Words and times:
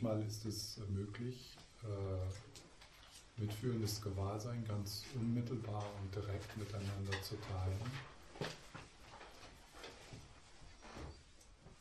manchmal 0.00 0.22
ist 0.26 0.44
es 0.44 0.78
möglich, 0.88 1.56
äh, 1.82 3.40
mitfühlendes 3.40 4.00
Gewahrsein 4.00 4.64
ganz 4.64 5.04
unmittelbar 5.14 5.84
und 6.00 6.14
direkt 6.14 6.56
miteinander 6.56 7.22
zu 7.22 7.36
teilen. 7.36 7.90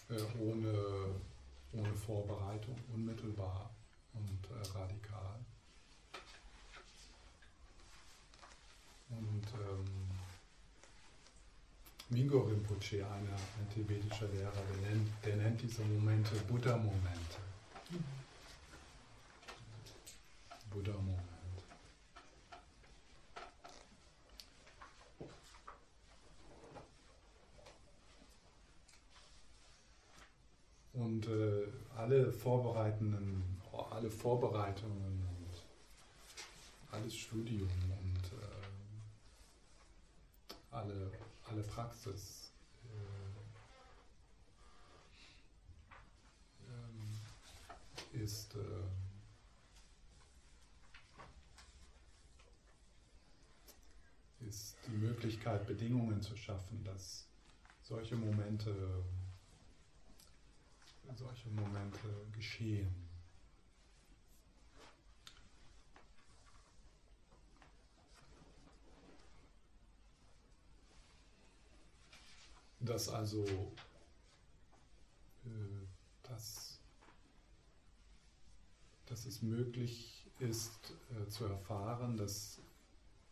Äh, 0.10 0.40
ohne, 0.42 1.16
ohne 1.74 1.94
Vorbereitung, 1.94 2.76
unmittelbar 2.94 3.70
und 4.14 4.50
äh, 4.50 4.78
radikal. 4.78 5.40
Und 9.10 9.44
ähm, 9.54 9.86
Mingo 12.10 12.40
Rinpoche, 12.40 13.06
einer, 13.06 13.36
ein 13.36 13.70
tibetischer 13.74 14.28
Lehrer, 14.30 14.52
der 14.52 14.90
nennt, 14.90 15.10
der 15.26 15.36
nennt 15.36 15.62
diese 15.62 15.84
Momente 15.84 16.36
Buddha-Momente. 16.48 17.47
Buddha-Moment. 20.72 21.22
Und 30.94 31.28
äh, 31.28 31.68
alle 31.96 32.32
vorbereitenden, 32.32 33.62
alle 33.92 34.10
Vorbereitungen 34.10 35.26
und 35.30 35.64
alles 36.92 37.16
Studium 37.16 37.70
und 38.02 38.26
äh, 38.40 38.66
alle 40.72 41.12
alle 41.50 41.62
Praxis 41.64 42.52
äh, 42.86 43.27
ist 48.14 48.56
äh, 48.56 48.84
ist 54.48 54.78
die 54.88 54.98
Möglichkeit, 54.98 55.66
Bedingungen 55.68 56.22
zu 56.22 56.36
schaffen, 56.38 56.84
dass 56.84 57.28
solche 57.82 58.16
Momente, 58.16 59.04
solche 61.16 61.50
Momente 61.50 62.08
geschehen. 62.34 63.08
dass 72.88 73.10
also 73.10 73.44
äh, 75.46 75.50
dass, 76.24 76.67
dass 79.08 79.26
es 79.26 79.42
möglich 79.42 80.26
ist 80.40 80.94
äh, 81.12 81.28
zu 81.28 81.46
erfahren, 81.46 82.18
dass 82.18 82.60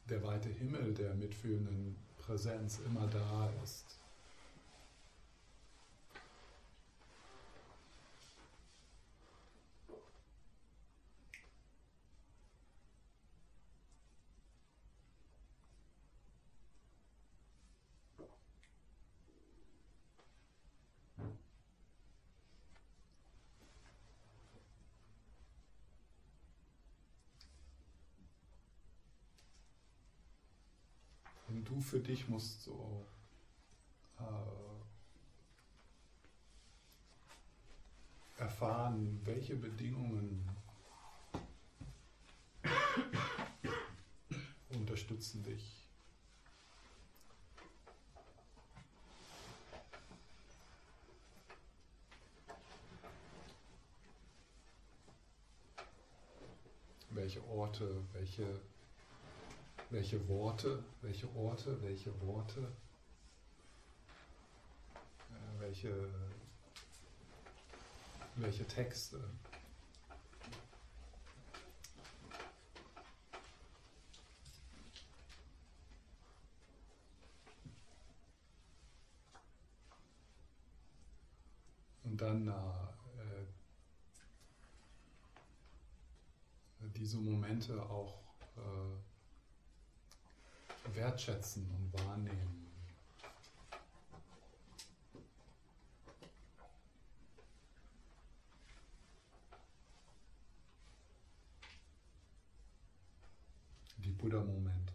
der 0.09 0.23
weite 0.23 0.49
Himmel 0.49 0.93
der 0.93 1.13
mitfühlenden 1.15 1.95
Präsenz 2.17 2.79
immer 2.85 3.07
da 3.07 3.49
ist. 3.63 3.99
Du 31.65 31.81
für 31.81 31.99
dich 31.99 32.27
musst 32.29 32.63
so 32.63 33.05
äh, 34.19 34.23
erfahren, 38.41 39.19
welche 39.25 39.55
Bedingungen 39.55 40.47
unterstützen 44.69 45.43
dich. 45.43 45.81
Welche 57.09 57.43
Orte, 57.47 58.03
welche 58.11 58.61
welche 59.95 60.28
Worte, 60.28 60.83
welche 61.01 61.33
Orte, 61.38 61.81
welche 61.81 62.11
Worte, 62.19 62.59
äh, 65.31 65.59
welche, 65.61 66.09
welche 68.35 68.67
Texte. 68.67 69.23
Und 82.03 82.19
dann 82.19 82.50
äh, 82.50 82.53
diese 86.94 87.16
Momente 87.17 87.81
auch 87.81 88.19
äh, 88.57 89.14
wertschätzen 90.94 91.69
und 91.72 91.94
wahrnehmen. 91.94 92.66
Die 103.97 104.12
Buddha-Momente. 104.12 104.94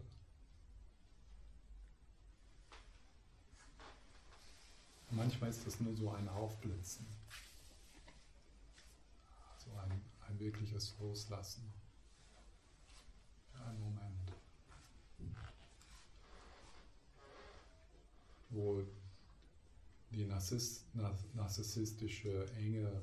Manchmal 5.11 5.51
ist 5.51 5.67
das 5.67 5.81
nur 5.81 5.95
so 5.97 6.13
ein 6.13 6.29
Aufblitzen, 6.29 7.05
so 9.59 9.77
ein, 9.77 10.01
ein 10.29 10.39
wirkliches 10.39 10.97
Loslassen. 11.01 11.73
Ein 13.67 13.81
Moment. 13.81 14.20
Wo 18.51 18.83
die 20.11 20.27
narzisstische 21.35 22.47
Enge 22.59 23.03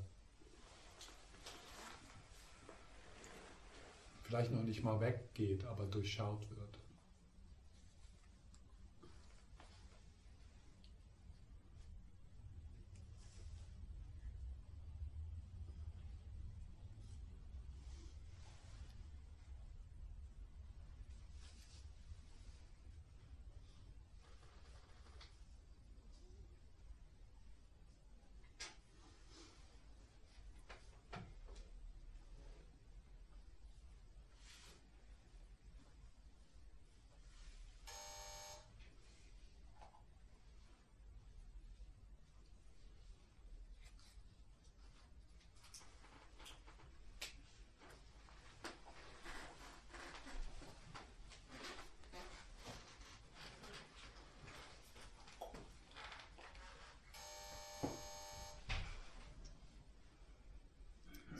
vielleicht 4.28 4.52
noch 4.52 4.62
nicht 4.62 4.84
mal 4.84 5.00
weggeht, 5.00 5.64
aber 5.64 5.86
durchschaut 5.86 6.48
wird. 6.50 6.67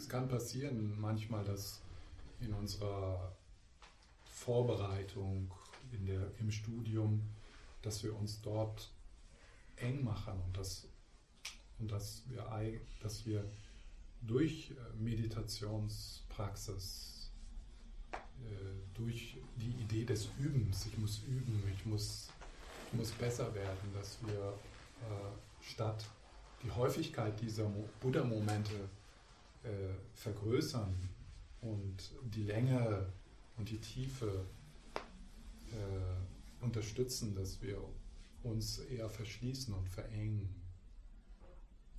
Es 0.09 0.13
kann 0.13 0.27
passieren 0.27 0.99
manchmal, 0.99 1.45
dass 1.45 1.83
in 2.41 2.55
unserer 2.55 3.37
Vorbereitung 4.25 5.53
in 5.93 6.07
der, 6.07 6.31
im 6.41 6.51
Studium, 6.51 7.21
dass 7.83 8.03
wir 8.03 8.17
uns 8.17 8.41
dort 8.41 8.91
eng 9.77 10.03
machen 10.03 10.33
und 10.47 10.57
dass, 10.57 10.89
und 11.79 11.93
dass, 11.93 12.23
wir, 12.27 12.43
dass 13.03 13.27
wir 13.27 13.45
durch 14.23 14.71
äh, 14.71 14.77
Meditationspraxis, 14.99 17.31
äh, 18.15 18.17
durch 18.95 19.37
die 19.57 19.73
Idee 19.83 20.07
des 20.07 20.31
Übens, 20.39 20.87
ich 20.87 20.97
muss 20.97 21.23
üben, 21.25 21.63
ich 21.77 21.85
muss, 21.85 22.31
ich 22.87 22.95
muss 22.99 23.11
besser 23.11 23.55
werden, 23.55 23.93
dass 23.93 24.17
wir 24.25 24.55
äh, 25.03 25.35
statt 25.61 26.03
die 26.63 26.71
Häufigkeit 26.71 27.39
dieser 27.43 27.71
Buddha-Momente 28.01 28.89
vergrößern 30.15 30.95
und 31.61 32.13
die 32.35 32.45
Länge 32.45 33.13
und 33.57 33.69
die 33.71 33.81
Tiefe 33.81 34.45
unterstützen, 36.61 37.35
dass 37.35 37.61
wir 37.61 37.83
uns 38.43 38.79
eher 38.79 39.09
verschließen 39.09 39.75
und 39.75 39.89
verengen 39.89 40.49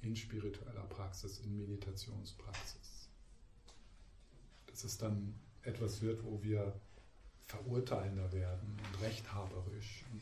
in 0.01 0.15
spiritueller 0.15 0.85
Praxis, 0.85 1.39
in 1.39 1.57
Meditationspraxis. 1.57 3.09
Dass 4.67 4.83
es 4.83 4.97
dann 4.97 5.35
etwas 5.63 6.01
wird, 6.01 6.23
wo 6.23 6.41
wir 6.41 6.73
verurteilender 7.47 8.31
werden 8.31 8.79
und 8.85 9.01
rechthaberisch 9.01 10.05
und 10.11 10.21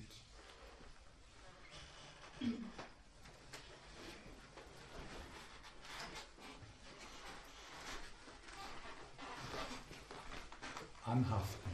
anhaftend. 11.08 11.74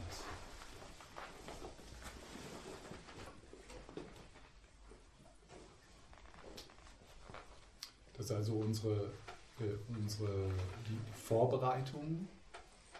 Das 8.13 8.27
ist 8.27 8.31
also 8.31 8.53
unsere, 8.53 9.11
äh, 9.59 9.75
unsere 9.89 10.49
die 10.87 10.99
Vorbereitung, 11.13 12.27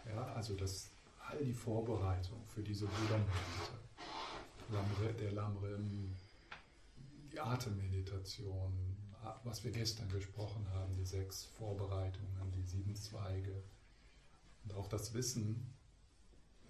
ja, 0.06 0.24
also 0.34 0.56
das, 0.56 0.90
all 1.20 1.38
die 1.46 1.54
Vorbereitung 1.54 2.44
für 2.48 2.64
diese 2.64 2.88
Buddha-Momente, 2.88 3.34
der 5.20 5.32
Lamrim, 5.34 6.16
die 7.32 7.40
Atemmeditation, 7.40 8.98
was 9.44 9.64
wir 9.64 9.72
gestern 9.72 10.10
gesprochen 10.10 10.68
haben, 10.74 10.94
die 10.96 11.06
sechs 11.06 11.46
Vorbereitungen, 11.46 12.52
die 12.52 12.64
sieben 12.64 12.96
Zweige 12.96 13.64
und 14.64 14.74
auch 14.74 14.88
das 14.88 15.14
Wissen, 15.14 15.73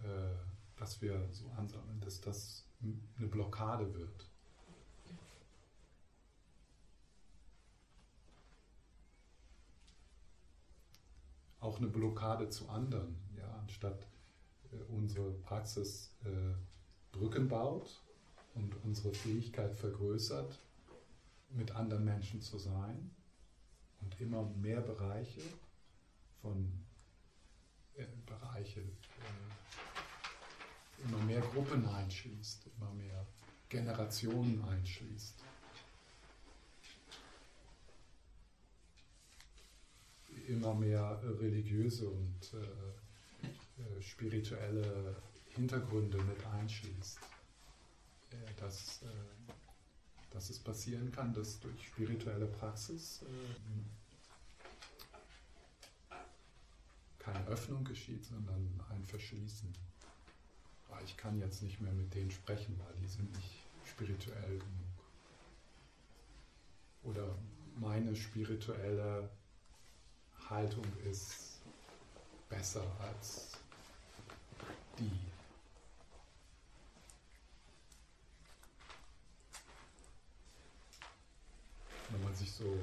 äh, 0.03 0.79
dass 0.79 1.01
wir 1.01 1.27
so 1.31 1.49
ansammeln, 1.57 1.99
dass 2.01 2.21
das 2.21 2.65
eine 2.81 3.27
Blockade 3.27 3.93
wird. 3.93 4.29
auch 11.63 11.77
eine 11.77 11.87
Blockade 11.87 12.49
zu 12.49 12.69
anderen. 12.69 13.15
Ja, 13.37 13.49
anstatt 13.61 14.05
äh, 14.71 14.75
unsere 14.91 15.31
Praxis 15.31 16.11
äh, 16.25 16.53
Brücken 17.11 17.47
baut 17.47 18.01
und 18.53 18.75
unsere 18.83 19.13
Fähigkeit 19.13 19.75
vergrößert, 19.75 20.59
mit 21.49 21.71
anderen 21.71 22.03
Menschen 22.03 22.41
zu 22.41 22.57
sein 22.57 23.11
und 24.01 24.19
immer 24.19 24.43
mehr 24.61 24.81
Bereiche 24.81 25.41
von 26.41 26.71
äh, 27.95 28.05
Bereiche, 28.25 28.81
äh, 28.81 29.02
immer 31.05 31.23
mehr 31.23 31.41
Gruppen 31.41 31.87
einschließt, 31.87 32.67
immer 32.77 32.91
mehr 32.93 33.25
Generationen 33.69 34.63
einschließt. 34.63 35.43
immer 40.47 40.73
mehr 40.73 41.21
religiöse 41.39 42.09
und 42.09 42.53
äh, 42.53 43.47
äh, 43.81 44.01
spirituelle 44.01 45.15
Hintergründe 45.55 46.17
mit 46.17 46.45
einschließt. 46.45 47.19
Äh, 48.33 48.53
dass, 48.59 49.01
äh, 49.03 49.07
dass 50.31 50.49
es 50.49 50.59
passieren 50.59 51.11
kann, 51.11 51.33
dass 51.33 51.59
durch 51.59 51.87
spirituelle 51.87 52.47
Praxis 52.47 53.21
äh, 53.21 53.25
keine 57.19 57.45
Öffnung 57.47 57.83
geschieht, 57.83 58.25
sondern 58.25 58.81
ein 58.89 59.05
Verschließen. 59.05 59.71
Ich 61.05 61.17
kann 61.17 61.39
jetzt 61.39 61.61
nicht 61.61 61.81
mehr 61.81 61.91
mit 61.93 62.13
denen 62.13 62.31
sprechen, 62.31 62.79
weil 62.79 62.93
die 63.01 63.07
sind 63.07 63.31
nicht 63.35 63.63
spirituell 63.85 64.59
genug. 64.59 64.93
Oder 67.03 67.35
meine 67.75 68.15
spirituelle 68.15 69.29
Haltung 70.49 70.85
ist 71.03 71.61
besser 72.49 72.85
als 72.99 73.57
die. 74.97 75.19
Wenn 82.09 82.23
man 82.23 82.35
sich 82.35 82.51
so 82.51 82.77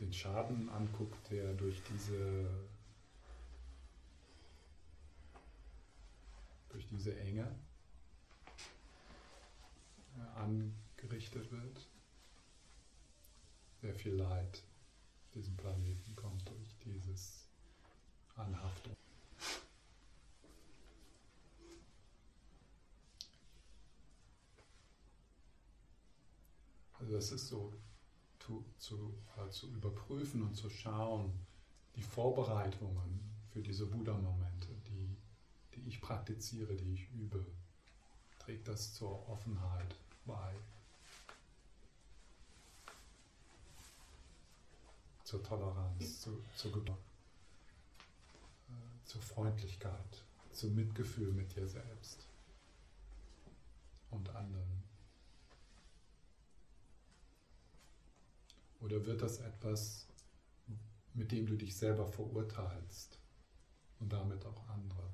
den 0.00 0.12
Schaden 0.12 0.68
anguckt, 0.68 1.30
der 1.30 1.54
durch 1.54 1.80
diese 1.84 2.46
durch 6.72 6.86
diese 6.86 7.18
Enge 7.18 7.54
angerichtet 10.34 11.50
wird, 11.50 11.88
sehr 13.80 13.94
viel 13.94 14.14
Leid 14.14 14.62
diesem 15.34 15.56
Planeten 15.56 16.14
kommt 16.14 16.48
durch 16.48 16.76
dieses 16.84 17.48
Anhaftung. 18.36 18.94
Also 26.98 27.14
das 27.14 27.32
ist 27.32 27.48
so 27.48 27.72
zu, 28.38 28.64
zu, 28.78 29.14
äh, 29.36 29.50
zu 29.50 29.68
überprüfen 29.68 30.42
und 30.42 30.54
zu 30.54 30.70
schauen, 30.70 31.32
die 31.96 32.02
Vorbereitungen 32.02 33.20
für 33.50 33.60
diese 33.60 33.86
Buddha-Momente, 33.86 34.68
die, 35.82 35.88
ich 35.88 36.00
praktiziere, 36.00 36.74
die 36.74 36.94
ich 36.94 37.10
übe, 37.12 37.44
trägt 38.38 38.68
das 38.68 38.94
zur 38.94 39.28
Offenheit 39.28 39.94
bei. 40.24 40.54
zur 45.32 45.42
Toleranz, 45.42 46.20
zu, 46.20 46.44
zur, 46.54 46.76
äh, 46.76 46.92
zur 49.06 49.22
Freundlichkeit, 49.22 50.22
zum 50.52 50.74
Mitgefühl 50.74 51.32
mit 51.32 51.56
dir 51.56 51.66
selbst 51.66 52.26
und 54.10 54.28
anderen. 54.28 54.82
Oder 58.82 59.06
wird 59.06 59.22
das 59.22 59.38
etwas, 59.38 60.06
mit 61.14 61.32
dem 61.32 61.46
du 61.46 61.56
dich 61.56 61.74
selber 61.74 62.06
verurteilst 62.06 63.18
und 64.00 64.12
damit 64.12 64.44
auch 64.44 64.68
andere? 64.68 65.12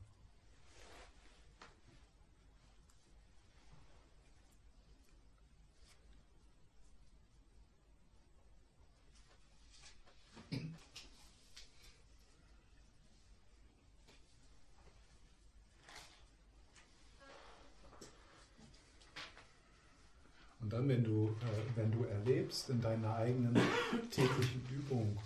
Und 20.69 20.75
dann, 20.75 20.87
wenn 20.87 21.02
du, 21.02 21.27
äh, 21.42 21.76
wenn 21.76 21.90
du 21.90 22.04
erlebst 22.04 22.71
in 22.71 22.80
deiner 22.80 23.14
eigenen 23.14 23.54
täglichen 24.11 24.64
Übung, 24.71 25.18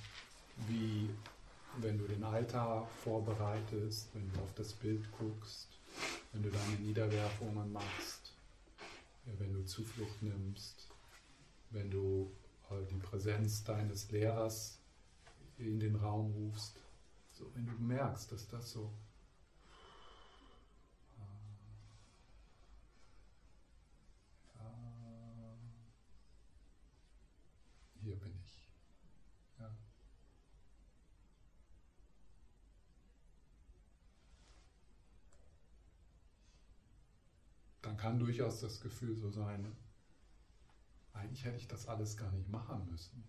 wie 0.69 1.09
wenn 1.79 1.99
du 1.99 2.05
den 2.07 2.23
Altar 2.23 2.87
vorbereitest, 3.03 4.09
wenn 4.15 4.31
du 4.33 4.41
auf 4.41 4.53
das 4.55 4.73
Bild 4.73 5.05
guckst, 5.19 5.69
wenn 6.33 6.43
du 6.43 6.51
deine 6.51 6.75
Niederwerfungen 6.81 7.73
machst, 7.73 8.33
wenn 9.39 9.53
du 9.53 9.65
Zuflucht 9.65 10.23
nimmst, 10.23 10.89
wenn 11.71 11.91
du 11.91 12.31
äh, 12.71 12.85
die 12.91 12.99
Präsenz 12.99 13.65
deines 13.65 14.11
Lehrers 14.11 14.79
in 15.59 15.79
den 15.81 15.97
Raum 15.97 16.33
rufst, 16.33 16.77
so 17.33 17.47
wenn 17.55 17.67
du 17.67 17.73
merkst, 17.83 18.31
dass 18.33 18.49
das 18.49 18.73
so 18.73 18.91
dann 37.83 37.92
kann 38.03 38.19
durchaus 38.19 38.59
das 38.59 38.81
Gefühl 38.81 39.17
so 39.17 39.31
sein, 39.31 39.77
eigentlich 41.13 41.45
hätte 41.45 41.57
ich 41.57 41.69
das 41.69 41.87
alles 41.87 42.17
gar 42.17 42.33
nicht 42.33 42.49
machen 42.49 42.85
müssen. 42.91 43.23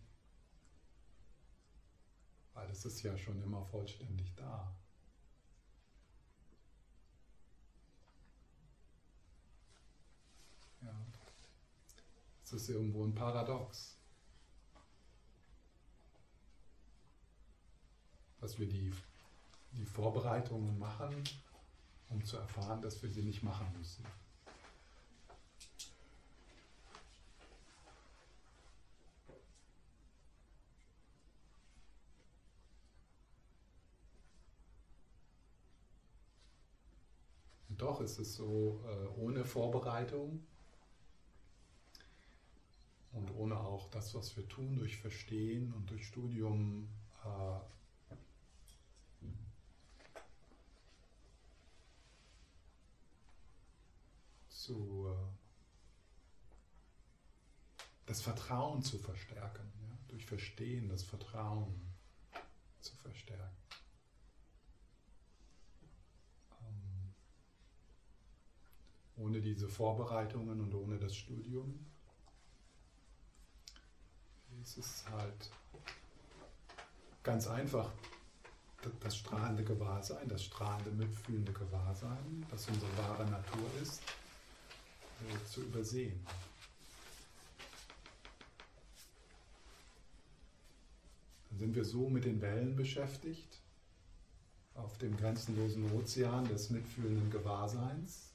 Weil 2.56 2.68
es 2.72 2.84
ist 2.84 3.04
ja 3.04 3.16
schon 3.16 3.40
immer 3.44 3.64
vollständig 3.66 4.34
da. 4.36 4.76
Ja. 10.82 11.06
Es 12.44 12.54
ist 12.54 12.70
irgendwo 12.70 13.06
ein 13.06 13.14
Paradox. 13.14 13.96
Dass 18.42 18.58
wir 18.58 18.68
die, 18.68 18.92
die 19.74 19.86
Vorbereitungen 19.86 20.80
machen, 20.80 21.24
um 22.10 22.26
zu 22.26 22.38
erfahren, 22.38 22.82
dass 22.82 23.04
wir 23.04 23.12
sie 23.12 23.22
nicht 23.22 23.44
machen 23.44 23.72
müssen. 23.78 24.04
Doch 37.84 38.00
ist 38.00 38.18
es 38.18 38.36
so, 38.36 38.80
äh, 38.88 39.20
ohne 39.20 39.44
Vorbereitung 39.44 40.42
und 43.12 43.30
ohne 43.36 43.60
auch 43.60 43.90
das, 43.90 44.16
was 44.16 44.38
wir 44.38 44.48
tun, 44.48 44.78
durch 44.78 44.96
Verstehen 44.96 45.74
und 45.74 45.90
durch 45.90 46.08
Studium 46.08 46.88
äh, 47.26 47.60
zu 54.48 55.10
äh, 55.10 55.16
das 58.06 58.22
Vertrauen 58.22 58.82
zu 58.82 58.98
verstärken, 58.98 59.70
ja? 59.82 59.98
durch 60.08 60.26
Verstehen 60.26 60.88
das 60.88 61.04
Vertrauen 61.04 61.82
zu 62.80 62.96
verstärken. 62.96 63.63
Ohne 69.18 69.42
diese 69.42 69.68
Vorbereitungen 69.68 70.60
und 70.60 70.74
ohne 70.74 70.98
das 70.98 71.16
Studium 71.16 71.86
ist 74.62 74.78
es 74.78 75.06
halt 75.10 75.52
ganz 77.24 77.48
einfach 77.48 77.92
das 79.00 79.18
strahlende 79.18 79.64
Gewahrsein, 79.64 80.28
das 80.28 80.44
strahlende, 80.44 80.92
mitfühlende 80.92 81.54
Gewahrsein, 81.54 82.46
das 82.52 82.68
unsere 82.68 82.98
wahre 82.98 83.26
Natur 83.30 83.70
ist, 83.82 84.02
äh, 85.22 85.46
zu 85.46 85.62
übersehen. 85.62 86.26
Dann 91.50 91.60
sind 91.60 91.76
wir 91.76 91.86
so 91.86 92.10
mit 92.10 92.26
den 92.26 92.42
Wellen 92.42 92.76
beschäftigt, 92.76 93.60
auf 94.76 94.98
dem 94.98 95.16
grenzenlosen 95.16 95.92
Ozean 95.94 96.46
des 96.46 96.70
mitfühlenden 96.72 97.30
Gewahrseins. 97.30 98.33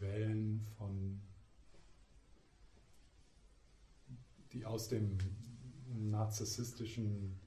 Wellen 0.00 0.66
von, 0.76 1.20
die 4.52 4.64
aus 4.64 4.88
dem 4.88 5.18
narzissstischen, 5.86 7.38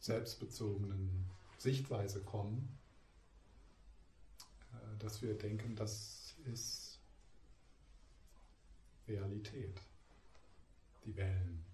selbstbezogenen 0.00 1.26
Sichtweise 1.58 2.20
kommen 2.22 2.76
dass 5.02 5.20
wir 5.20 5.34
denken, 5.34 5.74
das 5.74 6.34
ist 6.44 7.00
Realität, 9.08 9.80
die 11.04 11.16
Wellen. 11.16 11.71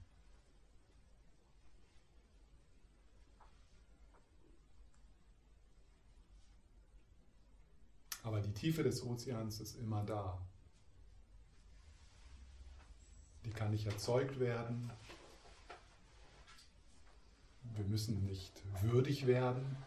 Aber 8.28 8.42
die 8.42 8.52
Tiefe 8.52 8.82
des 8.82 9.02
Ozeans 9.02 9.58
ist 9.58 9.78
immer 9.78 10.04
da. 10.04 10.38
Die 13.47 13.49
kann 13.49 13.70
nicht 13.70 13.87
erzeugt 13.87 14.38
werden. 14.38 14.90
Wir 17.75 17.87
müssen 17.87 18.26
nicht 18.26 18.52
würdig 18.82 19.26
werden. 19.26 19.78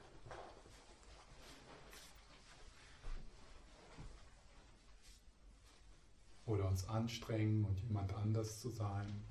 oder 6.47 6.67
uns 6.67 6.85
anstrengen 6.89 7.63
und 7.63 7.79
jemand 7.79 8.13
anders 8.15 8.59
zu 8.59 8.69
sein. 8.69 9.23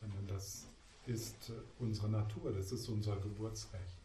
Sondern 0.00 0.26
das 0.28 0.66
ist 1.06 1.50
unsere 1.80 2.08
Natur, 2.08 2.52
das 2.52 2.70
ist 2.70 2.88
unser 2.88 3.16
Geburtsrecht. 3.16 4.03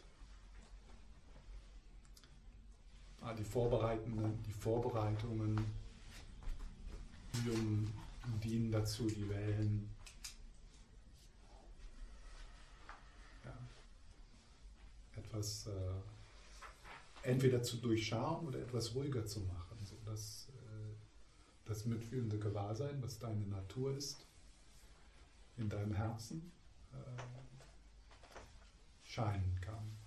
Ah, 3.22 3.34
die, 3.34 3.44
Vorbereitungen, 3.44 4.42
die 4.44 4.54
Vorbereitungen 4.54 5.58
dienen 8.44 8.72
dazu, 8.72 9.08
die 9.08 9.28
Wellen 9.30 9.90
ja, 13.44 13.58
etwas 15.16 15.68
äh, 15.68 17.30
entweder 17.30 17.62
zu 17.62 17.78
durchschauen 17.78 18.48
oder 18.48 18.60
etwas 18.60 18.96
ruhiger 18.96 19.26
zu 19.26 19.42
machen, 19.42 19.78
sodass 19.84 20.48
äh, 20.50 20.96
das 21.66 21.86
mitfühlende 21.86 22.40
Gewahrsein, 22.40 23.02
was 23.02 23.20
deine 23.20 23.46
Natur 23.46 23.96
ist, 23.96 24.26
in 25.58 25.70
deinem 25.70 25.94
Herzen 25.94 26.52
äh, 26.94 27.22
scheinen 29.04 29.60
kann. 29.62 29.98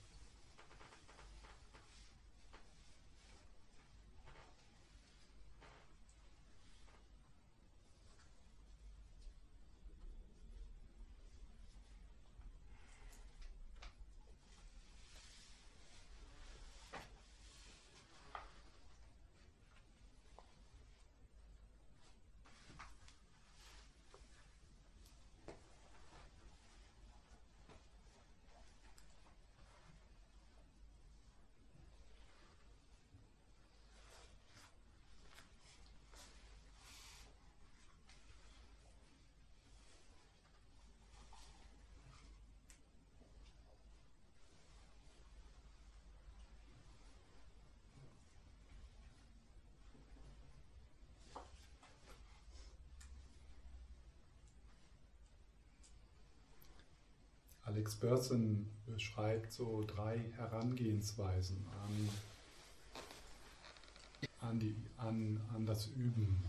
Alex 57.72 57.94
Burson 57.94 58.68
beschreibt 58.84 59.50
so 59.50 59.82
drei 59.86 60.18
Herangehensweisen 60.36 61.64
an, 61.82 62.10
an, 64.40 64.60
die, 64.60 64.76
an, 64.98 65.40
an 65.54 65.64
das 65.64 65.86
Üben. 65.86 66.44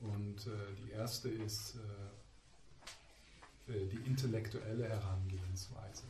Und 0.00 0.46
äh, 0.46 0.74
die 0.82 0.92
erste 0.92 1.28
ist 1.28 1.76
äh, 3.68 3.86
die 3.86 4.00
intellektuelle 4.06 4.88
Herangehensweise. 4.88 6.04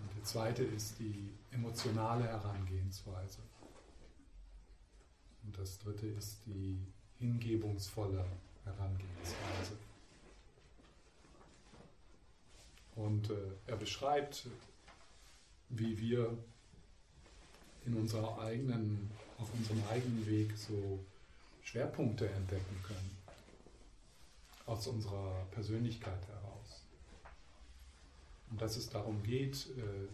Und 0.00 0.16
die 0.16 0.22
zweite 0.22 0.62
ist 0.62 0.98
die 0.98 1.34
emotionale 1.50 2.24
Herangehensweise. 2.24 3.40
Und 5.44 5.58
das 5.58 5.78
dritte 5.78 6.06
ist 6.06 6.38
die 6.46 6.80
hingebungsvolle 7.18 8.24
Herangehensweise. 8.64 9.78
Und 12.94 13.30
äh, 13.30 13.34
er 13.66 13.76
beschreibt, 13.76 14.46
wie 15.68 15.98
wir 15.98 16.36
in 17.84 17.96
unserer 17.96 18.40
eigenen, 18.40 19.10
auf 19.38 19.52
unserem 19.54 19.82
eigenen 19.90 20.26
Weg 20.26 20.56
so 20.56 20.98
Schwerpunkte 21.62 22.28
entdecken 22.28 22.82
können, 22.82 23.16
aus 24.66 24.86
unserer 24.86 25.46
Persönlichkeit 25.50 26.26
heraus. 26.28 26.84
Und 28.50 28.60
dass 28.60 28.76
es 28.76 28.88
darum 28.88 29.22
geht, 29.22 29.66
äh, 29.76 30.08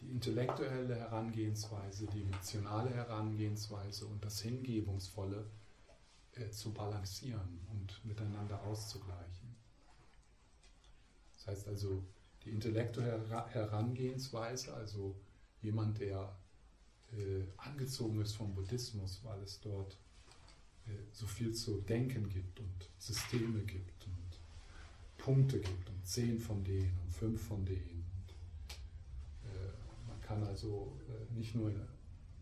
die 0.00 0.10
intellektuelle 0.10 0.96
Herangehensweise, 0.96 2.06
die 2.06 2.22
emotionale 2.22 2.90
Herangehensweise 2.90 4.06
und 4.06 4.24
das 4.24 4.40
Hingebungsvolle 4.40 5.44
äh, 6.36 6.50
zu 6.50 6.72
balancieren 6.72 7.60
und 7.70 8.04
miteinander 8.04 8.60
auszugleichen. 8.64 9.54
Das 11.36 11.46
heißt 11.46 11.68
also, 11.68 12.02
die 12.44 12.50
intellektuelle 12.50 13.28
Herangehensweise, 13.50 14.74
also 14.74 15.14
jemand, 15.62 16.00
der 16.00 16.36
äh, 17.12 17.44
angezogen 17.56 18.20
ist 18.20 18.32
vom 18.32 18.52
Buddhismus, 18.52 19.20
weil 19.22 19.40
es 19.42 19.60
dort 19.60 19.96
äh, 20.86 20.90
so 21.12 21.26
viel 21.26 21.52
zu 21.52 21.80
denken 21.82 22.28
gibt 22.28 22.58
und 22.58 22.90
Systeme 22.98 23.62
gibt 23.62 24.06
und 24.06 24.40
Punkte 25.18 25.60
gibt 25.60 25.88
und 25.88 26.06
zehn 26.06 26.40
von 26.40 26.64
denen 26.64 26.98
und 27.04 27.12
fünf 27.12 27.46
von 27.46 27.64
denen. 27.64 28.04
Und, 28.12 28.34
man 30.08 30.20
kann 30.20 30.42
also 30.42 30.98
nicht 31.34 31.54
nur 31.54 31.72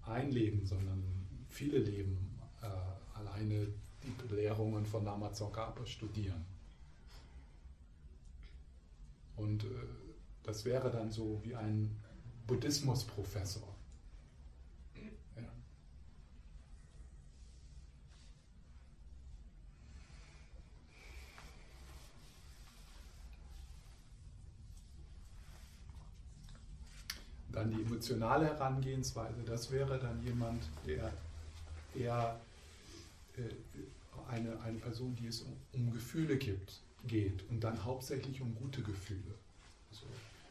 ein 0.02 0.30
Leben, 0.30 0.64
sondern 0.64 1.02
viele 1.48 1.78
Leben 1.78 2.32
alleine 3.26 3.68
die 4.02 4.28
Belehrungen 4.28 4.84
von 4.84 5.04
Lama 5.04 5.32
Tsongkhapa 5.32 5.86
studieren. 5.86 6.44
Und 9.36 9.64
äh, 9.64 9.68
das 10.42 10.64
wäre 10.64 10.90
dann 10.90 11.10
so 11.10 11.40
wie 11.44 11.54
ein 11.54 11.96
Buddhismusprofessor. 12.46 13.68
Ja. 15.36 15.42
Dann 27.52 27.70
die 27.70 27.82
emotionale 27.82 28.46
Herangehensweise, 28.46 29.42
das 29.44 29.70
wäre 29.70 29.98
dann 29.98 30.22
jemand, 30.24 30.62
der 30.86 31.12
eher 31.94 32.40
eine, 34.28 34.60
eine 34.60 34.78
Person, 34.78 35.14
die 35.16 35.26
es 35.26 35.42
um, 35.42 35.56
um 35.72 35.90
Gefühle 35.92 36.36
gibt, 36.36 36.80
geht 37.06 37.48
und 37.50 37.60
dann 37.64 37.84
hauptsächlich 37.84 38.40
um 38.40 38.54
gute 38.54 38.82
Gefühle. 38.82 39.34
Also 39.90 40.06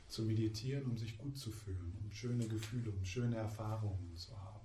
zu 0.08 0.24
meditieren, 0.24 0.84
um 0.86 0.98
sich 0.98 1.18
gut 1.18 1.38
zu 1.38 1.52
fühlen, 1.52 1.98
um 2.04 2.12
schöne 2.12 2.48
Gefühle, 2.48 2.92
um 2.92 3.06
schöne 3.06 3.38
Erfahrungen 3.38 4.16
zu 4.18 4.38
haben. 4.38 4.60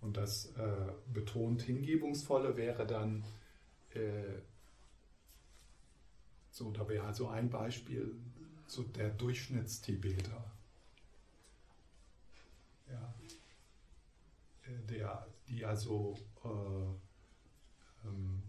Und 0.00 0.15
das 0.26 0.46
äh, 0.56 0.92
betont 1.14 1.62
Hingebungsvolle 1.62 2.56
wäre 2.56 2.84
dann 2.84 3.24
äh, 3.90 4.40
so, 6.50 6.72
da 6.72 6.88
wäre 6.88 7.06
also 7.06 7.28
ein 7.28 7.48
Beispiel, 7.48 8.12
so 8.66 8.82
der 8.82 9.10
Durchschnittstibeter. 9.10 10.50
Ja, 12.90 13.14
äh, 14.64 14.86
der, 14.88 15.28
die 15.46 15.64
also 15.64 16.16
äh, 16.42 18.08
ähm, 18.08 18.42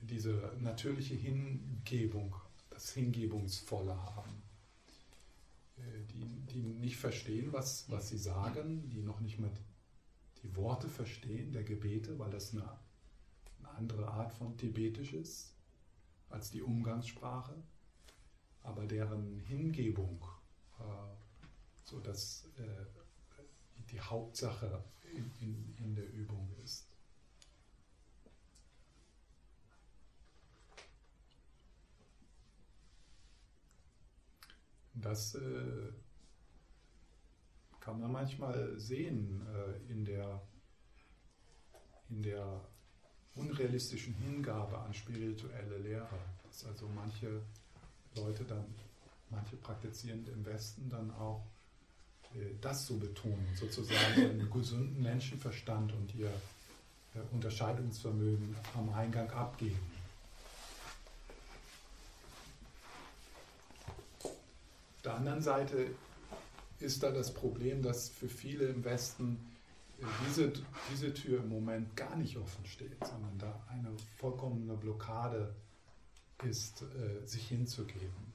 diese 0.00 0.54
natürliche 0.58 1.16
Hingebung, 1.16 2.34
das 2.70 2.92
Hingebungsvolle 2.92 3.94
haben. 3.94 4.45
Äh, 5.76 6.04
die, 6.12 6.24
die 6.46 6.62
nicht 6.62 6.96
verstehen, 6.96 7.52
was, 7.52 7.90
was 7.90 8.08
sie 8.08 8.18
sagen, 8.18 8.88
die 8.88 9.02
noch 9.02 9.20
nicht 9.20 9.38
mal 9.38 9.50
die 10.42 10.54
Worte 10.56 10.88
verstehen 10.88 11.52
der 11.52 11.64
Gebete, 11.64 12.18
weil 12.18 12.30
das 12.30 12.52
eine, 12.52 12.78
eine 13.58 13.68
andere 13.70 14.08
Art 14.08 14.32
von 14.32 14.56
Tibetisch 14.56 15.12
ist 15.12 15.54
als 16.28 16.50
die 16.50 16.62
Umgangssprache, 16.62 17.54
aber 18.62 18.86
deren 18.86 19.38
Hingebung, 19.38 20.24
äh, 20.78 20.82
so 21.84 22.00
dass 22.00 22.48
äh, 22.58 23.82
die 23.90 24.00
Hauptsache 24.00 24.82
in, 25.14 25.30
in, 25.40 25.74
in 25.78 25.94
der 25.94 26.12
Übung 26.12 26.50
ist. 26.64 26.95
Das 34.96 35.34
äh, 35.34 35.92
kann 37.80 38.00
man 38.00 38.12
manchmal 38.12 38.78
sehen 38.78 39.46
äh, 39.46 39.92
in, 39.92 40.04
der, 40.04 40.40
in 42.08 42.22
der 42.22 42.60
unrealistischen 43.34 44.14
Hingabe 44.14 44.78
an 44.78 44.92
spirituelle 44.92 45.78
Lehre. 45.78 46.18
Dass 46.44 46.64
also 46.64 46.88
manche 46.88 47.42
Leute 48.16 48.44
dann, 48.44 48.64
manche 49.30 49.56
Praktizierende 49.56 50.32
im 50.32 50.44
Westen 50.44 50.88
dann 50.88 51.10
auch 51.12 51.44
äh, 52.34 52.54
das 52.60 52.86
so 52.86 52.96
betonen, 52.96 53.46
sozusagen 53.54 54.30
einen 54.30 54.50
gesunden 54.50 55.02
Menschenverstand 55.02 55.92
und 55.92 56.14
ihr 56.14 56.30
äh, 57.14 57.20
Unterscheidungsvermögen 57.32 58.56
am 58.74 58.88
Eingang 58.94 59.30
abgeben. 59.30 59.78
Der 65.06 65.14
anderen 65.14 65.40
Seite 65.40 65.86
ist 66.80 67.02
da 67.02 67.10
das 67.10 67.32
Problem, 67.32 67.82
dass 67.82 68.08
für 68.08 68.28
viele 68.28 68.66
im 68.66 68.84
Westen 68.84 69.38
äh, 70.00 70.04
diese, 70.26 70.52
diese 70.92 71.14
Tür 71.14 71.38
im 71.38 71.48
Moment 71.48 71.96
gar 71.96 72.16
nicht 72.16 72.36
offen 72.36 72.66
steht, 72.66 72.98
sondern 73.04 73.38
da 73.38 73.64
eine 73.68 73.88
vollkommene 74.18 74.74
Blockade 74.74 75.54
ist, 76.44 76.82
äh, 76.82 77.26
sich 77.26 77.48
hinzugeben. 77.48 78.25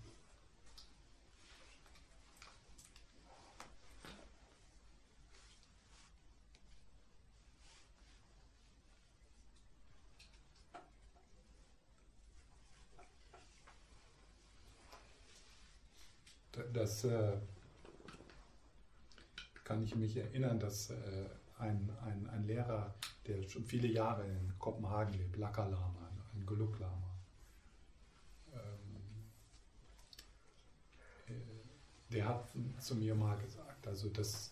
Das 16.73 17.03
äh, 17.03 17.37
kann 19.63 19.83
ich 19.83 19.95
mich 19.95 20.17
erinnern, 20.17 20.59
dass 20.59 20.89
äh, 20.89 21.29
ein, 21.59 21.89
ein, 22.03 22.27
ein 22.29 22.45
Lehrer, 22.45 22.93
der 23.27 23.47
schon 23.47 23.63
viele 23.63 23.87
Jahre 23.87 24.27
in 24.27 24.53
Kopenhagen 24.57 25.13
lebt, 25.13 25.37
Laka 25.37 25.65
Lama, 25.65 26.09
ein 26.33 26.45
Geluk 26.45 26.79
Lama, 26.79 27.15
ähm, 28.53 29.25
äh, 31.27 32.13
der 32.13 32.27
hat 32.27 32.49
zu 32.79 32.95
mir 32.95 33.15
mal 33.15 33.37
gesagt, 33.37 33.87
also 33.87 34.09
dass 34.09 34.51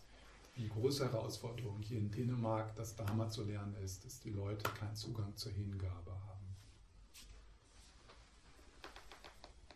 die 0.56 0.68
große 0.68 1.06
Herausforderung 1.12 1.82
hier 1.82 2.00
in 2.00 2.12
Dänemark, 2.12 2.76
das 2.76 2.96
Dharma 2.96 3.30
zu 3.30 3.44
lernen 3.46 3.76
ist, 3.84 4.04
dass 4.06 4.20
die 4.20 4.32
Leute 4.32 4.70
keinen 4.72 4.96
Zugang 4.96 5.36
zur 5.36 5.54
Hingabe 5.54 6.12
haben. 6.12 6.39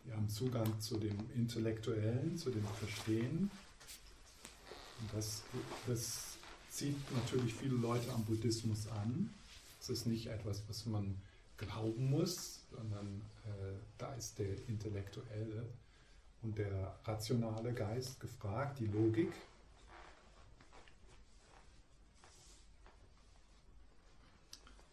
Wir 0.04 0.16
haben 0.16 0.28
Zugang 0.28 0.80
zu 0.80 0.98
dem 0.98 1.16
Intellektuellen, 1.34 2.36
zu 2.36 2.50
dem 2.50 2.64
Verstehen. 2.78 3.50
Und 5.00 5.14
das, 5.14 5.42
das 5.86 6.36
zieht 6.70 6.96
natürlich 7.14 7.54
viele 7.54 7.76
Leute 7.76 8.12
am 8.12 8.22
Buddhismus 8.24 8.86
an. 8.88 9.30
Es 9.80 9.88
ist 9.88 10.06
nicht 10.06 10.26
etwas, 10.26 10.62
was 10.68 10.86
man 10.86 11.16
glauben 11.56 12.10
muss, 12.10 12.60
sondern 12.70 13.22
äh, 13.44 13.74
da 13.96 14.12
ist 14.14 14.38
der 14.38 14.56
intellektuelle 14.68 15.64
und 16.42 16.58
der 16.58 16.98
rationale 17.04 17.72
Geist 17.72 18.20
gefragt, 18.20 18.78
die 18.80 18.86
Logik. 18.86 19.32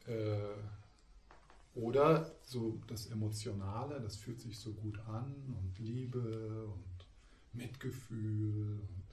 Äh, 0.08 0.38
oder 1.74 2.36
so 2.44 2.80
das 2.88 3.08
Emotionale, 3.08 4.02
das 4.02 4.18
fühlt 4.18 4.42
sich 4.42 4.60
so 4.60 4.74
gut 4.74 5.00
an 5.08 5.34
und 5.58 5.80
Liebe 5.80 6.66
und 6.66 7.08
Mitgefühl 7.54 8.80
und 8.80 9.04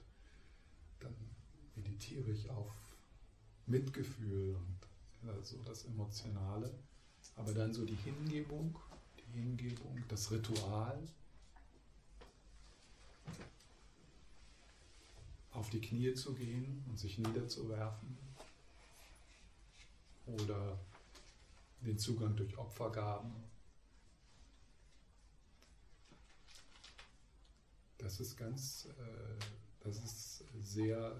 dann 0.99 1.15
meditiere 1.75 2.31
ich 2.31 2.49
auf 2.49 2.71
Mitgefühl 3.65 4.55
und 4.55 5.29
äh, 5.29 5.43
so 5.43 5.57
das 5.65 5.85
Emotionale. 5.85 6.71
Aber 7.35 7.53
dann 7.53 7.73
so 7.73 7.85
die 7.85 7.95
Hingebung, 7.95 8.77
die 9.17 9.39
Hingebung, 9.39 10.03
das 10.09 10.31
Ritual, 10.31 10.99
auf 15.51 15.69
die 15.69 15.81
Knie 15.81 16.13
zu 16.13 16.33
gehen 16.33 16.83
und 16.89 16.99
sich 16.99 17.17
niederzuwerfen 17.17 18.17
oder 20.25 20.77
den 21.81 21.97
Zugang 21.97 22.35
durch 22.35 22.57
Opfergaben. 22.57 23.49
das 27.99 28.19
ist 28.19 28.37
ganz, 28.37 28.87
äh, 28.97 29.43
das 29.81 30.03
ist 30.03 30.43
sehr, 30.63 31.15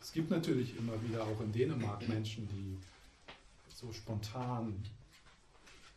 es 0.00 0.12
gibt 0.12 0.30
natürlich 0.30 0.76
immer 0.76 1.02
wieder 1.02 1.24
auch 1.24 1.40
in 1.40 1.52
Dänemark 1.52 2.06
Menschen, 2.08 2.48
die 2.48 2.78
so 3.74 3.92
spontan 3.92 4.82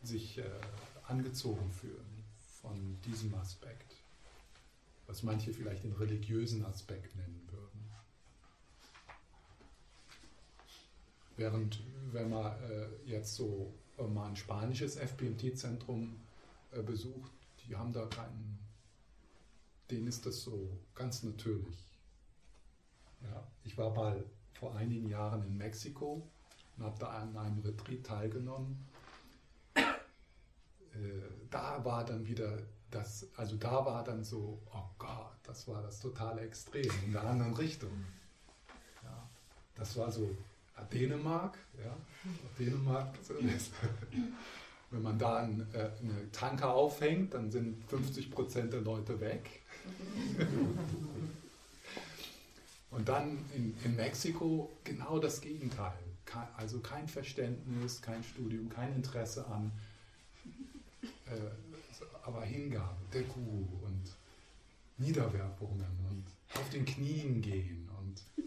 sich 0.02 0.38
äh, 0.38 0.44
angezogen 1.06 1.70
fühlen 1.70 2.24
von 2.60 2.98
diesem 3.02 3.34
Aspekt, 3.34 3.96
was 5.06 5.22
manche 5.22 5.52
vielleicht 5.52 5.84
den 5.84 5.92
religiösen 5.92 6.64
Aspekt 6.64 7.14
nennen 7.16 7.46
würden. 7.50 7.84
Während, 11.36 11.82
wenn 12.12 12.30
man 12.30 12.52
äh, 12.62 12.88
jetzt 13.04 13.34
so 13.34 13.74
mal 13.98 14.28
ein 14.28 14.36
spanisches 14.36 14.96
FPMT-Zentrum 14.96 16.16
äh, 16.72 16.82
besucht, 16.82 17.30
die 17.66 17.76
haben 17.76 17.92
da 17.92 18.06
keinen, 18.06 18.58
denen 19.90 20.06
ist 20.06 20.26
das 20.26 20.42
so 20.42 20.68
ganz 20.94 21.22
natürlich. 21.22 21.78
Ja, 23.22 23.46
ich 23.64 23.78
war 23.78 23.94
mal 23.94 24.24
vor 24.52 24.74
einigen 24.76 25.08
Jahren 25.08 25.42
in 25.46 25.56
Mexiko 25.56 26.28
und 26.76 26.84
habe 26.84 26.98
da 26.98 27.08
an 27.08 27.36
einem 27.36 27.60
Retreat 27.60 28.04
teilgenommen. 28.04 28.86
Äh, 29.76 29.82
da 31.50 31.84
war 31.84 32.04
dann 32.04 32.26
wieder 32.26 32.58
das, 32.90 33.26
also 33.36 33.56
da 33.56 33.84
war 33.84 34.04
dann 34.04 34.22
so, 34.22 34.60
oh 34.72 34.84
Gott, 34.98 35.32
das 35.42 35.66
war 35.66 35.82
das 35.82 36.00
totale 36.00 36.42
Extrem 36.42 36.90
in 37.04 37.12
der 37.12 37.24
anderen 37.24 37.54
Richtung. 37.54 38.04
Ja, 39.02 39.28
das 39.74 39.96
war 39.96 40.10
so 40.10 40.36
Dänemark, 40.82 41.56
ja, 41.84 41.96
Dänemark, 42.58 43.14
wenn 44.90 45.02
man 45.02 45.18
da 45.18 45.38
einen, 45.38 45.60
äh, 45.72 45.90
eine 46.02 46.30
Tanker 46.32 46.74
aufhängt, 46.74 47.34
dann 47.34 47.50
sind 47.50 47.84
50 47.88 48.30
Prozent 48.30 48.72
der 48.72 48.80
Leute 48.80 49.20
weg. 49.20 49.62
Und 52.90 53.08
dann 53.08 53.38
in, 53.54 53.76
in 53.84 53.96
Mexiko 53.96 54.70
genau 54.84 55.18
das 55.18 55.40
Gegenteil. 55.40 55.98
Also 56.56 56.80
kein 56.80 57.08
Verständnis, 57.08 58.02
kein 58.02 58.22
Studium, 58.24 58.68
kein 58.68 58.94
Interesse 58.94 59.46
an, 59.46 59.70
äh, 61.26 61.30
aber 62.24 62.42
Hingabe, 62.42 62.96
der 63.12 63.22
Guru 63.22 63.68
und 63.84 64.16
Niederwerfungen 64.98 65.86
und 66.08 66.24
auf 66.54 66.68
den 66.70 66.84
Knien 66.84 67.40
gehen 67.40 67.88
und 67.98 68.44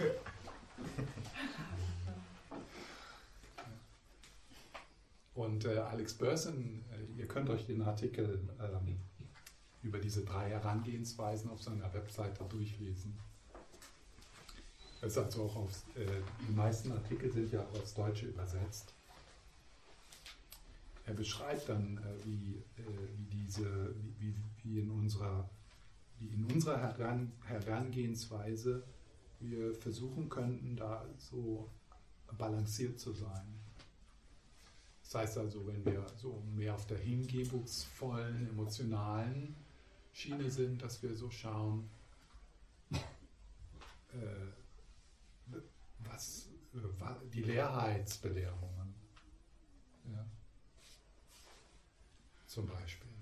äh, 0.00 0.10
Und 5.34 5.64
äh, 5.64 5.78
Alex 5.78 6.14
Burson, 6.14 6.84
äh, 6.92 7.20
ihr 7.20 7.26
könnt 7.26 7.50
euch 7.50 7.66
den 7.66 7.82
Artikel 7.82 8.40
ähm, 8.60 8.98
über 9.82 9.98
diese 9.98 10.24
drei 10.24 10.48
Herangehensweisen 10.50 11.50
auf 11.50 11.62
seiner 11.62 11.92
Webseite 11.92 12.44
durchlesen. 12.44 13.14
Es 15.00 15.18
also 15.18 15.44
auch 15.44 15.56
aufs, 15.56 15.84
äh, 15.96 16.06
die 16.48 16.52
meisten 16.52 16.92
Artikel 16.92 17.30
sind 17.30 17.52
ja 17.52 17.60
auch 17.60 17.74
aufs 17.74 17.92
Deutsche 17.94 18.26
übersetzt. 18.26 18.94
Er 21.04 21.12
beschreibt 21.12 21.68
dann, 21.68 21.98
äh, 21.98 22.24
wie, 22.24 22.62
äh, 22.78 22.86
wie, 23.16 23.36
diese, 23.36 23.94
wie, 24.18 24.34
wie, 24.62 24.80
in 24.80 24.90
unserer, 24.90 25.48
wie 26.18 26.28
in 26.28 26.44
unserer 26.46 26.80
Heran, 26.80 27.30
Herangehensweise 27.44 28.82
wir 29.40 29.74
versuchen 29.74 30.28
könnten, 30.28 30.76
da 30.76 31.04
so 31.18 31.70
balanciert 32.36 32.98
zu 32.98 33.12
sein. 33.12 33.60
Das 35.02 35.14
heißt 35.14 35.38
also, 35.38 35.66
wenn 35.66 35.84
wir 35.84 36.06
so 36.16 36.42
mehr 36.54 36.74
auf 36.74 36.86
der 36.86 36.98
hingebungsvollen, 36.98 38.48
emotionalen 38.48 39.54
Schiene 40.12 40.50
sind, 40.50 40.82
dass 40.82 41.02
wir 41.02 41.14
so 41.14 41.30
schauen, 41.30 41.88
äh, 42.92 42.98
was, 46.00 46.48
äh, 46.74 47.28
die 47.32 47.42
Leerheitsbelehrungen, 47.42 48.94
ja, 50.12 50.26
zum 52.46 52.66
Beispiel. 52.66 53.13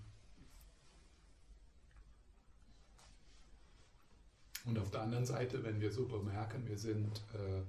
Und 4.64 4.78
auf 4.78 4.90
der 4.90 5.02
anderen 5.02 5.26
Seite, 5.26 5.62
wenn 5.64 5.80
wir 5.80 5.90
so 5.90 6.06
bemerken, 6.06 6.66
wir 6.68 6.78
sind 6.78 7.18
äh, 7.34 7.62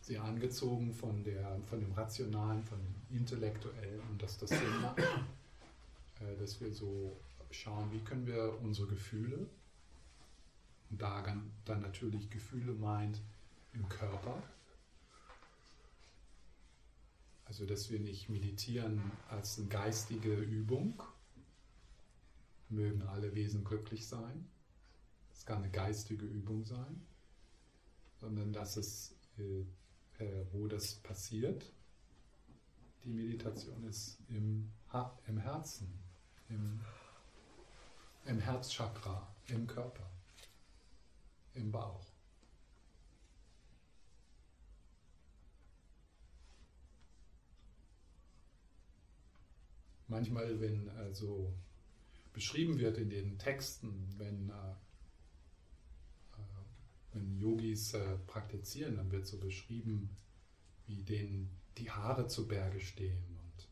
sehr 0.00 0.22
angezogen 0.22 0.92
von, 0.92 1.24
der, 1.24 1.60
von 1.68 1.80
dem 1.80 1.92
Rationalen, 1.92 2.62
von 2.62 2.78
dem 2.78 3.16
Intellektuellen 3.18 4.00
und 4.10 4.22
dass 4.22 4.38
das 4.38 4.50
Sinn 4.50 4.80
macht, 4.82 4.98
äh, 4.98 6.36
dass 6.38 6.60
wir 6.60 6.72
so 6.72 7.16
schauen, 7.50 7.90
wie 7.92 8.00
können 8.00 8.26
wir 8.26 8.58
unsere 8.62 8.88
Gefühle, 8.88 9.46
und 10.90 11.02
da 11.02 11.22
dann 11.66 11.80
natürlich 11.82 12.30
Gefühle 12.30 12.72
meint 12.72 13.20
im 13.74 13.88
Körper, 13.88 14.42
also 17.44 17.66
dass 17.66 17.90
wir 17.90 17.98
nicht 17.98 18.28
meditieren 18.28 19.10
als 19.30 19.58
eine 19.58 19.68
geistige 19.68 20.34
Übung, 20.34 21.02
mögen 22.68 23.02
alle 23.02 23.34
Wesen 23.34 23.64
glücklich 23.64 24.06
sein, 24.06 24.46
es 25.38 25.46
kann 25.46 25.62
eine 25.62 25.70
geistige 25.70 26.26
Übung 26.26 26.64
sein, 26.64 27.00
sondern 28.20 28.52
dass 28.52 28.76
es 28.76 29.14
äh, 29.38 29.64
äh, 30.18 30.44
wo 30.52 30.66
das 30.66 30.96
passiert. 30.96 31.72
Die 33.04 33.12
Meditation 33.12 33.84
ist 33.84 34.18
im, 34.28 34.68
im 35.28 35.38
Herzen, 35.38 36.02
im, 36.48 36.80
im 38.24 38.40
Herzchakra, 38.40 39.32
im 39.46 39.68
Körper, 39.68 40.10
im 41.54 41.70
Bauch. 41.70 42.04
Manchmal, 50.08 50.60
wenn 50.60 50.88
also 50.88 51.54
beschrieben 52.32 52.78
wird 52.80 52.98
in 52.98 53.10
den 53.10 53.38
Texten, 53.38 54.14
wenn 54.18 54.50
äh, 54.50 54.74
wenn 57.18 57.38
Yogis 57.38 57.94
äh, 57.94 58.18
praktizieren, 58.26 58.96
dann 58.96 59.10
wird 59.10 59.26
so 59.26 59.38
beschrieben, 59.38 60.10
wie 60.86 61.02
denen 61.02 61.50
die 61.76 61.90
Haare 61.90 62.26
zu 62.26 62.46
Berge 62.48 62.80
stehen 62.80 63.22
und 63.28 63.68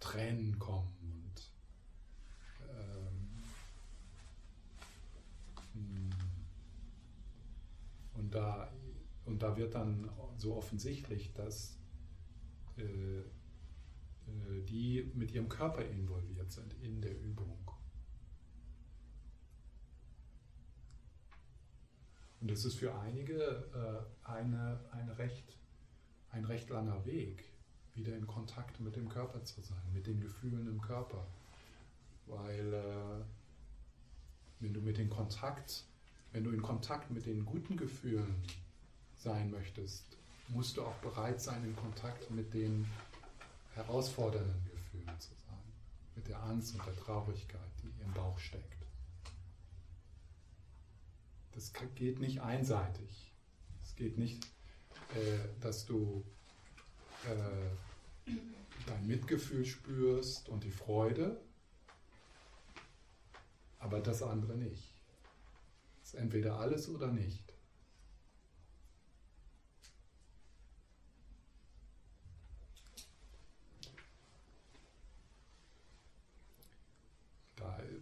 Tränen 0.00 0.58
kommen 0.58 0.92
und 1.00 1.52
ähm, 2.68 3.42
hm. 5.74 6.10
und 8.14 8.34
da 8.34 8.72
und 9.26 9.42
da 9.42 9.56
wird 9.56 9.74
dann 9.74 10.10
so 10.36 10.56
offensichtlich, 10.56 11.32
dass 11.34 11.78
äh, 12.78 12.82
äh, 12.82 14.62
die 14.68 15.10
mit 15.14 15.30
ihrem 15.30 15.48
Körper 15.48 15.84
involviert 15.84 16.50
sind 16.50 16.74
in 16.82 17.00
der 17.00 17.16
Übung. 17.20 17.69
Und 22.40 22.50
das 22.50 22.64
ist 22.64 22.76
für 22.76 22.94
einige 22.98 23.34
äh, 23.34 24.28
eine, 24.28 24.80
eine 24.92 25.18
recht, 25.18 25.56
ein 26.30 26.44
recht 26.44 26.70
langer 26.70 27.04
Weg, 27.04 27.44
wieder 27.94 28.16
in 28.16 28.26
Kontakt 28.26 28.80
mit 28.80 28.96
dem 28.96 29.08
Körper 29.08 29.44
zu 29.44 29.60
sein, 29.60 29.82
mit 29.92 30.06
den 30.06 30.20
Gefühlen 30.20 30.66
im 30.66 30.80
Körper. 30.80 31.26
Weil 32.26 32.72
äh, 32.72 33.24
wenn 34.60 34.72
du 34.72 34.80
mit 34.80 34.96
den 34.96 35.10
Kontakt, 35.10 35.84
wenn 36.32 36.44
du 36.44 36.50
in 36.50 36.62
Kontakt 36.62 37.10
mit 37.10 37.26
den 37.26 37.44
guten 37.44 37.76
Gefühlen 37.76 38.42
sein 39.16 39.50
möchtest, 39.50 40.16
musst 40.48 40.76
du 40.76 40.82
auch 40.82 40.96
bereit 40.96 41.40
sein, 41.40 41.62
in 41.64 41.76
Kontakt 41.76 42.30
mit 42.30 42.54
den 42.54 42.86
herausfordernden 43.74 44.64
Gefühlen 44.70 45.20
zu 45.20 45.30
sein, 45.34 45.58
mit 46.16 46.26
der 46.26 46.42
Angst 46.42 46.74
und 46.74 46.86
der 46.86 46.96
Traurigkeit, 46.96 47.60
die 47.82 47.92
im 48.02 48.12
Bauch 48.14 48.38
steckt. 48.38 48.79
Das 51.60 51.74
geht 51.94 52.20
nicht 52.20 52.40
einseitig. 52.40 53.34
Es 53.84 53.94
geht 53.94 54.16
nicht, 54.16 54.46
äh, 55.14 55.60
dass 55.60 55.84
du 55.84 56.24
äh, 57.26 58.32
dein 58.86 59.06
Mitgefühl 59.06 59.66
spürst 59.66 60.48
und 60.48 60.64
die 60.64 60.70
Freude, 60.70 61.38
aber 63.78 64.00
das 64.00 64.22
andere 64.22 64.56
nicht. 64.56 65.02
Es 66.02 66.14
ist 66.14 66.14
entweder 66.14 66.58
alles 66.58 66.88
oder 66.88 67.12
nicht. 67.12 67.52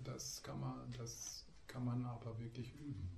das 0.04 0.42
kann 0.42 0.58
man, 0.58 0.92
das 0.96 1.44
kann 1.66 1.84
man 1.84 2.04
aber 2.06 2.38
wirklich 2.38 2.72
üben. 2.74 3.17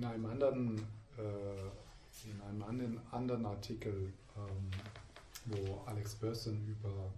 In 0.00 0.06
einem 0.06 0.24
anderen, 0.24 0.78
äh, 1.18 2.30
in 2.30 2.40
einem 2.48 2.62
anderen, 2.62 3.00
anderen 3.10 3.44
Artikel, 3.44 4.10
ähm, 4.34 4.70
wo 5.44 5.82
Alex 5.84 6.14
Börsen 6.14 6.66
über 6.66 7.12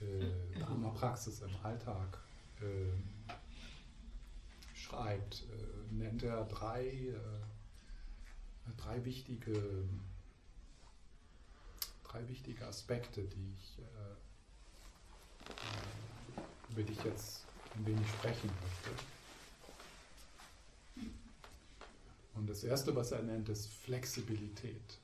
äh, 0.00 0.58
Dharma-Praxis 0.58 1.42
im 1.42 1.54
Alltag 1.62 2.18
äh, 2.62 2.86
schreibt, 4.74 5.44
äh, 5.52 5.92
nennt 5.94 6.22
er 6.22 6.46
drei, 6.46 6.86
äh, 6.86 7.14
drei 8.78 9.04
wichtige 9.04 9.84
drei 12.04 12.26
wichtige 12.26 12.66
Aspekte, 12.66 13.22
die 13.22 13.52
ich, 13.54 13.78
äh, 13.78 14.14
äh, 15.50 16.72
über 16.72 16.82
die 16.82 16.92
ich 16.92 17.04
jetzt 17.04 17.44
ein 17.76 17.86
wenig 17.86 18.08
sprechen 18.08 18.50
möchte. 18.62 19.19
Und 22.40 22.48
das 22.48 22.64
Erste, 22.64 22.96
was 22.96 23.12
er 23.12 23.22
nennt, 23.22 23.50
ist 23.50 23.66
Flexibilität. 23.66 24.98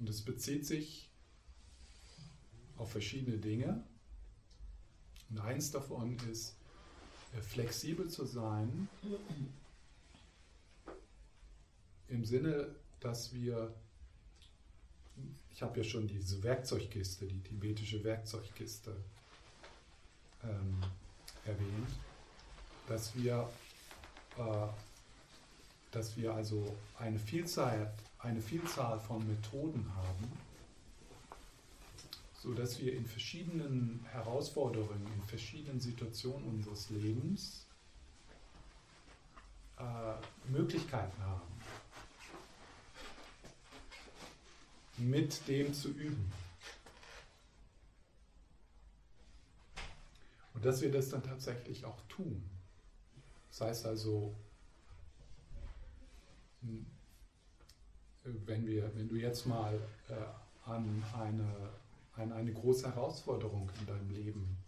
Und 0.00 0.08
es 0.08 0.20
bezieht 0.22 0.66
sich 0.66 1.08
auf 2.76 2.90
verschiedene 2.90 3.38
Dinge. 3.38 3.84
Und 5.30 5.38
eins 5.38 5.70
davon 5.70 6.18
ist, 6.28 6.56
äh, 7.36 7.40
flexibel 7.40 8.10
zu 8.10 8.24
sein, 8.24 8.88
im 12.08 12.24
Sinne, 12.24 12.74
dass 13.00 13.32
wir, 13.34 13.74
ich 15.52 15.62
habe 15.62 15.78
ja 15.78 15.84
schon 15.84 16.06
diese 16.06 16.42
Werkzeugkiste, 16.42 17.26
die 17.26 17.40
tibetische 17.40 18.02
Werkzeugkiste 18.04 18.94
ähm, 20.44 20.80
erwähnt, 21.44 21.90
dass 22.86 23.14
wir, 23.16 23.48
äh, 24.38 24.66
dass 25.90 26.16
wir 26.16 26.34
also 26.34 26.76
eine 26.98 27.18
Vielzahl, 27.18 27.92
eine 28.18 28.40
Vielzahl 28.40 29.00
von 29.00 29.26
Methoden 29.26 29.90
haben, 29.94 30.32
so 32.42 32.52
dass 32.54 32.80
wir 32.80 32.92
in 32.94 33.06
verschiedenen 33.06 34.04
Herausforderungen, 34.10 35.06
in 35.14 35.22
verschiedenen 35.22 35.80
Situationen 35.80 36.44
unseres 36.48 36.90
Lebens 36.90 37.66
äh, 39.78 40.50
Möglichkeiten 40.50 41.22
haben, 41.22 41.51
mit 44.98 45.46
dem 45.48 45.72
zu 45.72 45.90
üben. 45.90 46.30
Und 50.54 50.64
dass 50.64 50.82
wir 50.82 50.92
das 50.92 51.08
dann 51.08 51.22
tatsächlich 51.22 51.84
auch 51.84 52.00
tun. 52.08 52.42
Das 53.50 53.62
heißt 53.62 53.86
also, 53.86 54.34
wenn, 58.22 58.66
wir, 58.66 58.94
wenn 58.94 59.08
du 59.08 59.16
jetzt 59.16 59.46
mal 59.46 59.80
äh, 60.08 60.68
an 60.68 61.02
eine 61.18 61.72
an 62.16 62.32
eine 62.32 62.52
große 62.52 62.94
Herausforderung 62.94 63.70
in 63.80 63.86
deinem 63.86 64.10
Leben 64.10 64.58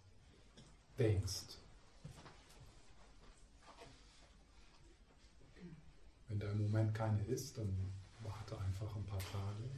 denkst. 0.97 1.57
Wenn 6.27 6.39
da 6.39 6.51
im 6.51 6.63
Moment 6.63 6.93
keine 6.95 7.23
ist, 7.25 7.57
dann 7.57 7.91
warte 8.25 8.57
einfach 8.57 8.95
ein 8.95 9.05
paar 9.05 9.19
Tage. 9.19 9.69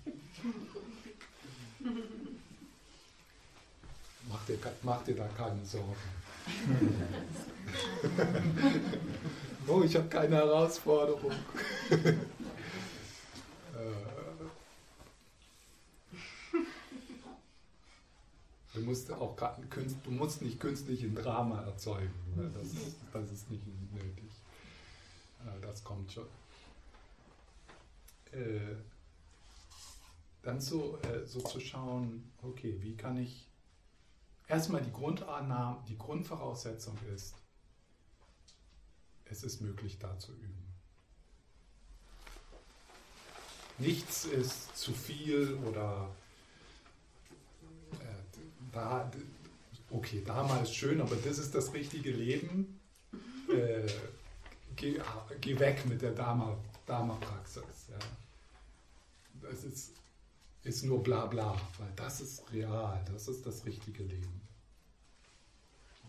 Mach 4.30 4.46
dir, 4.46 4.58
mach 4.84 5.04
dir 5.04 5.16
da 5.16 5.28
keine 5.38 5.66
Sorgen. 5.66 5.96
oh, 9.68 9.84
ich 9.84 9.96
habe 9.96 10.08
keine 10.08 10.38
Herausforderung. 10.38 11.34
Du 18.78 18.84
musst 18.84 19.12
auch 19.12 19.36
du 20.04 20.12
musst 20.12 20.44
nicht 20.44 20.60
künstlich 20.60 21.04
ein 21.04 21.16
Drama 21.16 21.64
erzeugen. 21.64 22.14
Ne? 22.36 22.52
Das, 22.54 22.68
das 23.12 23.32
ist 23.32 23.50
nicht 23.50 23.64
nötig. 23.92 24.30
Äh, 25.46 25.62
das 25.62 25.84
kommt 25.84 26.12
schon. 26.12 26.28
Äh, 28.32 28.76
dann 30.44 30.62
so, 30.62 30.98
äh, 31.02 31.26
so 31.26 31.42
zu 31.42 31.60
schauen, 31.60 32.32
okay, 32.42 32.78
wie 32.80 32.96
kann 32.96 33.18
ich 33.18 33.48
erstmal 34.48 34.82
die 34.82 34.92
Grundannahme, 34.92 35.84
die 35.88 35.98
Grundvoraussetzung 35.98 36.98
ist, 37.14 37.36
es 39.26 39.44
ist 39.44 39.60
möglich, 39.60 39.98
da 40.00 40.18
zu 40.18 40.32
üben. 40.32 40.66
Nichts 43.80 44.26
ist 44.26 44.78
zu 44.78 44.94
viel 44.94 45.54
oder 45.66 46.10
da, 48.72 49.12
okay, 49.90 50.24
damals 50.26 50.74
schön, 50.74 51.02
aber 51.02 51.16
das 51.16 51.38
ist 51.40 51.54
das 51.54 51.74
richtige 51.74 52.12
Leben. 52.12 52.80
Äh, 53.50 53.88
geh, 54.76 55.00
geh, 55.42 55.60
weg 55.60 55.86
mit 55.86 56.02
der 56.02 56.12
Dharma-Praxis. 56.88 57.90
ja. 57.90 58.00
Das 59.42 59.64
ist, 59.64 59.92
ist 60.64 60.84
nur 60.84 61.04
bla 61.04 61.28
bla, 61.28 61.54
weil 61.78 61.92
das 61.96 62.22
ist 62.22 62.52
real, 62.52 63.04
das 63.12 63.28
ist 63.28 63.46
das 63.46 63.66
richtige 63.66 64.04
Leben. 64.04 64.42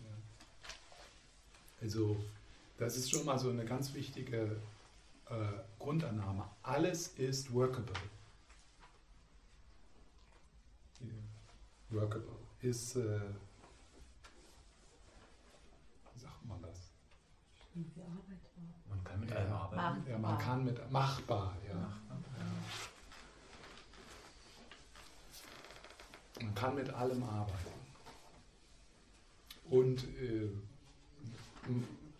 Ja. 0.03 0.15
Also, 1.81 2.17
das 2.77 2.97
ist 2.97 3.11
schon 3.11 3.25
mal 3.25 3.37
so 3.37 3.49
eine 3.49 3.65
ganz 3.65 3.93
wichtige 3.93 4.55
äh, 5.29 5.35
Grundannahme. 5.77 6.49
Alles 6.63 7.09
ist 7.09 7.53
workable. 7.53 7.93
Workable 11.91 12.35
ist, 12.61 12.95
äh, 12.95 13.19
wie 16.13 16.19
sagt 16.19 16.45
man 16.45 16.61
das? 16.61 16.91
Kann 17.73 18.08
mit 19.29 19.37
allem 19.37 19.53
arbeiten. 19.53 20.09
Ja, 20.09 20.17
man 20.17 20.37
kann 20.37 20.65
mit, 20.65 20.91
machbar, 20.91 21.55
ja. 21.67 21.75
Machbar. 21.75 22.17
ja. 26.39 26.45
Man 26.45 26.55
kann 26.55 26.75
mit 26.75 26.89
allem 26.89 27.23
arbeiten. 27.23 27.55
Und 29.69 30.03
äh, 30.03 30.49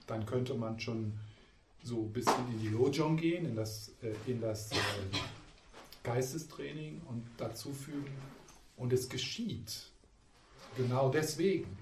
dann 0.06 0.26
könnte 0.26 0.54
man 0.54 0.80
schon 0.80 1.14
so 1.84 2.04
ein 2.04 2.14
bisschen 2.14 2.52
in 2.52 2.60
die 2.60 2.68
Lojong 2.70 3.18
gehen, 3.18 3.46
in 3.46 3.56
das, 3.56 3.92
äh, 4.04 4.14
in 4.28 4.42
das 4.42 4.72
äh, 4.72 4.76
Geistestraining 6.04 7.02
und 7.08 7.26
dazu 7.38 7.74
fügen, 7.74 8.12
und 8.78 8.94
es 8.94 9.10
geschieht. 9.10 9.90
Genau 10.78 11.10
deswegen. 11.10 11.78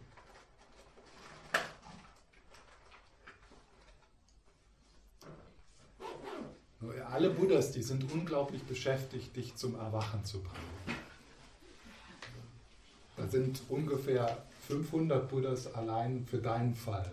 Alle 7.12 7.30
Buddhas, 7.30 7.72
die 7.72 7.82
sind 7.82 8.12
unglaublich 8.12 8.64
beschäftigt, 8.64 9.36
dich 9.36 9.56
zum 9.56 9.76
Erwachen 9.76 10.24
zu 10.26 10.40
bringen. 10.40 10.98
Da 13.16 13.28
sind 13.28 13.62
ungefähr 13.70 14.44
500 14.68 15.28
Buddhas 15.30 15.74
allein 15.74 16.26
für 16.26 16.38
deinen 16.38 16.76
Fall. 16.76 17.12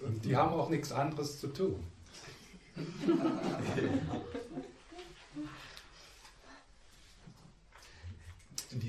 Und 0.00 0.24
die 0.24 0.36
haben 0.36 0.54
auch 0.54 0.68
nichts 0.68 0.92
anderes 0.92 1.38
zu 1.40 1.48
tun. 1.48 1.82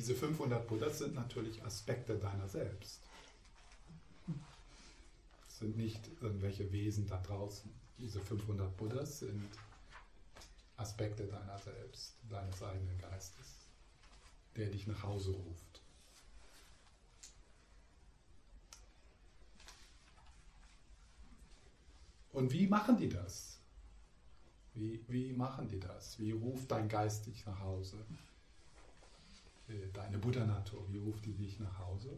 diese 0.10 0.16
500 0.16 0.66
Buddhas 0.68 1.00
sind 1.00 1.14
natürlich 1.14 1.64
Aspekte 1.64 2.16
deiner 2.16 2.48
selbst. 2.48 3.02
Sind 5.60 5.78
nicht 5.78 6.10
irgendwelche 6.22 6.72
Wesen 6.72 7.06
da 7.08 7.18
draußen. 7.22 7.70
Diese 7.98 8.22
500 8.22 8.76
Buddhas 8.78 9.20
sind 9.20 9.50
Aspekte 10.78 11.28
deiner 11.28 11.58
selbst, 11.58 12.16
deines 12.30 12.64
eigenen 12.64 12.98
Geistes, 12.98 13.68
der 14.56 14.70
dich 14.70 14.88
nach 14.88 15.04
Hause 15.04 15.32
ruft. 15.32 15.82
Und 22.32 22.54
wie 22.54 22.68
machen 22.68 22.98
die 22.98 23.10
das? 23.10 23.60
Wie, 24.74 25.04
wie 25.10 25.34
machen 25.34 25.68
die 25.68 25.80
das? 25.80 26.18
Wie 26.20 26.32
ruft 26.32 26.72
dein 26.72 26.88
Geist 26.88 27.26
dich 27.26 27.46
nach 27.46 27.60
Hause? 27.60 27.98
äh, 29.70 29.88
deine 29.94 30.18
Buddha-Natur, 30.18 30.86
wie 30.90 30.98
ruft 30.98 31.26
die 31.26 31.34
dich 31.34 31.60
nach 31.60 31.80
Hause? 31.80 32.18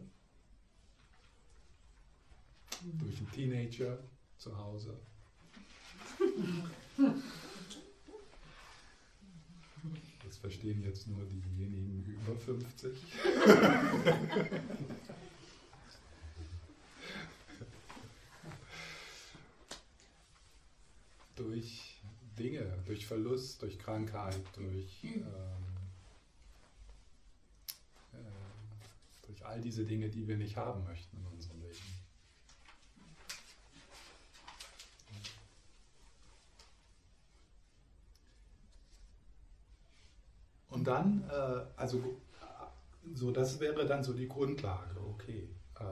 Durch 2.84 3.18
einen 3.18 3.30
Teenager 3.32 3.98
zu 4.38 4.56
Hause. 4.56 4.98
Das 10.24 10.36
verstehen 10.36 10.82
jetzt 10.82 11.06
nur 11.06 11.24
diejenigen 11.24 12.04
über 12.04 12.36
50. 12.36 12.92
durch 21.36 22.00
Dinge, 22.38 22.82
durch 22.86 23.06
Verlust, 23.06 23.62
durch 23.62 23.78
Krankheit, 23.78 24.40
durch, 24.54 25.04
ähm, 25.04 25.22
äh, 28.12 29.26
durch 29.26 29.44
all 29.44 29.60
diese 29.60 29.84
Dinge, 29.84 30.08
die 30.08 30.26
wir 30.26 30.36
nicht 30.36 30.56
haben 30.56 30.84
möchten 30.84 31.16
in 31.16 31.26
unserem 31.26 31.60
Leben. 31.60 32.02
Und 40.72 40.84
dann, 40.84 41.22
äh, 41.30 41.64
also 41.76 42.02
so, 43.14 43.30
das 43.30 43.60
wäre 43.60 43.86
dann 43.86 44.02
so 44.02 44.12
die 44.12 44.28
Grundlage, 44.28 45.00
okay. 45.00 45.48
Äh, 45.78 45.84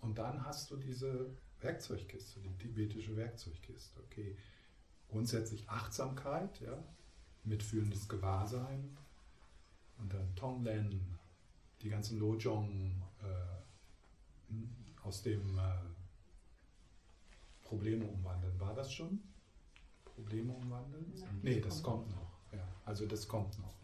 und 0.00 0.16
dann 0.18 0.44
hast 0.44 0.70
du 0.70 0.76
diese 0.76 1.26
Werkzeugkiste, 1.60 2.40
die 2.40 2.54
tibetische 2.58 3.16
Werkzeugkiste. 3.16 4.00
Okay, 4.00 4.36
grundsätzlich 5.08 5.68
Achtsamkeit, 5.68 6.60
ja, 6.60 6.82
mitfühlendes 7.44 8.08
Gewahrsein 8.08 8.96
und 9.98 10.12
dann 10.12 10.34
Tonglen, 10.34 11.18
die 11.82 11.88
ganzen 11.88 12.18
Lojong 12.18 13.02
äh, 13.22 13.56
aus 15.02 15.22
dem 15.22 15.58
äh, 15.58 15.62
Probleme 17.62 18.04
umwandeln. 18.04 18.58
War 18.58 18.74
das 18.74 18.92
schon? 18.92 19.20
Probleme 20.04 20.52
umwandeln? 20.52 21.12
Nein, 21.18 21.40
nee, 21.42 21.60
das 21.60 21.82
kommt 21.82 22.10
noch. 22.10 22.25
Ja, 22.56 22.66
also 22.84 23.06
das 23.06 23.28
kommt 23.28 23.58
noch. 23.58 23.74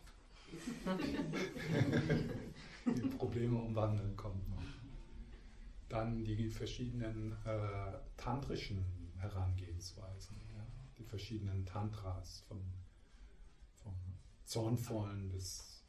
die 2.87 3.09
Probleme 3.17 3.59
umwandeln 3.59 4.17
kommt 4.17 4.49
noch. 4.51 4.63
Dann 5.89 6.25
die 6.25 6.49
verschiedenen 6.49 7.33
äh, 7.45 7.93
tantrischen 8.17 8.85
Herangehensweisen, 9.19 10.37
ja? 10.55 10.67
die 10.99 11.05
verschiedenen 11.05 11.65
Tantras, 11.65 12.41
vom, 12.49 12.61
vom 13.77 13.95
Zornvollen 14.45 15.31
bis 15.31 15.85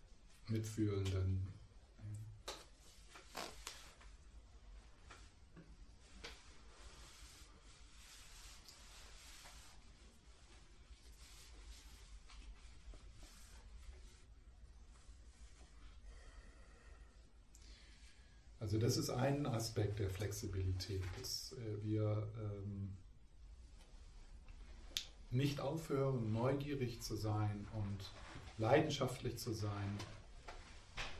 Mitfühlenden. 0.50 1.53
Also 18.74 18.88
das 18.88 18.98
ist 18.98 19.12
ein 19.12 19.46
Aspekt 19.46 20.00
der 20.00 20.10
Flexibilität, 20.10 21.04
dass 21.20 21.54
äh, 21.54 21.86
wir 21.86 22.28
ähm, 22.42 22.90
nicht 25.30 25.60
aufhören, 25.60 26.34
neugierig 26.34 27.00
zu 27.04 27.16
sein 27.16 27.68
und 27.74 28.12
leidenschaftlich 28.58 29.38
zu 29.38 29.54
sein, 29.54 29.96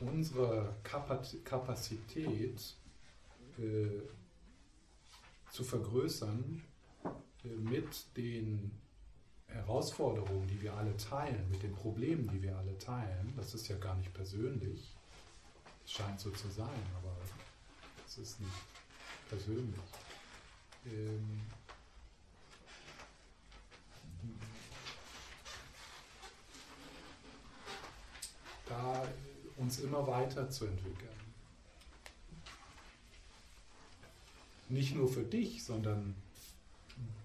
unsere 0.00 0.74
Kapazität 0.82 2.74
äh, 3.58 4.02
zu 5.52 5.62
vergrößern 5.62 6.60
äh, 7.04 7.48
mit 7.48 8.16
den 8.16 8.72
Herausforderungen, 9.46 10.48
die 10.48 10.60
wir 10.60 10.74
alle 10.74 10.96
teilen, 10.96 11.48
mit 11.52 11.62
den 11.62 11.76
Problemen, 11.76 12.26
die 12.26 12.42
wir 12.42 12.58
alle 12.58 12.76
teilen. 12.78 13.32
Das 13.36 13.54
ist 13.54 13.68
ja 13.68 13.76
gar 13.76 13.94
nicht 13.94 14.12
persönlich, 14.12 14.92
es 15.84 15.92
scheint 15.92 16.18
so 16.18 16.30
zu 16.30 16.48
sein, 16.48 16.82
aber 16.96 17.14
es 18.14 18.18
ist 18.18 18.40
nicht 18.40 18.52
persönlich. 19.28 19.80
Ähm, 20.86 21.40
da 28.68 29.02
uns 29.56 29.80
immer 29.80 30.06
weiterzuentwickeln. 30.06 31.10
Nicht 34.68 34.94
nur 34.94 35.08
für 35.08 35.24
dich, 35.24 35.64
sondern 35.64 36.14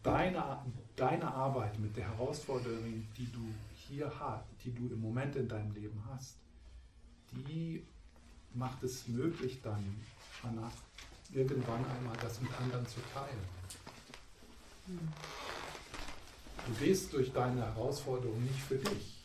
deine, 0.01 0.65
deine 0.95 1.31
Arbeit 1.31 1.79
mit 1.79 1.95
der 1.97 2.09
Herausforderung, 2.09 3.07
die 3.15 3.31
du 3.31 3.53
hier 3.75 4.11
hast, 4.19 4.45
die 4.63 4.73
du 4.73 4.87
im 4.87 5.01
Moment 5.01 5.35
in 5.35 5.47
deinem 5.47 5.71
Leben 5.73 6.03
hast, 6.09 6.35
die 7.31 7.85
macht 8.53 8.83
es 8.83 9.07
möglich, 9.07 9.59
dann 9.63 9.83
danach 10.43 10.71
irgendwann 11.33 11.85
einmal 11.85 12.17
das 12.17 12.41
mit 12.41 12.51
anderen 12.59 12.87
zu 12.87 12.99
teilen. 13.13 13.59
Du 16.65 16.73
gehst 16.83 17.13
durch 17.13 17.31
deine 17.31 17.61
Herausforderung 17.61 18.43
nicht 18.43 18.59
für 18.59 18.77
dich. 18.77 19.15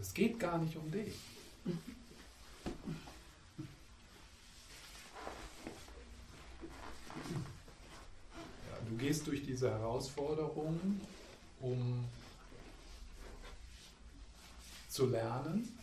Es 0.00 0.14
geht 0.14 0.38
gar 0.38 0.58
nicht 0.58 0.76
um 0.76 0.90
dich. 0.90 1.16
Ja, 8.70 8.78
du 8.88 8.96
gehst 8.96 9.26
durch 9.26 9.44
diese 9.44 9.70
Herausforderung, 9.70 11.00
um 11.60 12.04
zu 14.88 15.06
lernen 15.06 15.77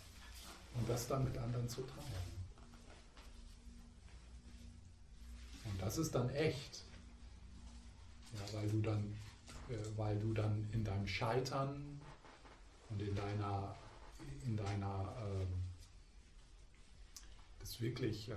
und 0.76 0.90
das 0.90 1.08
dann 1.08 1.24
mit 1.24 1.38
anderen 1.38 1.68
zu 1.68 1.82
teilen. 1.82 2.26
Und 5.66 5.82
das 5.82 5.98
ist 5.98 6.14
dann 6.14 6.30
echt. 6.30 6.84
Ja, 8.34 8.60
weil 8.60 8.70
du 8.70 8.82
dann, 8.82 9.14
äh, 9.70 9.98
weil 9.98 10.20
du 10.20 10.34
dann 10.34 10.70
in 10.72 10.84
deinem 10.84 11.08
Scheitern 11.08 12.00
und 12.90 13.02
in 13.02 13.16
deiner, 13.16 13.76
in 14.46 14.58
deiner 14.58 15.16
äh, 15.20 15.46
das 17.60 17.82
wirklich 17.82 18.30
äh, 18.30 18.36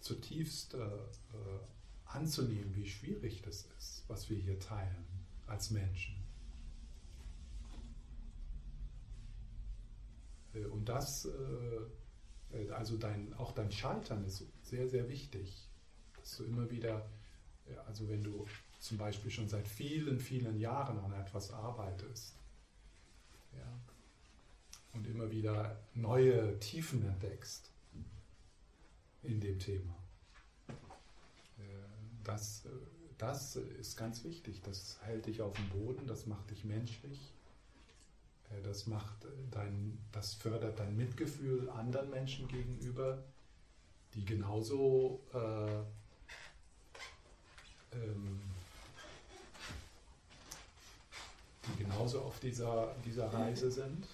zutiefst 0.00 0.74
äh, 0.74 0.78
äh, 0.78 1.60
anzunehmen, 2.06 2.74
wie 2.74 2.88
schwierig 2.88 3.42
das 3.42 3.66
ist, 3.78 4.04
was 4.08 4.30
wir 4.30 4.38
hier 4.38 4.58
teilen 4.58 5.04
als 5.46 5.70
Menschen. 5.70 6.15
Und 10.72 10.88
das, 10.88 11.28
also 12.72 12.96
dein, 12.96 13.34
auch 13.34 13.52
dein 13.52 13.70
Scheitern 13.70 14.24
ist 14.24 14.44
sehr, 14.62 14.88
sehr 14.88 15.08
wichtig, 15.08 15.68
dass 16.16 16.36
du 16.36 16.44
immer 16.44 16.70
wieder, 16.70 17.08
also 17.86 18.08
wenn 18.08 18.22
du 18.22 18.46
zum 18.78 18.98
Beispiel 18.98 19.30
schon 19.30 19.48
seit 19.48 19.66
vielen, 19.66 20.20
vielen 20.20 20.58
Jahren 20.58 20.98
an 20.98 21.12
etwas 21.12 21.50
arbeitest, 21.50 22.34
ja, 23.52 23.80
und 24.92 25.06
immer 25.06 25.30
wieder 25.30 25.78
neue 25.94 26.58
Tiefen 26.58 27.06
entdeckst 27.06 27.70
in 29.22 29.40
dem 29.40 29.58
Thema. 29.58 29.94
Äh, 30.68 30.72
das, 32.24 32.64
das 33.18 33.56
ist 33.56 33.96
ganz 33.96 34.24
wichtig. 34.24 34.62
Das 34.62 34.98
hält 35.02 35.26
dich 35.26 35.42
auf 35.42 35.54
dem 35.54 35.68
Boden, 35.68 36.06
das 36.06 36.26
macht 36.26 36.50
dich 36.50 36.64
menschlich. 36.64 37.18
Äh, 38.50 38.62
das, 38.62 38.86
macht 38.86 39.26
dein, 39.50 39.98
das 40.12 40.34
fördert 40.34 40.78
dein 40.78 40.96
Mitgefühl 40.96 41.68
anderen 41.70 42.10
Menschen 42.10 42.48
gegenüber, 42.48 43.22
die 44.14 44.24
genauso 44.24 45.20
äh, 45.32 45.82
ähm, 47.92 48.40
die 51.66 51.84
genauso 51.84 52.20
auf 52.20 52.38
dieser, 52.40 52.94
dieser 53.04 53.32
Reise 53.32 53.70
sind. 53.70 54.06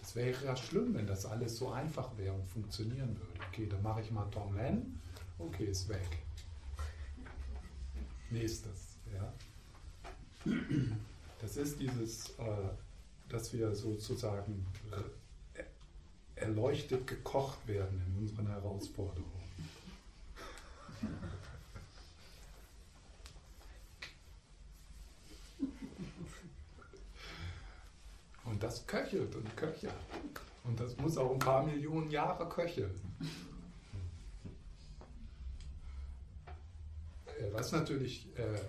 Es 0.00 0.16
wäre 0.16 0.44
ja 0.44 0.56
schlimm, 0.56 0.94
wenn 0.94 1.06
das 1.06 1.26
alles 1.26 1.58
so 1.58 1.70
einfach 1.70 2.16
wäre 2.16 2.34
und 2.34 2.46
funktionieren 2.48 3.16
würde. 3.18 3.46
Okay, 3.48 3.66
dann 3.66 3.82
mache 3.82 4.00
ich 4.00 4.10
mal 4.10 4.24
Tonglen. 4.30 5.00
Okay, 5.38 5.66
ist 5.66 5.88
weg. 5.88 6.18
Nächstes. 8.30 8.96
Ja. 9.12 9.32
Das 11.40 11.56
ist 11.56 11.80
dieses, 11.80 12.30
äh, 12.38 12.70
dass 13.30 13.52
wir 13.52 13.74
sozusagen 13.74 14.66
erleuchtet 16.36 17.06
gekocht 17.06 17.66
werden 17.66 18.02
in 18.06 18.22
unseren 18.22 18.48
Herausforderungen. 18.48 19.40
Und 28.44 28.62
das 28.62 28.86
köchelt 28.86 29.34
und 29.36 29.56
köchelt. 29.56 29.94
Und 30.64 30.80
das 30.80 30.96
muss 30.96 31.16
auch 31.16 31.32
ein 31.32 31.38
paar 31.38 31.64
Millionen 31.64 32.10
Jahre 32.10 32.48
köcheln. 32.48 32.90
Äh, 37.26 37.52
was 37.52 37.72
natürlich 37.72 38.26
äh, 38.36 38.54
äh, 38.54 38.60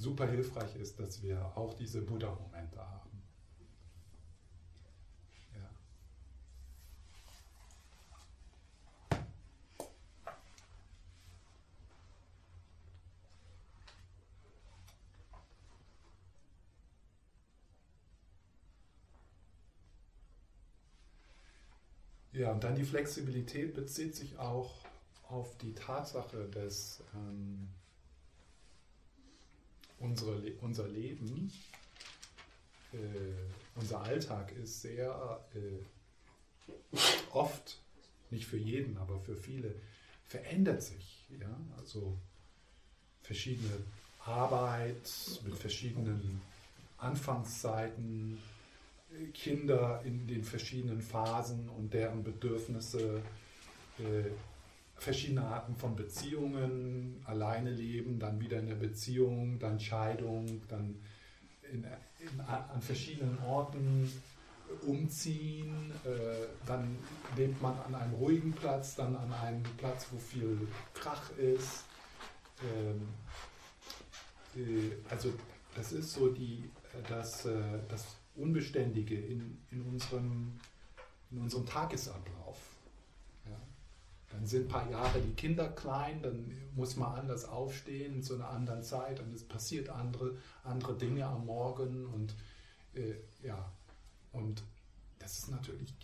super 0.00 0.26
hilfreich 0.26 0.76
ist, 0.76 0.98
dass 0.98 1.22
wir 1.22 1.40
auch 1.56 1.74
diese 1.74 2.02
Buddha-Momente 2.02 2.78
haben. 2.78 3.09
Ja, 22.40 22.52
und 22.52 22.64
dann 22.64 22.74
die 22.74 22.84
Flexibilität 22.84 23.74
bezieht 23.74 24.16
sich 24.16 24.38
auch 24.38 24.74
auf 25.28 25.58
die 25.58 25.74
Tatsache, 25.74 26.48
dass 26.50 27.02
ähm, 27.14 27.68
unsere, 29.98 30.40
unser 30.62 30.88
Leben, 30.88 31.52
äh, 32.94 32.96
unser 33.74 34.00
Alltag 34.00 34.52
ist 34.52 34.80
sehr 34.80 35.44
äh, 35.54 36.96
oft, 37.30 37.78
nicht 38.30 38.46
für 38.46 38.56
jeden, 38.56 38.96
aber 38.96 39.20
für 39.20 39.36
viele, 39.36 39.74
verändert 40.26 40.82
sich. 40.82 41.26
Ja? 41.38 41.60
Also 41.76 42.16
verschiedene 43.22 43.84
Arbeit 44.24 45.10
mit 45.44 45.58
verschiedenen 45.58 46.40
Anfangszeiten, 46.96 48.38
Kinder 49.34 50.02
in 50.04 50.26
den 50.26 50.44
verschiedenen 50.44 51.00
Phasen 51.00 51.68
und 51.68 51.92
deren 51.92 52.22
Bedürfnisse, 52.22 53.22
äh, 53.98 54.30
verschiedene 54.94 55.42
Arten 55.42 55.74
von 55.76 55.96
Beziehungen, 55.96 57.22
alleine 57.24 57.70
leben, 57.70 58.18
dann 58.18 58.40
wieder 58.40 58.58
in 58.58 58.66
der 58.66 58.74
Beziehung, 58.74 59.58
dann 59.58 59.80
Scheidung, 59.80 60.62
dann 60.68 60.96
in, 61.72 61.84
in, 62.18 62.40
an 62.40 62.82
verschiedenen 62.82 63.38
Orten 63.38 64.10
umziehen, 64.86 65.92
äh, 66.04 66.46
dann 66.66 66.96
lebt 67.36 67.60
man 67.60 67.74
an 67.80 67.94
einem 67.94 68.14
ruhigen 68.14 68.52
Platz, 68.52 68.94
dann 68.94 69.16
an 69.16 69.32
einem 69.32 69.62
Platz, 69.78 70.06
wo 70.10 70.18
viel 70.18 70.68
Krach 70.94 71.30
ist. 71.36 71.84
Ähm, 72.62 73.08
äh, 74.54 74.92
also 75.08 75.32
das 75.74 75.92
ist 75.92 76.12
so 76.12 76.28
die, 76.28 76.70
das, 77.08 77.46
äh, 77.46 77.80
das 77.88 78.19
Unbeständige 78.36 79.18
in, 79.18 79.58
in, 79.70 79.82
unserem, 79.82 80.58
in 81.30 81.38
unserem 81.38 81.66
Tagesablauf. 81.66 82.58
Ja. 83.46 83.56
Dann 84.30 84.46
sind 84.46 84.66
ein 84.66 84.68
paar 84.68 84.90
Jahre 84.90 85.20
die 85.20 85.34
Kinder 85.34 85.68
klein, 85.68 86.22
dann 86.22 86.52
muss 86.74 86.96
man 86.96 87.18
anders 87.18 87.44
aufstehen 87.44 88.22
zu 88.22 88.34
einer 88.34 88.48
anderen 88.48 88.82
Zeit 88.82 89.20
und 89.20 89.32
es 89.34 89.44
passiert 89.44 89.88
andere, 89.88 90.36
andere 90.64 90.96
Dinge 90.96 91.26
am 91.26 91.46
Morgen 91.46 92.06
und 92.06 92.34
äh, 92.94 93.14
ja, 93.46 93.70
und 94.32 94.62
das 95.18 95.38
ist 95.38 95.50
natürlich 95.50 95.94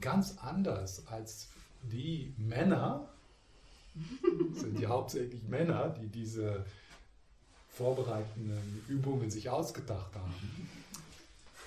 ganz 0.00 0.38
anders 0.38 1.06
als 1.06 1.48
die 1.82 2.34
Männer, 2.36 3.08
sind 4.54 4.80
ja 4.80 4.88
hauptsächlich 4.88 5.42
Männer, 5.44 5.90
die 5.90 6.08
diese 6.08 6.64
vorbereitenden 7.68 8.84
Übungen 8.88 9.30
sich 9.30 9.48
ausgedacht 9.48 10.14
haben. 10.14 10.34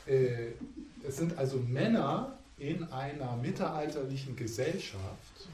Äh, 0.06 0.52
es 1.08 1.18
sind 1.18 1.38
also 1.38 1.58
Männer 1.58 2.38
in 2.58 2.84
einer 2.92 3.36
mittelalterlichen 3.36 4.36
Gesellschaft, 4.36 5.48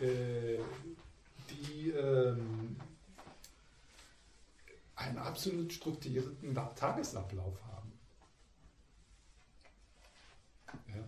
äh, 0.00 0.58
die 1.50 1.90
ähm, 1.90 2.76
einen 4.96 5.18
absolut 5.18 5.72
strukturierten 5.72 6.54
Tagesablauf 6.54 7.62
haben. 7.64 7.92
Ja. 10.88 11.04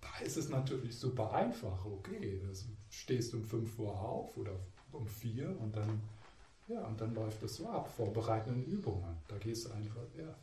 Da 0.00 0.24
ist 0.24 0.36
es 0.36 0.48
natürlich 0.48 0.96
super 0.98 1.32
einfach, 1.32 1.84
okay, 1.84 2.40
du 2.42 2.54
stehst 2.90 3.34
um 3.34 3.44
5 3.44 3.78
Uhr 3.78 3.92
auf 3.92 4.36
oder 4.36 4.52
um 4.92 5.06
4 5.06 5.48
und 5.60 5.74
dann 5.76 6.02
ja, 6.68 6.80
und 6.80 7.00
dann 7.00 7.14
läuft 7.14 7.42
das 7.42 7.56
so 7.56 7.68
ab, 7.68 7.88
vorbereitende 7.96 8.68
Übungen. 8.68 9.16
Da 9.28 9.38
gehst 9.38 9.66
du 9.66 9.72
einfach, 9.72 10.02
ja. 10.16 10.34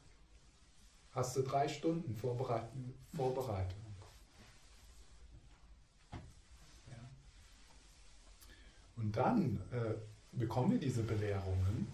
Hast 1.11 1.36
du 1.36 1.41
drei 1.41 1.67
Stunden 1.67 2.15
Vorbereitung. 2.15 2.93
Vorbereitung. 3.15 3.82
Ja. 6.89 7.09
Und 8.95 9.15
dann 9.15 9.61
äh, 9.71 9.93
bekommen 10.32 10.71
wir 10.71 10.80
diese 10.80 11.03
Belehrungen. 11.03 11.88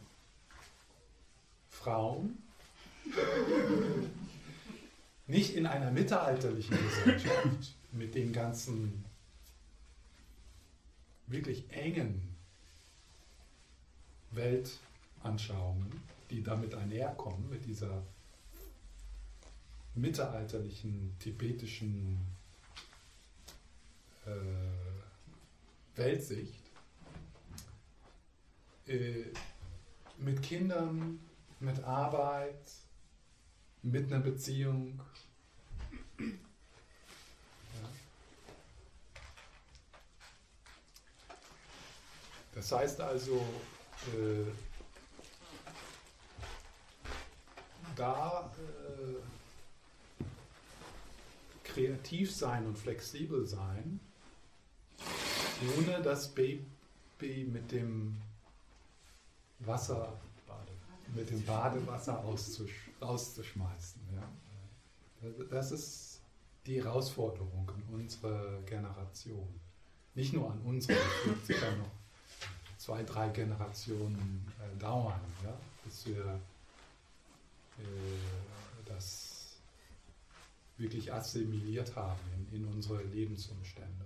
Frauen 1.69 2.37
nicht 5.27 5.55
in 5.55 5.65
einer 5.65 5.91
mittelalterlichen 5.91 6.77
Gesellschaft 6.77 7.75
mit 7.93 8.13
den 8.13 8.33
ganzen 8.33 9.05
wirklich 11.27 11.69
engen 11.71 12.28
Weltanschauungen, 14.31 15.91
die 16.29 16.43
damit 16.43 16.73
einherkommen, 16.75 17.49
mit 17.49 17.65
dieser 17.65 18.03
mittelalterlichen 19.95 21.15
tibetischen 21.19 22.19
äh, 24.25 25.97
Weltsicht, 25.97 26.63
äh, 28.87 29.25
mit 30.17 30.41
Kindern, 30.41 31.19
mit 31.59 31.83
Arbeit, 31.83 32.71
mit 33.81 34.11
einer 34.11 34.21
Beziehung. 34.21 34.99
Das 42.53 42.71
heißt 42.71 42.99
also, 42.99 43.45
äh, 44.07 44.45
da 47.95 48.51
äh, 48.57 50.23
kreativ 51.63 52.33
sein 52.33 52.65
und 52.65 52.77
flexibel 52.77 53.45
sein, 53.45 53.99
ohne 55.77 56.01
das 56.01 56.33
Baby 56.33 57.45
mit 57.51 57.71
dem 57.71 58.17
Wasser, 59.59 60.19
mit 61.13 61.29
dem 61.29 61.43
Badewasser 61.43 62.23
auszusch 62.23 62.89
rauszuschmeißen. 63.01 64.01
Ja. 64.15 65.29
Das 65.49 65.71
ist 65.71 66.21
die 66.65 66.83
Herausforderung 66.83 67.71
in 67.75 67.95
unserer 67.95 68.61
Generation. 68.61 69.47
Nicht 70.15 70.33
nur 70.33 70.51
an 70.51 70.61
unserer, 70.61 70.97
sicher 71.43 71.75
noch 71.77 71.98
zwei, 72.79 73.03
drei 73.03 73.27
Generationen 73.29 74.51
äh, 74.57 74.79
dauern, 74.79 75.19
ja, 75.43 75.53
bis 75.83 76.07
wir 76.07 76.39
äh, 77.77 77.83
das 78.85 79.57
wirklich 80.77 81.11
assimiliert 81.11 81.93
haben 81.95 82.19
in, 82.51 82.61
in 82.61 82.65
unsere 82.65 83.03
Lebensumstände. 83.03 84.05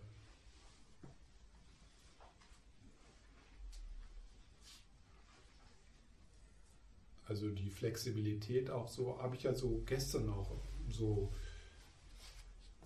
Also 7.28 7.50
die 7.52 7.70
Flexibilität 7.70 8.72
auch 8.72 8.88
so, 8.88 9.20
habe 9.22 9.36
ich 9.36 9.44
ja 9.44 9.54
so 9.54 9.84
gestern 9.86 10.30
auch 10.30 10.52
so, 10.90 11.32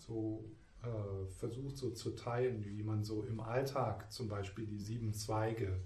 so 0.05 0.43
äh, 0.84 1.25
versucht 1.39 1.78
so 1.78 1.91
zu 1.91 2.11
teilen, 2.11 2.63
wie 2.63 2.84
man 2.84 3.03
so 3.03 3.23
im 3.23 3.39
Alltag 3.39 4.11
zum 4.11 4.28
Beispiel 4.28 4.65
die 4.65 4.80
sieben 4.80 5.13
Zweige 5.13 5.80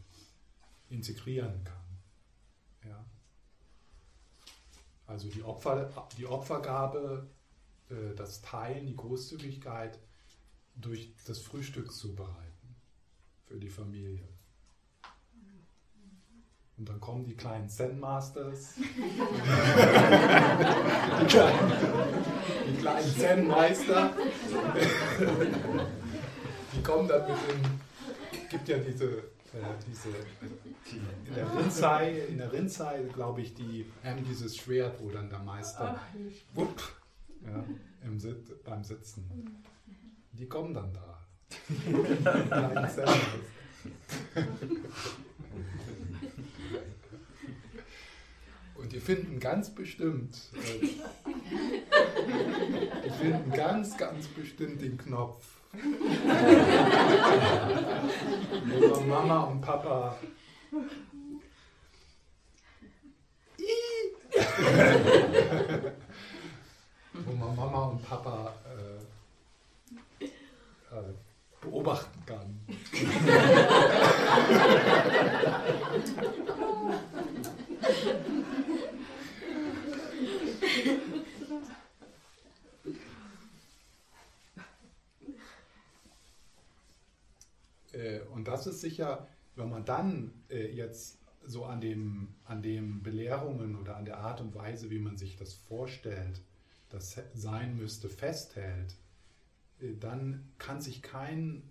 integrieren 0.89 1.63
kann. 1.63 2.89
Ja. 2.89 3.05
Also 5.07 5.29
die, 5.29 5.43
Opfer, 5.43 5.91
die 6.17 6.25
Opfergabe, 6.25 7.27
äh, 7.89 8.15
das 8.15 8.41
Teilen, 8.41 8.87
die 8.87 8.95
Großzügigkeit 8.95 9.99
durch 10.75 11.13
das 11.25 11.39
Frühstück 11.39 11.91
zubereiten 11.91 12.75
für 13.45 13.59
die 13.59 13.69
Familie. 13.69 14.27
Und 16.81 16.89
dann 16.89 16.99
kommen 16.99 17.23
die 17.23 17.35
kleinen 17.35 17.69
Zen 17.69 17.99
Masters, 17.99 18.73
die 18.77 18.83
kleinen, 21.27 21.71
die 22.67 22.77
kleinen 22.81 23.15
Zen 23.15 23.47
Meister, 23.47 24.09
die 26.73 26.81
kommen 26.81 27.07
dann 27.07 27.21
mit 27.27 27.37
dem, 27.37 27.61
gibt 28.49 28.67
ja 28.67 28.79
diese 28.79 29.05
äh, 29.05 29.21
diese, 29.87 30.09
in 31.27 31.35
der 31.35 31.55
Rinzai, 31.55 32.21
in 32.29 32.39
der 32.39 32.51
Rinzai, 32.51 33.03
glaube 33.13 33.41
ich, 33.41 33.53
die 33.53 33.85
haben 34.03 34.25
dieses 34.25 34.57
Schwert, 34.57 34.99
wo 35.03 35.11
dann 35.11 35.29
der 35.29 35.37
Meister 35.37 35.99
wupp, 36.55 36.81
ja, 37.45 37.63
im 38.03 38.19
Sit, 38.19 38.63
beim 38.63 38.83
Sitzen. 38.83 39.61
Die 40.31 40.47
kommen 40.47 40.73
dann 40.73 40.91
da. 40.91 41.19
Und 44.35 45.30
die 48.91 48.99
finden 48.99 49.39
ganz 49.39 49.69
bestimmt, 49.69 50.37
äh, 50.53 50.79
die 53.05 53.09
finden 53.09 53.51
ganz, 53.51 53.97
ganz 53.97 54.27
bestimmt 54.27 54.81
den 54.81 54.97
Knopf. 54.97 55.45
Wo 58.67 58.99
Mama 59.01 59.43
und 59.43 59.61
Papa 59.61 60.17
wo 67.13 67.33
man 67.37 67.55
Mama 67.55 67.85
und 67.85 68.03
Papa 68.03 68.53
äh, 70.19 70.25
äh, 70.25 70.29
beobachten 71.61 72.25
kann. 72.25 72.59
Äh, 88.01 88.21
und 88.33 88.47
das 88.47 88.67
ist 88.67 88.81
sicher, 88.81 89.27
wenn 89.55 89.69
man 89.69 89.85
dann 89.85 90.33
äh, 90.49 90.73
jetzt 90.73 91.19
so 91.45 91.65
an 91.65 91.81
dem, 91.81 92.35
an 92.45 92.61
den 92.61 93.01
Belehrungen 93.01 93.75
oder 93.75 93.97
an 93.97 94.05
der 94.05 94.19
Art 94.19 94.41
und 94.41 94.53
Weise, 94.55 94.89
wie 94.89 94.99
man 94.99 95.17
sich 95.17 95.37
das 95.37 95.53
vorstellt, 95.53 96.41
das 96.89 97.19
sein 97.33 97.77
müsste, 97.77 98.09
festhält, 98.09 98.95
äh, 99.79 99.95
dann 99.99 100.51
kann 100.57 100.81
sich 100.81 101.01
kein, 101.01 101.63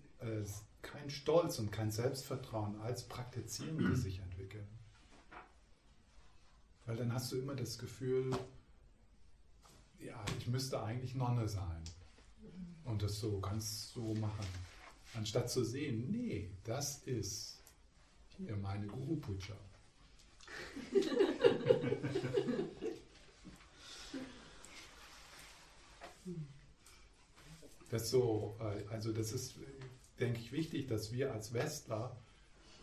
kein 0.83 1.09
Stolz 1.09 1.57
und 1.57 1.71
kein 1.71 1.89
Selbstvertrauen 1.89 2.79
als 2.81 3.07
Praktizierende 3.07 3.95
sich 3.95 4.19
entwickeln. 4.19 4.67
Weil 6.85 6.95
dann 6.95 7.11
hast 7.11 7.31
du 7.31 7.37
immer 7.37 7.55
das 7.55 7.79
Gefühl, 7.79 8.29
ja, 9.99 10.23
ich 10.37 10.45
müsste 10.45 10.83
eigentlich 10.83 11.15
Nonne 11.15 11.47
sein 11.47 11.81
und 12.83 13.01
das 13.01 13.19
so 13.19 13.39
ganz 13.39 13.91
so 13.91 14.13
machen. 14.13 14.45
Anstatt 15.13 15.49
zu 15.49 15.63
sehen, 15.63 16.09
nee, 16.09 16.49
das 16.63 16.99
ist 17.05 17.59
hier 18.37 18.55
meine 18.55 18.87
Guru 18.87 19.17
Puja. 19.17 19.55
Das 27.91 28.09
so, 28.09 28.55
äh, 28.61 28.87
also 28.89 29.11
das 29.11 29.33
ist, 29.33 29.55
denke 30.19 30.39
ich, 30.39 30.53
wichtig, 30.53 30.87
dass 30.87 31.11
wir 31.11 31.33
als 31.33 31.53
Westler 31.53 32.15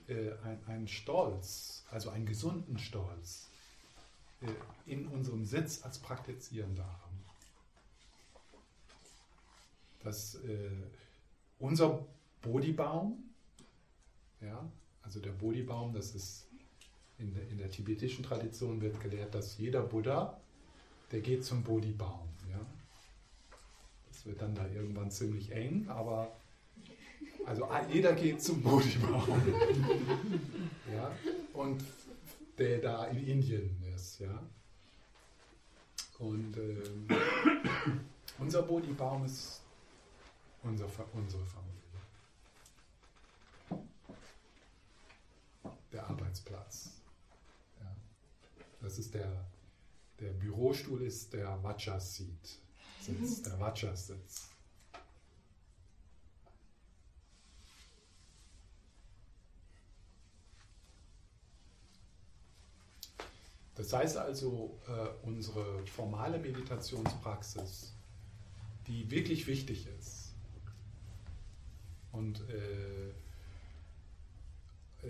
äh, 0.06 0.32
einen 0.66 0.86
Stolz, 0.86 1.82
also 1.90 2.10
einen 2.10 2.26
gesunden 2.26 2.78
Stolz 2.78 3.48
äh, 4.42 4.52
in 4.84 5.06
unserem 5.06 5.46
Sitz 5.46 5.82
als 5.82 5.98
Praktizierender 5.98 6.84
haben. 6.84 7.24
Dass 10.00 10.38
unser 11.58 12.06
Bodhibaum. 12.42 13.24
Ja, 14.40 14.70
also 15.02 15.20
der 15.20 15.32
Bodhibaum, 15.32 15.92
das 15.92 16.14
ist 16.14 16.46
in 17.18 17.34
der, 17.34 17.48
in 17.48 17.58
der 17.58 17.70
tibetischen 17.70 18.24
Tradition 18.24 18.80
wird 18.80 19.00
gelehrt, 19.00 19.34
dass 19.34 19.58
jeder 19.58 19.82
Buddha, 19.82 20.40
der 21.10 21.20
geht 21.20 21.44
zum 21.44 21.62
Bodhibaum. 21.62 22.28
Ja. 22.50 22.60
Das 24.08 24.24
wird 24.26 24.40
dann 24.40 24.54
da 24.54 24.66
irgendwann 24.68 25.10
ziemlich 25.10 25.50
eng, 25.50 25.88
aber 25.88 26.32
also 27.46 27.68
jeder 27.90 28.12
geht 28.12 28.42
zum 28.42 28.62
Bodhibaum. 28.62 29.26
ja, 30.94 31.10
und 31.54 31.82
der 32.58 32.78
da 32.78 33.06
in 33.06 33.26
Indien 33.26 33.82
ist. 33.94 34.20
Ja. 34.20 34.42
Und 36.18 36.56
ähm, 36.56 37.06
unser 38.38 38.62
Bodhibaum 38.62 39.24
ist 39.24 39.62
unser, 40.62 40.86
unsere 41.14 41.44
Familie. 41.44 41.78
der 45.92 46.08
Arbeitsplatz. 46.38 46.90
Ja. 47.80 47.96
Das 48.80 48.98
ist 48.98 49.14
der, 49.14 49.46
der 50.20 50.30
Bürostuhl 50.30 51.02
ist 51.02 51.32
der 51.32 51.62
Vajra-Seat, 51.62 52.58
Sitz, 53.00 53.42
der 53.42 53.58
Vajra-Sitz. 53.58 54.48
Das 63.74 63.92
heißt 63.92 64.16
also, 64.16 64.80
äh, 64.88 65.24
unsere 65.24 65.86
formale 65.86 66.40
Meditationspraxis, 66.40 67.94
die 68.88 69.08
wirklich 69.08 69.46
wichtig 69.46 69.86
ist 69.86 70.32
und 72.10 72.40
äh, 72.50 73.12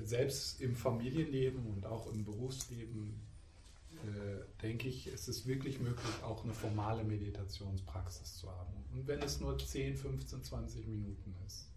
selbst 0.05 0.61
im 0.61 0.77
Familienleben 0.77 1.67
und 1.67 1.87
auch 1.87 2.07
im 2.13 2.25
Berufsleben 2.25 3.21
äh, 3.93 4.63
denke 4.63 4.89
ich, 4.89 5.07
ist 5.09 5.29
es 5.29 5.47
wirklich 5.47 5.81
möglich, 5.81 6.23
auch 6.23 6.45
eine 6.45 6.53
formale 6.53 7.05
Meditationspraxis 7.05 8.37
zu 8.37 8.51
haben. 8.51 8.73
Und 8.93 9.07
wenn 9.07 9.21
es 9.23 9.41
nur 9.41 9.59
10, 9.59 9.97
15, 9.97 10.45
20 10.45 10.87
Minuten 10.87 11.35
ist. 11.47 11.69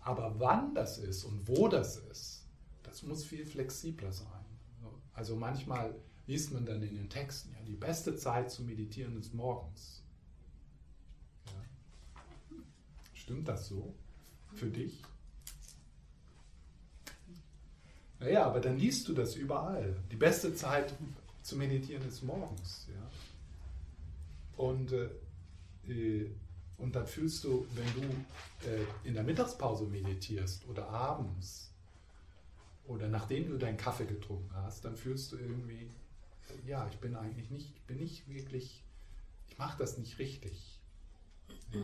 Aber 0.00 0.34
wann 0.38 0.74
das 0.74 0.98
ist 0.98 1.24
und 1.24 1.46
wo 1.46 1.68
das 1.68 1.98
ist, 1.98 2.46
das 2.82 3.02
muss 3.02 3.24
viel 3.24 3.44
flexibler 3.44 4.12
sein. 4.12 4.44
Also 5.12 5.36
manchmal 5.36 5.94
liest 6.26 6.52
man 6.52 6.64
dann 6.64 6.82
in 6.82 6.94
den 6.94 7.10
Texten, 7.10 7.52
ja, 7.52 7.62
die 7.66 7.74
beste 7.74 8.16
Zeit 8.16 8.50
zu 8.50 8.62
meditieren 8.62 9.18
ist 9.18 9.34
morgens. 9.34 10.02
Ja. 11.46 12.56
Stimmt 13.12 13.48
das 13.48 13.68
so 13.68 13.94
für 14.54 14.70
dich? 14.70 15.02
Naja, 18.20 18.46
aber 18.46 18.60
dann 18.60 18.78
liest 18.78 19.08
du 19.08 19.14
das 19.14 19.36
überall. 19.36 19.96
Die 20.10 20.16
beste 20.16 20.54
Zeit 20.54 20.92
zu 21.42 21.56
meditieren 21.56 22.06
ist 22.06 22.22
morgens. 22.22 22.88
Ja? 22.88 23.10
Und, 24.56 24.92
äh, 24.92 25.08
äh, 25.88 26.30
und 26.78 26.96
dann 26.96 27.06
fühlst 27.06 27.44
du, 27.44 27.66
wenn 27.74 28.02
du 28.02 28.08
äh, 28.68 28.84
in 29.04 29.14
der 29.14 29.22
Mittagspause 29.22 29.84
meditierst 29.84 30.66
oder 30.68 30.88
abends 30.88 31.72
oder 32.86 33.08
nachdem 33.08 33.48
du 33.48 33.58
deinen 33.58 33.76
Kaffee 33.76 34.06
getrunken 34.06 34.54
hast, 34.54 34.84
dann 34.84 34.96
fühlst 34.96 35.32
du 35.32 35.36
irgendwie, 35.36 35.90
ja, 36.66 36.88
ich 36.88 36.98
bin 36.98 37.14
eigentlich 37.14 37.50
nicht, 37.50 37.70
ich 37.74 37.82
bin 37.82 37.98
nicht 37.98 38.28
wirklich, 38.28 38.82
ich 39.48 39.58
mache 39.58 39.78
das 39.78 39.98
nicht 39.98 40.18
richtig. 40.18 40.80
Ja? 41.72 41.80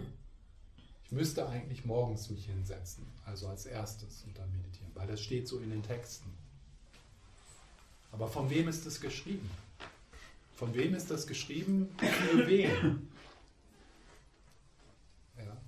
Ich 1.05 1.13
müsste 1.13 1.49
eigentlich 1.49 1.85
morgens 1.85 2.31
mich 2.31 2.47
hinsetzen, 2.47 3.07
also 3.25 3.49
als 3.49 3.67
erstes 3.67 4.25
und 4.25 4.37
dann 4.39 4.51
meditieren, 4.53 4.91
weil 4.95 5.07
das 5.07 5.21
steht 5.21 5.47
so 5.47 5.59
in 5.59 5.71
den 5.71 5.83
Texten. 5.83 6.31
Aber 8.11 8.29
von 8.29 8.49
wem 8.49 8.69
ist 8.69 8.87
das 8.87 9.01
geschrieben? 9.01 9.51
Von 10.55 10.73
wem 10.75 10.95
ist 10.95 11.11
das 11.11 11.27
geschrieben? 11.27 11.89
Für 11.99 12.47
wen? 12.47 13.09
Ja. 15.37 15.61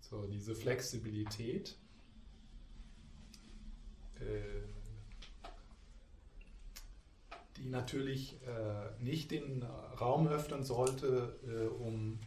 So, 0.00 0.26
diese 0.26 0.56
Flexibilität. 0.56 1.76
Äh, 4.18 4.69
die 7.62 7.68
natürlich 7.68 8.36
äh, 8.46 9.02
nicht 9.02 9.30
den 9.30 9.62
Raum 10.00 10.26
öffnen 10.28 10.64
sollte, 10.64 11.38
äh, 11.46 11.66
um 11.66 12.18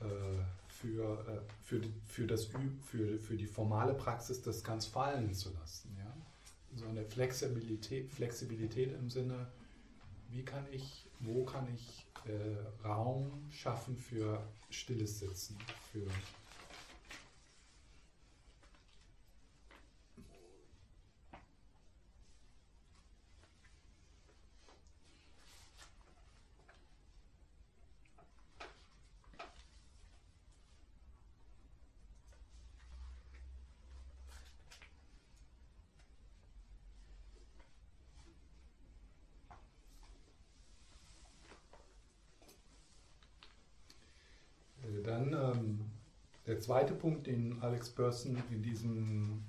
äh, 0.00 0.04
für, 0.68 1.18
äh, 1.28 1.40
für, 1.64 1.80
für, 2.06 2.26
das, 2.26 2.46
für, 2.46 3.18
für 3.18 3.36
die 3.36 3.46
formale 3.46 3.94
Praxis 3.94 4.40
das 4.42 4.64
ganz 4.64 4.86
fallen 4.86 5.34
zu 5.34 5.52
lassen. 5.54 5.94
Ja? 5.98 6.14
So 6.76 6.86
eine 6.86 7.04
Flexibilität, 7.04 8.10
Flexibilität 8.10 8.92
im 8.94 9.10
Sinne, 9.10 9.48
wie 10.30 10.44
kann 10.44 10.64
ich, 10.72 11.06
wo 11.20 11.44
kann 11.44 11.66
ich 11.74 12.06
äh, 12.26 12.86
Raum 12.86 13.30
schaffen 13.50 13.96
für 13.96 14.42
stilles 14.70 15.18
Sitzen, 15.18 15.56
für 15.92 16.06
Der 46.48 46.57
zweite 46.68 46.92
Punkt, 46.92 47.26
den 47.26 47.58
Alex 47.62 47.88
Burson 47.88 48.42
in, 48.50 48.62
diesem, 48.62 49.42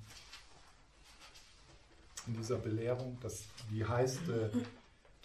in 2.28 2.34
dieser 2.38 2.55
Belehrung, 2.55 3.17
das, 3.20 3.43
die 3.70 3.86
heißt, 3.86 4.30
äh, 4.30 4.49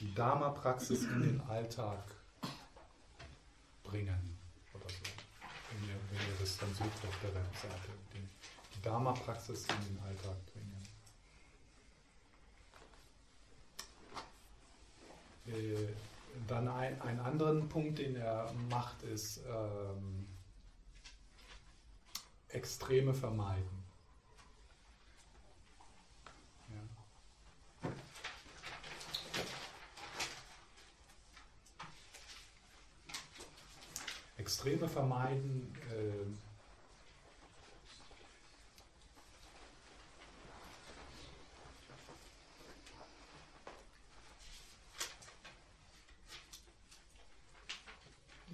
die 0.00 0.12
Dharma-Praxis 0.12 1.04
in 1.04 1.20
den 1.22 1.40
Alltag 1.42 2.02
bringen 3.84 4.36
oder 4.74 4.88
so. 4.88 5.04
Wenn 5.70 5.88
ihr, 5.88 5.94
wenn 6.10 6.18
ihr 6.18 6.40
das 6.40 6.58
dann 6.58 6.74
sucht 6.74 7.06
auf 7.06 7.16
der 7.22 7.32
Webseite. 7.32 7.92
Die, 8.12 8.26
die 8.74 8.82
Dharma-Praxis 8.82 9.64
in 9.68 9.94
den 9.94 10.02
Alltag 10.04 10.36
bringen. 10.52 10.82
Äh, 15.46 15.92
dann 16.48 16.66
ein, 16.66 17.00
einen 17.02 17.20
anderen 17.20 17.68
Punkt, 17.68 18.00
den 18.00 18.16
er 18.16 18.52
macht, 18.68 19.00
ist 19.04 19.42
ähm, 19.46 20.26
Extreme 22.54 23.12
vermeiden. 23.12 23.84
Ja. 27.82 27.90
Extreme 34.36 34.88
vermeiden. 34.88 35.76
Äh, 35.90 36.26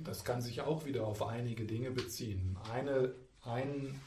das 0.02 0.24
kann 0.24 0.40
sich 0.40 0.62
auch 0.62 0.86
wieder 0.86 1.06
auf 1.06 1.22
einige 1.22 1.66
Dinge 1.66 1.90
beziehen. 1.90 2.56
Eine 2.72 3.14
ein, 3.44 4.00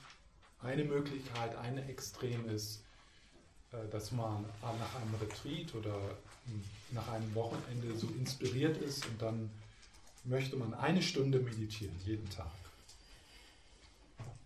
eine 0.62 0.84
Möglichkeit, 0.84 1.56
eine 1.58 1.88
Extrem 1.88 2.50
ist, 2.50 2.84
äh, 3.72 3.88
dass 3.92 4.12
man 4.12 4.46
nach 4.62 4.96
einem 4.96 5.16
Retreat 5.22 5.74
oder 5.76 6.00
nach 6.92 7.08
einem 7.10 7.34
Wochenende 7.36 7.98
so 7.98 8.08
inspiriert 8.08 8.78
ist 8.78 9.06
und 9.08 9.22
dann 9.22 9.50
möchte 10.24 10.56
man 10.56 10.74
eine 10.74 11.02
Stunde 11.02 11.40
meditieren, 11.40 11.96
jeden 12.06 12.30
Tag. 12.30 12.52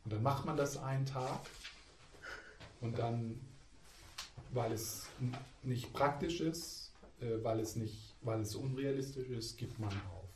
Und 0.05 0.13
dann 0.13 0.23
macht 0.23 0.45
man 0.45 0.57
das 0.57 0.77
einen 0.77 1.05
Tag 1.05 1.41
und 2.81 2.97
dann, 2.97 3.39
weil 4.51 4.71
es 4.71 5.07
nicht 5.63 5.91
praktisch 5.93 6.39
ist, 6.39 6.91
äh, 7.19 7.43
weil 7.43 7.59
es, 7.59 7.75
nicht, 7.75 8.15
weil 8.21 8.41
es 8.41 8.55
unrealistisch 8.55 9.27
ist, 9.29 9.57
gibt 9.57 9.77
man 9.79 9.91
auf. 9.91 10.27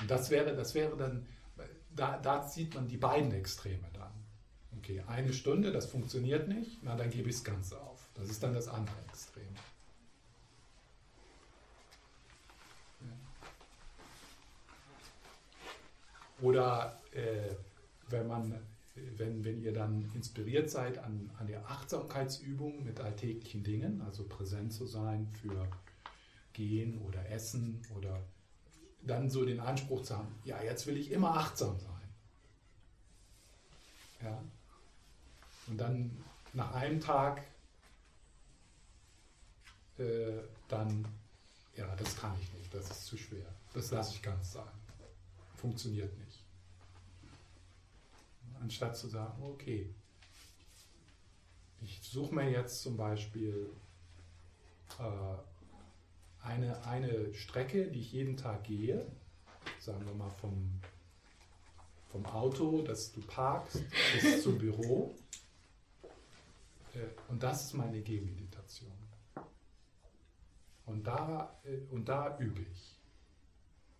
Und 0.00 0.10
das 0.10 0.30
wäre, 0.30 0.56
das 0.56 0.74
wäre 0.74 0.96
dann 0.96 1.26
da, 1.94 2.18
da 2.18 2.46
sieht 2.46 2.74
man 2.74 2.88
die 2.88 2.96
beiden 2.96 3.32
Extreme 3.32 3.88
dann. 3.92 4.12
Okay, 4.78 5.02
eine 5.06 5.32
Stunde, 5.32 5.72
das 5.72 5.86
funktioniert 5.86 6.48
nicht, 6.48 6.82
na 6.82 6.96
dann 6.96 7.10
gebe 7.10 7.28
ich 7.28 7.36
das 7.36 7.44
Ganze 7.44 7.80
auf. 7.80 8.08
Das 8.14 8.28
ist 8.28 8.42
dann 8.42 8.54
das 8.54 8.68
andere 8.68 8.96
Extrem. 9.08 9.48
Oder 16.40 16.98
äh, 17.12 17.54
wenn, 18.08 18.26
man, 18.26 18.54
wenn, 19.16 19.44
wenn 19.44 19.62
ihr 19.62 19.72
dann 19.72 20.10
inspiriert 20.14 20.70
seid 20.70 20.98
an, 20.98 21.30
an 21.38 21.46
der 21.46 21.68
Achtsamkeitsübung 21.70 22.82
mit 22.84 23.00
alltäglichen 23.00 23.62
Dingen, 23.62 24.00
also 24.02 24.24
präsent 24.24 24.72
zu 24.72 24.86
sein 24.86 25.28
für 25.42 25.68
Gehen 26.52 26.98
oder 27.02 27.28
Essen 27.30 27.82
oder 27.96 28.22
dann 29.02 29.30
so 29.30 29.44
den 29.44 29.60
Anspruch 29.60 30.02
zu 30.02 30.16
haben, 30.16 30.34
ja, 30.44 30.62
jetzt 30.62 30.86
will 30.86 30.96
ich 30.96 31.10
immer 31.10 31.36
achtsam 31.36 31.78
sein. 31.78 31.90
Ja. 34.22 34.42
Und 35.66 35.78
dann 35.78 36.24
nach 36.52 36.74
einem 36.74 37.00
Tag 37.00 37.42
äh, 39.98 40.42
dann, 40.68 41.06
ja, 41.76 41.94
das 41.96 42.16
kann 42.16 42.36
ich 42.40 42.52
nicht, 42.54 42.74
das 42.74 42.90
ist 42.90 43.06
zu 43.06 43.16
schwer. 43.16 43.46
Das 43.72 43.90
lasse 43.90 44.14
ich 44.14 44.22
ganz 44.22 44.52
sein. 44.52 44.64
Funktioniert 45.56 46.16
nicht. 46.18 46.42
Anstatt 48.60 48.96
zu 48.96 49.08
sagen, 49.08 49.42
okay, 49.42 49.94
ich 51.82 52.00
suche 52.02 52.34
mir 52.34 52.50
jetzt 52.50 52.82
zum 52.82 52.96
Beispiel 52.96 53.70
äh, 54.98 55.49
eine, 56.42 56.84
eine 56.86 57.32
Strecke, 57.34 57.86
die 57.86 58.00
ich 58.00 58.12
jeden 58.12 58.36
Tag 58.36 58.64
gehe, 58.64 59.06
sagen 59.78 60.04
wir 60.06 60.14
mal 60.14 60.30
vom, 60.30 60.80
vom 62.10 62.26
Auto, 62.26 62.82
das 62.82 63.12
du 63.12 63.20
parkst, 63.20 63.82
bis 64.12 64.42
zum 64.42 64.58
Büro. 64.58 65.14
Äh, 66.94 66.98
und 67.28 67.42
das 67.42 67.66
ist 67.66 67.74
meine 67.74 68.00
Gehmeditation. 68.00 68.92
Und 70.86 71.06
da, 71.06 71.56
äh, 71.64 71.92
und 71.92 72.08
da 72.08 72.38
übe 72.38 72.62
ich. 72.62 72.96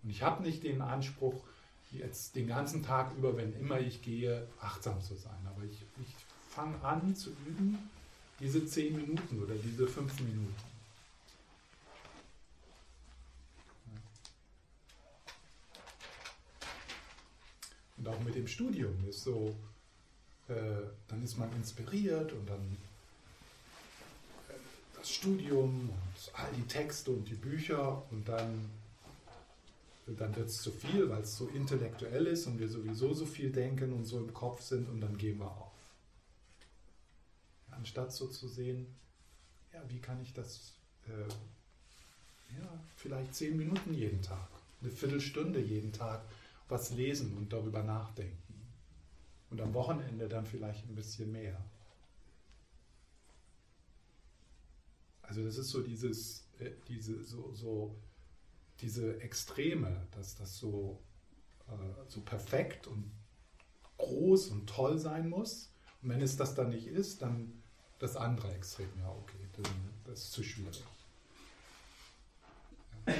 Und 0.02 0.10
ich 0.10 0.22
habe 0.22 0.42
nicht 0.42 0.64
den 0.64 0.80
Anspruch, 0.80 1.44
jetzt 1.92 2.36
den 2.36 2.46
ganzen 2.46 2.82
Tag 2.82 3.14
über, 3.16 3.36
wenn 3.36 3.52
immer 3.52 3.80
ich 3.80 4.02
gehe, 4.02 4.46
achtsam 4.60 5.00
zu 5.00 5.14
sein. 5.14 5.38
Aber 5.46 5.64
ich, 5.64 5.82
ich 6.00 6.14
fange 6.48 6.82
an 6.82 7.14
zu 7.14 7.30
üben, 7.46 7.78
diese 8.38 8.64
zehn 8.66 8.96
Minuten 8.96 9.42
oder 9.42 9.54
diese 9.54 9.86
fünf 9.86 10.18
Minuten. 10.20 10.69
Und 18.00 18.08
auch 18.08 18.20
mit 18.20 18.34
dem 18.34 18.46
Studium 18.46 18.96
ist 19.06 19.24
so, 19.24 19.54
äh, 20.48 20.54
dann 21.06 21.22
ist 21.22 21.36
man 21.36 21.52
inspiriert 21.52 22.32
und 22.32 22.48
dann 22.48 22.78
äh, 24.48 24.54
das 24.96 25.10
Studium 25.10 25.90
und 25.90 26.32
all 26.32 26.50
die 26.52 26.66
Texte 26.66 27.10
und 27.10 27.28
die 27.28 27.34
Bücher 27.34 28.02
und 28.10 28.26
dann, 28.26 28.70
dann 30.06 30.34
wird 30.34 30.48
es 30.48 30.62
zu 30.62 30.72
viel, 30.72 31.10
weil 31.10 31.20
es 31.20 31.36
so 31.36 31.48
intellektuell 31.48 32.26
ist 32.26 32.46
und 32.46 32.58
wir 32.58 32.70
sowieso 32.70 33.12
so 33.12 33.26
viel 33.26 33.52
denken 33.52 33.92
und 33.92 34.06
so 34.06 34.18
im 34.18 34.32
Kopf 34.32 34.62
sind 34.62 34.88
und 34.88 35.02
dann 35.02 35.18
gehen 35.18 35.38
wir 35.38 35.50
auf. 35.50 35.72
Anstatt 37.70 38.14
so 38.14 38.28
zu 38.28 38.48
sehen, 38.48 38.86
ja, 39.74 39.82
wie 39.88 39.98
kann 39.98 40.22
ich 40.22 40.32
das, 40.32 40.72
äh, 41.06 41.28
ja, 42.58 42.80
vielleicht 42.96 43.34
zehn 43.34 43.58
Minuten 43.58 43.92
jeden 43.92 44.22
Tag, 44.22 44.48
eine 44.80 44.90
Viertelstunde 44.90 45.60
jeden 45.60 45.92
Tag 45.92 46.22
was 46.70 46.90
lesen 46.90 47.36
und 47.36 47.52
darüber 47.52 47.82
nachdenken. 47.82 48.36
Und 49.50 49.60
am 49.60 49.74
Wochenende 49.74 50.28
dann 50.28 50.46
vielleicht 50.46 50.88
ein 50.88 50.94
bisschen 50.94 51.32
mehr. 51.32 51.60
Also 55.22 55.44
das 55.44 55.58
ist 55.58 55.70
so 55.70 55.82
dieses, 55.82 56.48
äh, 56.58 56.70
diese, 56.88 57.24
so, 57.24 57.52
so, 57.54 57.96
diese 58.80 59.20
Extreme, 59.20 60.06
dass 60.12 60.36
das 60.36 60.56
so, 60.56 61.00
äh, 61.68 61.72
so 62.08 62.20
perfekt 62.20 62.86
und 62.86 63.10
groß 63.98 64.48
und 64.48 64.68
toll 64.68 64.98
sein 64.98 65.28
muss. 65.28 65.72
Und 66.02 66.10
wenn 66.10 66.20
es 66.20 66.36
das 66.36 66.54
dann 66.54 66.70
nicht 66.70 66.86
ist, 66.86 67.22
dann 67.22 67.62
das 67.98 68.16
andere 68.16 68.52
Extrem. 68.54 68.88
Ja, 68.98 69.10
okay, 69.10 69.36
das 70.04 70.22
ist 70.22 70.32
zu 70.32 70.42
schwierig. 70.42 70.82
Ja. 73.06 73.14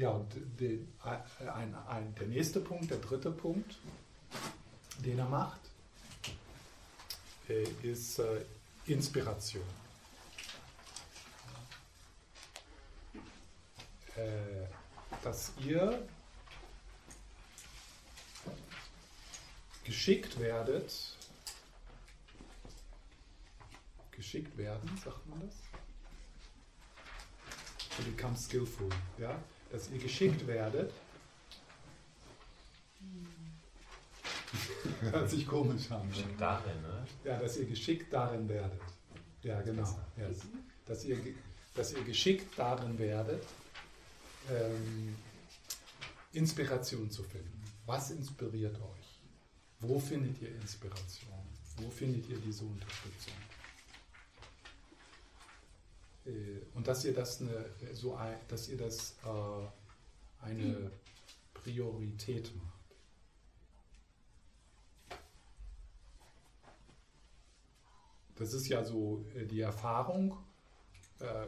Ja, 0.00 0.08
und 0.08 0.32
den, 0.58 0.90
ein, 1.02 1.74
ein, 1.74 2.14
der 2.14 2.26
nächste 2.26 2.60
Punkt, 2.60 2.90
der 2.90 2.96
dritte 2.96 3.30
Punkt, 3.30 3.76
den 5.04 5.18
er 5.18 5.28
macht, 5.28 5.60
äh, 7.50 7.64
ist 7.82 8.18
äh, 8.18 8.40
Inspiration. 8.86 9.62
Äh, 14.16 14.68
dass 15.22 15.52
ihr 15.62 16.08
geschickt 19.84 20.40
werdet, 20.40 21.14
geschickt 24.12 24.56
werden, 24.56 24.98
sagt 25.04 25.26
man 25.26 25.40
das? 25.46 25.56
To 27.98 28.02
become 28.04 28.34
skillful, 28.34 28.88
ja? 29.18 29.38
Dass 29.70 29.90
ihr 29.90 29.98
geschickt 29.98 30.46
werdet. 30.46 30.92
Hört 35.00 35.30
sich 35.30 35.46
komisch 35.46 35.90
an. 35.90 36.08
Geschickt 36.08 36.40
darin, 36.40 36.82
ne? 36.82 37.06
Ja, 37.24 37.38
dass 37.38 37.56
ihr 37.56 37.66
geschickt 37.66 38.12
darin 38.12 38.48
werdet. 38.48 38.80
Ja, 39.42 39.60
genau. 39.62 39.88
Ja. 40.16 40.28
Dass, 40.86 41.04
ihr, 41.04 41.18
dass 41.74 41.92
ihr 41.92 42.02
geschickt 42.02 42.58
darin 42.58 42.98
werdet, 42.98 43.44
ähm, 44.50 45.16
Inspiration 46.32 47.10
zu 47.10 47.22
finden. 47.22 47.62
Was 47.86 48.10
inspiriert 48.10 48.76
euch? 48.76 49.20
Wo 49.80 49.98
findet 49.98 50.40
ihr 50.42 50.54
Inspiration? 50.56 51.32
Wo 51.78 51.90
findet 51.90 52.28
ihr 52.28 52.38
diese 52.38 52.64
Unterstützung? 52.64 53.32
Äh, 56.26 56.60
und 56.74 56.86
dass 56.86 57.04
ihr 57.04 57.14
das 57.14 57.40
eine, 57.40 57.66
so 57.92 58.14
ein, 58.14 58.36
dass 58.48 58.68
ihr 58.68 58.76
das 58.76 59.16
äh, 59.24 60.44
eine 60.44 60.90
Priorität 61.54 62.50
macht. 62.56 62.70
Das 68.36 68.54
ist 68.54 68.68
ja 68.68 68.84
so 68.84 69.24
äh, 69.34 69.44
die 69.44 69.60
Erfahrung, 69.60 70.36
äh, 71.18 71.46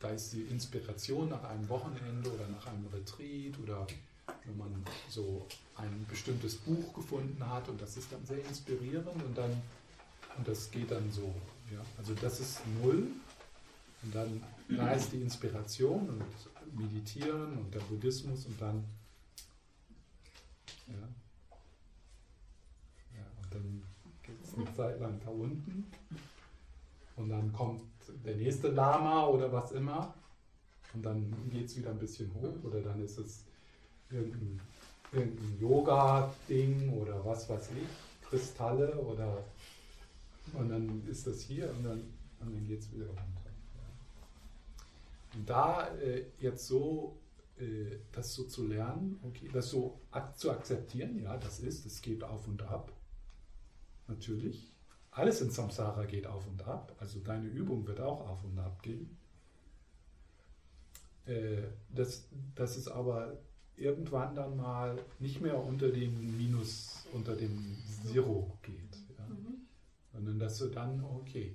da 0.00 0.10
ist 0.10 0.32
die 0.32 0.42
Inspiration 0.42 1.28
nach 1.28 1.44
einem 1.44 1.68
Wochenende 1.68 2.32
oder 2.32 2.48
nach 2.48 2.66
einem 2.66 2.86
Retreat 2.92 3.56
oder 3.60 3.86
wenn 4.44 4.56
man 4.58 4.84
so 5.08 5.46
ein 5.76 6.04
bestimmtes 6.08 6.56
Buch 6.56 6.92
gefunden 6.94 7.48
hat 7.48 7.68
und 7.68 7.80
das 7.80 7.96
ist 7.96 8.10
dann 8.10 8.26
sehr 8.26 8.44
inspirierend 8.44 9.22
und 9.22 9.38
dann 9.38 9.62
und 10.36 10.48
das 10.48 10.70
geht 10.70 10.90
dann 10.90 11.10
so. 11.12 11.32
Ja? 11.70 11.80
Also 11.98 12.14
das 12.14 12.40
ist 12.40 12.60
null 12.82 13.06
und 14.02 14.14
dann 14.14 14.42
da 14.68 14.92
ist 14.92 15.12
die 15.12 15.20
Inspiration 15.20 16.08
und 16.08 16.24
Meditieren 16.80 17.58
und 17.58 17.74
der 17.74 17.80
Buddhismus 17.80 18.46
und 18.46 18.60
dann 18.60 18.84
ja, 20.88 20.94
ja 23.16 23.24
und 23.42 23.54
dann 23.54 23.82
geht 24.22 24.42
es 24.42 24.54
eine 24.54 24.74
Zeit 24.74 25.00
lang 25.00 25.20
da 25.24 25.30
unten. 25.30 25.86
Und 27.16 27.28
dann 27.28 27.52
kommt 27.52 27.82
der 28.24 28.36
nächste 28.36 28.68
Lama 28.68 29.26
oder 29.26 29.52
was 29.52 29.72
immer. 29.72 30.14
Und 30.94 31.02
dann 31.02 31.50
geht 31.50 31.66
es 31.66 31.76
wieder 31.76 31.90
ein 31.90 31.98
bisschen 31.98 32.32
hoch 32.34 32.64
oder 32.64 32.80
dann 32.80 33.02
ist 33.04 33.18
es 33.18 33.44
irgendein, 34.10 34.60
irgendein 35.12 35.60
Yoga-Ding 35.60 36.90
oder 36.90 37.24
was 37.24 37.48
weiß 37.48 37.70
ich, 37.70 38.28
Kristalle 38.28 38.94
oder 38.96 39.44
und 40.54 40.68
dann 40.68 41.06
ist 41.08 41.26
das 41.26 41.40
hier 41.42 41.70
und 41.70 41.84
dann, 41.84 42.00
und 42.40 42.54
dann 42.54 42.66
geht 42.66 42.80
es 42.80 42.92
wieder 42.92 43.06
runter. 43.06 43.41
Und 45.34 45.48
da 45.48 45.88
äh, 45.96 46.26
jetzt 46.38 46.66
so 46.66 47.18
äh, 47.58 47.98
das 48.12 48.34
so 48.34 48.44
zu 48.44 48.66
lernen, 48.66 49.18
okay, 49.22 49.48
das 49.52 49.70
so 49.70 50.00
ak 50.10 50.38
zu 50.38 50.50
akzeptieren, 50.50 51.18
ja, 51.18 51.36
das 51.36 51.60
ist, 51.60 51.86
es 51.86 52.02
geht 52.02 52.24
auf 52.24 52.46
und 52.48 52.62
ab, 52.62 52.92
natürlich. 54.08 54.72
Alles 55.10 55.42
in 55.42 55.50
Samsara 55.50 56.06
geht 56.06 56.26
auf 56.26 56.46
und 56.46 56.66
ab, 56.66 56.96
also 56.98 57.20
deine 57.20 57.46
Übung 57.46 57.86
wird 57.86 58.00
auch 58.00 58.28
auf 58.28 58.44
und 58.44 58.58
ab 58.58 58.82
gehen. 58.82 59.16
Äh, 61.26 61.62
das, 61.94 62.26
das 62.54 62.76
ist 62.76 62.88
aber 62.88 63.38
irgendwann 63.76 64.34
dann 64.34 64.56
mal 64.56 64.98
nicht 65.18 65.40
mehr 65.40 65.62
unter 65.62 65.90
dem 65.90 66.38
Minus, 66.38 67.06
unter 67.12 67.36
dem 67.36 67.76
Zero 68.04 68.58
geht. 68.62 68.96
Ja? 69.18 69.26
Mhm. 69.26 69.66
Sondern 70.12 70.38
dass 70.38 70.58
du 70.58 70.68
dann, 70.68 71.04
okay, 71.04 71.54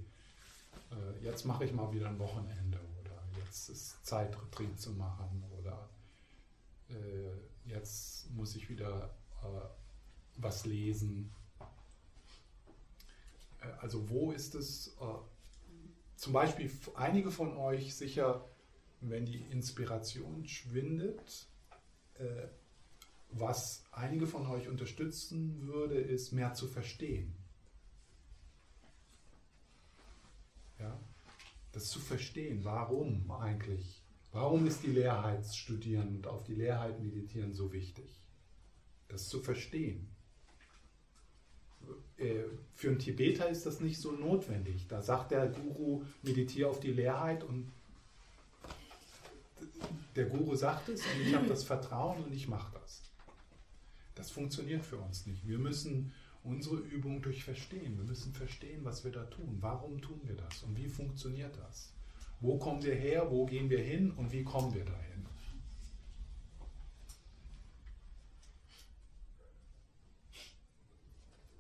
äh, 0.92 1.26
jetzt 1.26 1.46
mache 1.46 1.66
ich 1.66 1.74
mal 1.74 1.92
wieder 1.92 2.10
ein 2.10 2.20
Wochenende 2.20 2.80
jetzt 3.46 3.70
ist 3.70 4.06
Zeit, 4.06 4.36
Retreat 4.42 4.80
zu 4.80 4.92
machen 4.92 5.44
oder 5.58 5.90
äh, 6.90 7.70
jetzt 7.70 8.30
muss 8.32 8.56
ich 8.56 8.70
wieder 8.70 9.16
äh, 9.44 9.68
was 10.38 10.66
lesen. 10.66 11.34
Äh, 13.62 13.68
also 13.80 14.10
wo 14.10 14.32
ist 14.32 14.56
es, 14.56 14.96
äh, 15.00 16.16
zum 16.16 16.34
Beispiel 16.34 16.72
einige 16.96 17.32
von 17.32 17.56
euch 17.58 17.96
sicher, 17.96 18.48
wenn 19.02 19.26
die 19.26 19.42
Inspiration 19.42 20.48
schwindet, 20.48 21.48
äh, 22.16 22.48
was 23.30 23.84
einige 23.92 24.26
von 24.26 24.48
euch 24.48 24.68
unterstützen 24.68 25.68
würde, 25.68 26.00
ist 26.00 26.32
mehr 26.32 26.54
zu 26.54 26.68
verstehen. 26.68 27.36
Ja? 30.80 31.00
Das 31.72 31.90
zu 31.90 32.00
verstehen, 32.00 32.64
warum 32.64 33.30
eigentlich? 33.32 34.02
Warum 34.32 34.68
ist 34.68 34.84
die 34.84 34.92
Leerheit 34.92 35.46
studieren 35.46 36.18
und 36.18 36.28
auf 36.28 36.44
die 36.44 36.56
Leerheit 36.56 37.02
meditieren 37.02 37.54
so 37.54 37.72
wichtig? 37.72 38.06
Das 39.08 39.28
zu 39.30 39.40
verstehen. 39.40 40.10
Äh, 42.18 42.44
für 42.74 42.90
einen 42.90 43.00
Tibeter 43.00 43.50
ist 43.50 43.66
das 43.66 43.80
nicht 43.80 44.00
so 44.00 44.12
notwendig. 44.12 44.88
Da 44.88 45.02
sagt 45.02 45.32
der 45.32 45.48
Guru, 45.48 46.04
meditiere 46.24 46.70
auf 46.70 46.80
die 46.80 46.92
Leerheit 46.92 47.44
und 47.44 47.72
der 50.16 50.26
Guru 50.26 50.56
sagt 50.56 50.90
es 50.90 51.02
und 51.02 51.28
ich 51.28 51.36
habe 51.36 51.48
das 51.48 51.64
Vertrauen 51.64 52.24
und 52.24 52.34
ich 52.34 52.48
mache 52.48 52.72
das. 52.80 53.04
Das 54.16 54.32
funktioniert 54.32 54.84
für 54.84 54.98
uns 54.98 55.28
nicht. 55.28 55.48
Wir 55.48 55.60
müssen 55.60 56.12
unsere 56.48 56.78
Übung 56.78 57.22
durch 57.22 57.44
verstehen. 57.44 57.98
Wir 57.98 58.06
müssen 58.06 58.34
verstehen, 58.34 58.84
was 58.84 59.04
wir 59.04 59.12
da 59.12 59.24
tun. 59.26 59.58
Warum 59.60 60.02
tun 60.02 60.20
wir 60.24 60.36
das 60.36 60.64
und 60.64 60.78
wie 60.78 60.88
funktioniert 60.88 61.58
das? 61.58 61.94
Wo 62.40 62.58
kommen 62.58 62.84
wir 62.84 62.96
her, 62.96 63.30
wo 63.30 63.46
gehen 63.46 63.70
wir 63.70 63.84
hin 63.84 64.12
und 64.12 64.32
wie 64.32 64.44
kommen 64.44 64.74
wir 64.74 64.86
dahin? 64.86 65.18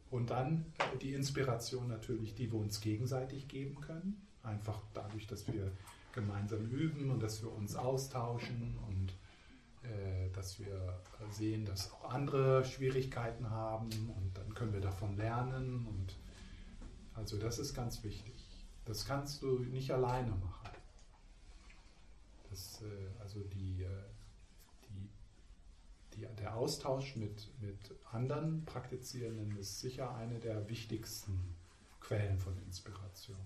Und 0.10 0.30
dann 0.30 0.66
die 1.02 1.14
Inspiration 1.14 1.88
natürlich, 1.88 2.34
die 2.34 2.52
wir 2.52 2.60
uns 2.60 2.80
gegenseitig 2.80 3.48
geben 3.48 3.80
können. 3.82 4.26
Einfach 4.42 4.82
dadurch, 4.94 5.28
dass 5.28 5.48
wir 5.52 5.72
gemeinsam 6.14 6.66
üben 6.66 7.12
und 7.12 7.22
dass 7.22 7.44
wir 7.44 7.52
uns 7.52 7.76
austauschen 7.76 8.78
und 8.88 9.14
äh, 9.88 10.17
dass 10.38 10.60
wir 10.60 11.02
sehen, 11.32 11.66
dass 11.66 11.92
auch 11.92 12.12
andere 12.12 12.64
Schwierigkeiten 12.64 13.50
haben 13.50 13.90
und 14.16 14.38
dann 14.38 14.54
können 14.54 14.72
wir 14.72 14.82
davon 14.82 15.18
lernen. 15.18 15.88
Und 15.88 16.16
also 17.16 17.40
das 17.40 17.58
ist 17.58 17.74
ganz 17.74 18.04
wichtig. 18.04 18.36
Das 18.86 19.06
kannst 19.06 19.42
du 19.42 19.60
nicht 19.60 19.92
alleine 19.92 20.30
machen. 20.30 20.70
Das, 22.52 22.82
äh, 22.84 23.20
also 23.20 23.42
die, 23.42 23.82
äh, 23.82 24.04
die, 24.90 25.10
die, 26.14 26.28
der 26.36 26.56
Austausch 26.56 27.16
mit, 27.16 27.50
mit 27.60 27.96
anderen 28.12 28.64
Praktizierenden 28.64 29.58
ist 29.58 29.80
sicher 29.80 30.16
eine 30.16 30.40
der 30.40 30.70
wichtigsten 30.70 31.56
Quellen 32.00 32.38
von 32.38 32.58
Inspiration. 32.60 33.38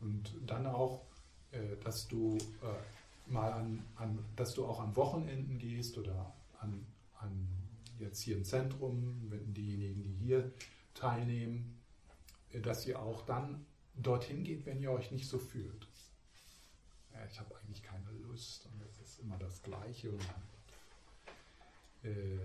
Und 0.00 0.34
dann 0.46 0.66
auch, 0.66 1.09
dass 1.82 2.08
du 2.08 2.38
äh, 2.62 3.30
mal 3.30 3.52
an, 3.52 3.82
an, 3.96 4.18
dass 4.36 4.54
du 4.54 4.66
auch 4.66 4.80
an 4.80 4.94
Wochenenden 4.96 5.58
gehst 5.58 5.98
oder 5.98 6.32
an, 6.60 6.86
an 7.18 7.48
jetzt 7.98 8.20
hier 8.22 8.36
im 8.36 8.44
Zentrum, 8.44 9.26
wenn 9.28 9.52
diejenigen, 9.52 10.02
die 10.02 10.12
hier 10.12 10.52
teilnehmen, 10.94 11.80
äh, 12.52 12.60
dass 12.60 12.86
ihr 12.86 13.00
auch 13.00 13.22
dann 13.22 13.66
dorthin 13.94 14.44
geht, 14.44 14.66
wenn 14.66 14.80
ihr 14.80 14.90
euch 14.90 15.10
nicht 15.10 15.28
so 15.28 15.38
fühlt. 15.38 15.88
Ja, 17.12 17.24
ich 17.26 17.38
habe 17.38 17.54
eigentlich 17.56 17.82
keine 17.82 18.10
Lust 18.22 18.66
und 18.66 18.82
es 18.82 19.00
ist 19.00 19.20
immer 19.20 19.36
das 19.38 19.62
Gleiche. 19.62 20.10
Und, 20.10 20.20
äh, 22.04 22.38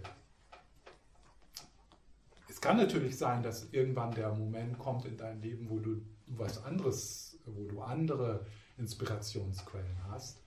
es 2.50 2.60
kann 2.60 2.78
natürlich 2.78 3.18
sein, 3.18 3.44
dass 3.44 3.72
irgendwann 3.72 4.12
der 4.14 4.34
Moment 4.34 4.80
kommt 4.80 5.06
in 5.06 5.18
deinem 5.18 5.42
Leben, 5.42 5.70
wo 5.70 5.80
du 5.80 6.02
was 6.28 6.64
anderes 6.64 7.36
wo 7.46 7.66
du 7.66 7.82
andere 7.82 8.46
Inspirationsquellen 8.78 9.98
hast. 10.10 10.38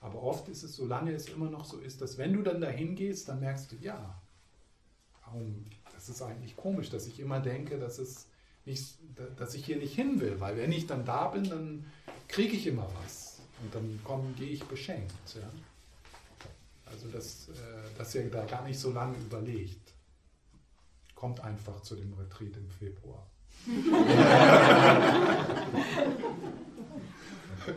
Aber 0.00 0.22
oft 0.22 0.48
ist 0.48 0.62
es, 0.62 0.74
solange 0.74 1.12
es 1.12 1.28
immer 1.28 1.48
noch 1.48 1.64
so 1.64 1.78
ist, 1.78 2.00
dass 2.00 2.18
wenn 2.18 2.32
du 2.32 2.42
dann 2.42 2.60
dahin 2.60 2.96
gehst, 2.96 3.28
dann 3.28 3.40
merkst 3.40 3.72
du, 3.72 3.76
ja, 3.76 4.20
das 5.94 6.08
ist 6.08 6.22
eigentlich 6.22 6.56
komisch, 6.56 6.90
dass 6.90 7.06
ich 7.06 7.20
immer 7.20 7.40
denke, 7.40 7.78
dass, 7.78 7.98
es 7.98 8.26
nicht, 8.64 8.96
dass 9.36 9.54
ich 9.54 9.64
hier 9.64 9.76
nicht 9.76 9.94
hin 9.94 10.20
will, 10.20 10.40
weil 10.40 10.56
wenn 10.56 10.72
ich 10.72 10.86
dann 10.86 11.04
da 11.04 11.28
bin, 11.28 11.48
dann 11.48 11.86
kriege 12.28 12.56
ich 12.56 12.66
immer 12.66 12.88
was 13.02 13.40
und 13.62 13.74
dann 13.74 14.00
gehe 14.36 14.50
ich 14.50 14.64
beschenkt. 14.64 15.12
Ja? 15.34 15.50
Also, 16.86 17.08
dass, 17.08 17.48
äh, 17.48 17.52
dass 17.96 18.14
ihr 18.14 18.30
da 18.30 18.44
gar 18.44 18.62
nicht 18.64 18.78
so 18.78 18.92
lange 18.92 19.16
überlegt. 19.16 19.94
Kommt 21.14 21.40
einfach 21.40 21.80
zu 21.80 21.96
dem 21.96 22.12
Retreat 22.14 22.56
im 22.56 22.70
Februar. 22.70 23.26
So, 27.64 27.74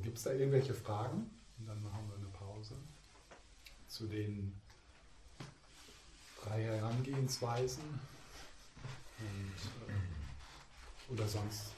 gibt 0.00 0.16
es 0.16 0.24
da 0.24 0.32
irgendwelche 0.32 0.72
Fragen? 0.72 1.30
Und 1.58 1.66
dann 1.66 1.82
machen 1.82 2.08
wir 2.08 2.16
eine 2.16 2.28
Pause 2.28 2.74
zu 3.86 4.06
den 4.06 4.58
drei 6.42 6.62
Herangehensweisen 6.62 7.84
und, 9.18 9.52
äh, 9.88 10.15
oder 11.08 11.26
sonst 11.26 11.72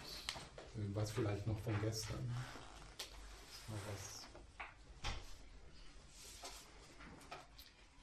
äh, 0.77 0.95
was 0.95 1.11
vielleicht 1.11 1.47
noch 1.47 1.59
von 1.61 1.75
gestern. 1.83 2.35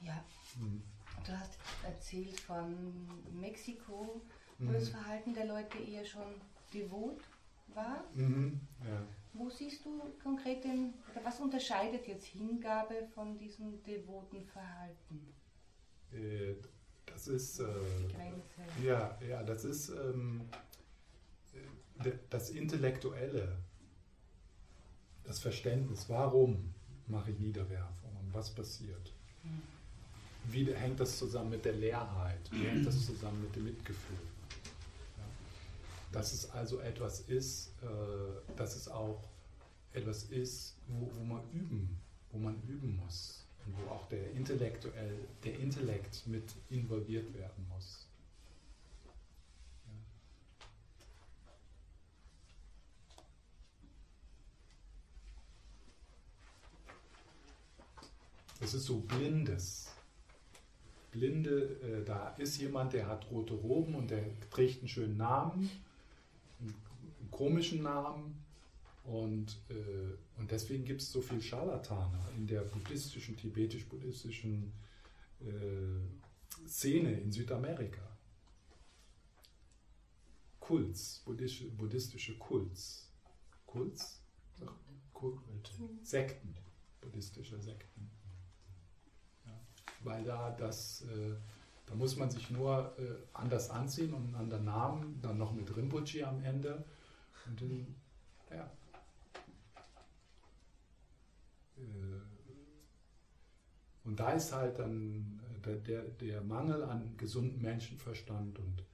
Ja. 0.00 0.24
Hm. 0.58 0.82
Du 1.24 1.32
hast 1.32 1.58
erzählt 1.84 2.38
von 2.40 2.74
Mexiko, 3.40 4.20
wo 4.58 4.66
hm. 4.66 4.74
das 4.74 4.88
Verhalten 4.88 5.34
der 5.34 5.46
Leute 5.46 5.78
eher 5.78 6.04
schon 6.04 6.40
devot 6.72 7.20
war. 7.74 8.04
Mhm. 8.14 8.60
Ja. 8.84 9.02
Wo 9.32 9.50
siehst 9.50 9.84
du 9.84 10.00
konkret 10.22 10.64
den, 10.64 10.94
oder 11.12 11.24
was 11.24 11.40
unterscheidet 11.40 12.06
jetzt 12.06 12.26
Hingabe 12.26 13.06
von 13.14 13.36
diesem 13.38 13.82
devoten 13.82 14.44
Verhalten? 14.46 15.34
Äh, 16.12 16.54
das 17.04 17.28
ist. 17.28 17.60
Äh, 17.60 17.66
die 17.98 18.14
Grenze. 18.14 18.82
Ja, 18.82 19.18
ja, 19.26 19.42
das 19.42 19.64
ist. 19.64 19.90
Ähm, 19.90 20.48
das 22.30 22.50
Intellektuelle, 22.50 23.56
das 25.24 25.38
Verständnis. 25.38 26.06
Warum 26.08 26.74
mache 27.06 27.30
ich 27.30 27.38
Niederwerfung 27.38 28.16
und 28.20 28.34
was 28.34 28.50
passiert? 28.50 29.12
Wie 30.48 30.72
hängt 30.72 31.00
das 31.00 31.18
zusammen 31.18 31.50
mit 31.50 31.64
der 31.64 31.72
Leerheit? 31.72 32.50
Wie 32.52 32.66
hängt 32.66 32.86
das 32.86 33.06
zusammen 33.06 33.42
mit 33.42 33.56
dem 33.56 33.64
Mitgefühl? 33.64 34.18
dass 36.16 36.32
es 36.32 36.50
also 36.50 36.80
etwas 36.80 37.20
ist, 37.20 37.74
äh, 37.82 38.56
dass 38.56 38.74
es 38.74 38.88
auch 38.88 39.22
etwas 39.92 40.24
ist, 40.24 40.76
wo, 40.88 41.10
wo 41.14 41.24
man 41.24 41.42
üben, 41.52 41.98
wo 42.32 42.38
man 42.38 42.54
üben 42.66 42.96
muss 42.96 43.44
und 43.66 43.74
wo 43.76 43.90
auch 43.90 44.08
der 44.08 44.32
intellektuell, 44.32 45.18
der 45.44 45.58
Intellekt 45.58 46.26
mit 46.26 46.54
involviert 46.70 47.34
werden 47.34 47.66
muss. 47.68 48.05
Es 58.60 58.74
ist 58.74 58.84
so 58.84 59.00
blindes. 59.00 59.92
Blinde, 61.12 61.80
äh, 61.80 62.04
da 62.04 62.30
ist 62.36 62.58
jemand, 62.58 62.92
der 62.92 63.06
hat 63.06 63.30
rote 63.30 63.54
Roben 63.54 63.94
und 63.94 64.10
der 64.10 64.24
trägt 64.50 64.80
einen 64.80 64.88
schönen 64.88 65.16
Namen 65.16 65.70
komischen 67.36 67.82
Namen. 67.82 68.42
Und, 69.04 69.56
äh, 69.68 70.40
und 70.40 70.50
deswegen 70.50 70.84
gibt 70.84 71.00
es 71.00 71.12
so 71.12 71.20
viel 71.20 71.40
Scharlatane 71.40 72.18
in 72.36 72.46
der 72.46 72.62
buddhistischen, 72.62 73.36
tibetisch-buddhistischen 73.36 74.72
äh, 75.40 76.66
Szene 76.66 77.20
in 77.20 77.30
Südamerika. 77.30 78.02
Kults, 80.58 81.22
buddhistische, 81.24 81.70
buddhistische 81.70 82.36
Kults. 82.38 83.08
Kults? 83.66 84.20
Kult, 85.12 85.40
Sekten, 86.02 86.54
buddhistische 87.00 87.60
Sekten. 87.60 88.10
Weil 90.06 90.22
da 90.22 90.50
das, 90.52 91.02
äh, 91.02 91.34
da 91.84 91.94
muss 91.96 92.16
man 92.16 92.30
sich 92.30 92.48
nur 92.50 92.94
äh, 92.96 93.16
anders 93.32 93.70
anziehen 93.70 94.14
und 94.14 94.26
einen 94.26 94.36
anderen 94.36 94.64
Namen, 94.64 95.20
dann 95.20 95.36
noch 95.36 95.52
mit 95.52 95.76
Rinpoche 95.76 96.26
am 96.26 96.42
Ende 96.44 96.84
und 97.46 97.60
dann, 97.60 97.94
ja. 98.50 98.70
Äh, 101.76 102.20
und 104.04 104.20
da 104.20 104.30
ist 104.30 104.52
halt 104.52 104.78
dann 104.78 105.40
äh, 105.64 105.76
der, 105.80 106.02
der 106.02 106.40
Mangel 106.42 106.84
an 106.84 107.16
gesundem 107.16 107.60
Menschenverstand 107.60 108.60
und 108.60 108.84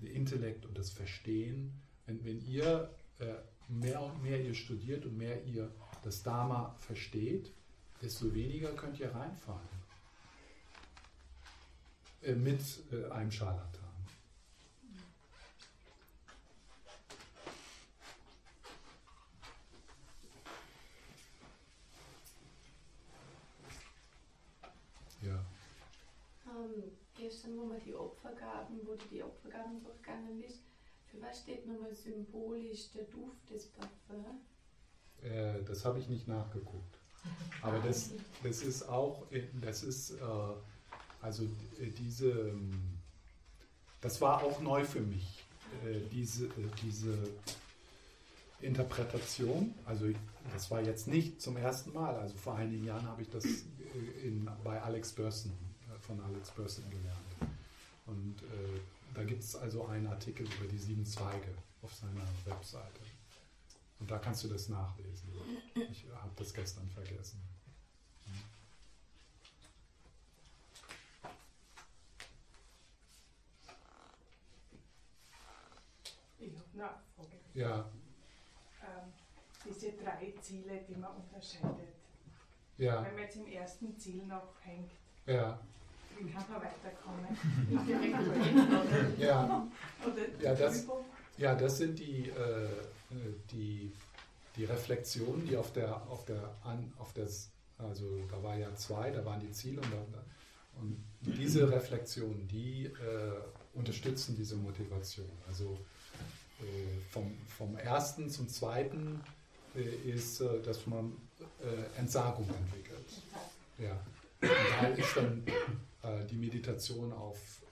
der 0.00 0.12
Intellekt 0.12 0.64
und 0.64 0.78
das 0.78 0.88
Verstehen. 0.88 1.74
Wenn, 2.06 2.24
wenn 2.24 2.40
ihr 2.40 2.88
äh, 3.18 3.34
mehr 3.68 4.00
und 4.00 4.22
mehr 4.22 4.42
ihr 4.42 4.54
studiert 4.54 5.04
und 5.04 5.18
mehr 5.18 5.44
ihr 5.44 5.70
das 6.02 6.22
Dharma 6.22 6.74
versteht, 6.78 7.52
desto 8.00 8.32
weniger 8.34 8.70
könnt 8.72 8.98
ihr 8.98 9.14
reinfallen 9.14 9.77
mit 12.22 12.60
einem 13.10 13.30
Scharlatan. 13.30 13.88
gestern, 27.28 27.58
wo 27.58 27.64
man 27.64 27.80
die 27.84 27.94
Opfergaben, 27.94 28.80
wo 28.86 28.94
die, 28.94 29.16
die 29.16 29.22
Opfergaben 29.22 29.82
durchgegangen 29.82 30.42
ist, 30.42 30.62
für 31.10 31.20
was 31.20 31.40
steht 31.40 31.66
nochmal 31.66 31.94
symbolisch 31.94 32.90
der 32.92 33.04
Duft 33.04 33.50
des 33.50 33.66
Parfums? 33.66 34.44
Äh, 35.22 35.62
das 35.64 35.84
habe 35.84 35.98
ich 35.98 36.08
nicht 36.08 36.26
nachgeguckt. 36.28 36.98
Aber 37.62 37.78
das, 37.80 38.12
das 38.42 38.62
ist 38.62 38.88
auch, 38.88 39.26
das 39.60 39.82
ist, 39.82 40.12
äh, 40.12 40.54
also 41.20 41.44
äh, 41.44 41.90
diese, 41.98 42.30
ähm, 42.30 42.98
das 44.00 44.20
war 44.20 44.42
auch 44.42 44.60
neu 44.60 44.84
für 44.84 45.00
mich, 45.00 45.44
äh, 45.84 46.00
diese, 46.12 46.46
äh, 46.46 46.50
diese 46.82 47.16
Interpretation. 48.60 49.74
Also 49.84 50.06
das 50.52 50.70
war 50.70 50.82
jetzt 50.82 51.06
nicht 51.08 51.40
zum 51.40 51.56
ersten 51.56 51.92
Mal, 51.92 52.14
also 52.16 52.36
vor 52.36 52.56
einigen 52.56 52.84
Jahren 52.84 53.06
habe 53.06 53.22
ich 53.22 53.30
das 53.30 53.44
in, 54.24 54.48
bei 54.64 54.80
Alex 54.82 55.12
Börsen 55.12 55.52
von 56.00 56.20
Alex 56.20 56.50
Burson 56.50 56.84
gelernt. 56.90 57.54
Und 58.06 58.36
da 59.14 59.22
gibt 59.22 59.42
es 59.42 59.54
also 59.54 59.86
einen 59.86 60.06
Artikel 60.06 60.46
über 60.46 60.66
die 60.70 60.78
sieben 60.78 61.04
Zweige 61.04 61.54
auf 61.82 61.94
seiner 61.94 62.26
Webseite. 62.46 63.00
Und 64.00 64.10
da 64.10 64.18
kannst 64.18 64.44
du 64.44 64.48
das 64.48 64.68
nachlesen. 64.68 65.28
Ich 65.90 66.06
habe 66.14 66.32
das 66.36 66.54
gestern 66.54 66.88
vergessen. 66.90 67.40
Ich 76.38 76.54
habe 76.54 76.64
eine 76.67 76.67
Nachfrage. 76.78 77.36
Ja. 77.54 77.90
Ähm, 78.82 79.12
diese 79.64 79.92
drei 79.92 80.32
Ziele, 80.40 80.80
die 80.88 80.96
man 80.96 81.10
unterscheidet. 81.16 81.94
Ja. 82.78 83.04
Wenn 83.04 83.14
man 83.14 83.22
jetzt 83.24 83.36
im 83.36 83.46
ersten 83.48 83.98
Ziel 83.98 84.24
noch 84.26 84.54
hängt. 84.62 84.92
Ja 85.26 85.58
wie 86.20 86.30
kann 86.30 86.44
man 86.50 86.62
weiterkommen? 86.62 87.26
ja. 89.18 89.66
ja, 90.40 90.54
das, 90.54 90.86
ja, 91.36 91.54
das 91.54 91.78
sind 91.78 91.98
die, 91.98 92.28
äh, 92.28 92.68
die, 93.50 93.92
die 94.56 94.64
Reflexionen, 94.64 95.46
die 95.46 95.56
auf 95.56 95.72
der, 95.72 95.94
auf 96.08 96.24
der, 96.24 96.54
an, 96.64 96.92
auf 96.98 97.12
das, 97.12 97.50
also 97.78 98.24
da 98.30 98.42
war 98.42 98.56
ja 98.56 98.74
zwei, 98.74 99.10
da 99.10 99.24
waren 99.24 99.40
die 99.40 99.52
Ziele 99.52 99.80
und, 99.80 99.92
da, 99.92 100.22
und 100.80 101.04
diese 101.20 101.70
Reflexionen, 101.70 102.46
die 102.48 102.86
äh, 102.86 103.40
unterstützen 103.74 104.36
diese 104.36 104.56
Motivation. 104.56 105.30
Also 105.46 105.74
äh, 105.74 105.97
vom, 107.10 107.36
vom 107.46 107.76
ersten 107.76 108.30
zum 108.30 108.48
zweiten 108.48 109.20
äh, 109.74 110.10
ist, 110.10 110.40
äh, 110.40 110.60
dass 110.62 110.86
man 110.86 111.12
äh, 111.60 111.98
Entsagung 111.98 112.48
entwickelt. 112.48 113.22
Ja. 113.78 114.00
Und 114.40 114.50
da 114.80 114.88
ist 114.88 115.16
dann 115.16 115.42
äh, 116.02 116.24
die 116.26 116.36
Meditation 116.36 117.12
auf, 117.12 117.62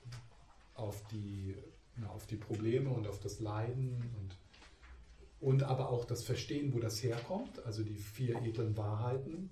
auf, 0.74 1.02
die, 1.08 1.56
na, 1.96 2.08
auf 2.10 2.26
die 2.26 2.36
Probleme 2.36 2.90
und 2.90 3.06
auf 3.06 3.20
das 3.20 3.40
Leiden 3.40 4.02
und, 4.18 5.48
und 5.48 5.62
aber 5.62 5.90
auch 5.90 6.04
das 6.04 6.24
Verstehen, 6.24 6.72
wo 6.72 6.78
das 6.78 7.02
herkommt, 7.02 7.64
also 7.64 7.82
die 7.82 7.96
vier 7.96 8.40
edlen 8.42 8.76
Wahrheiten. 8.76 9.50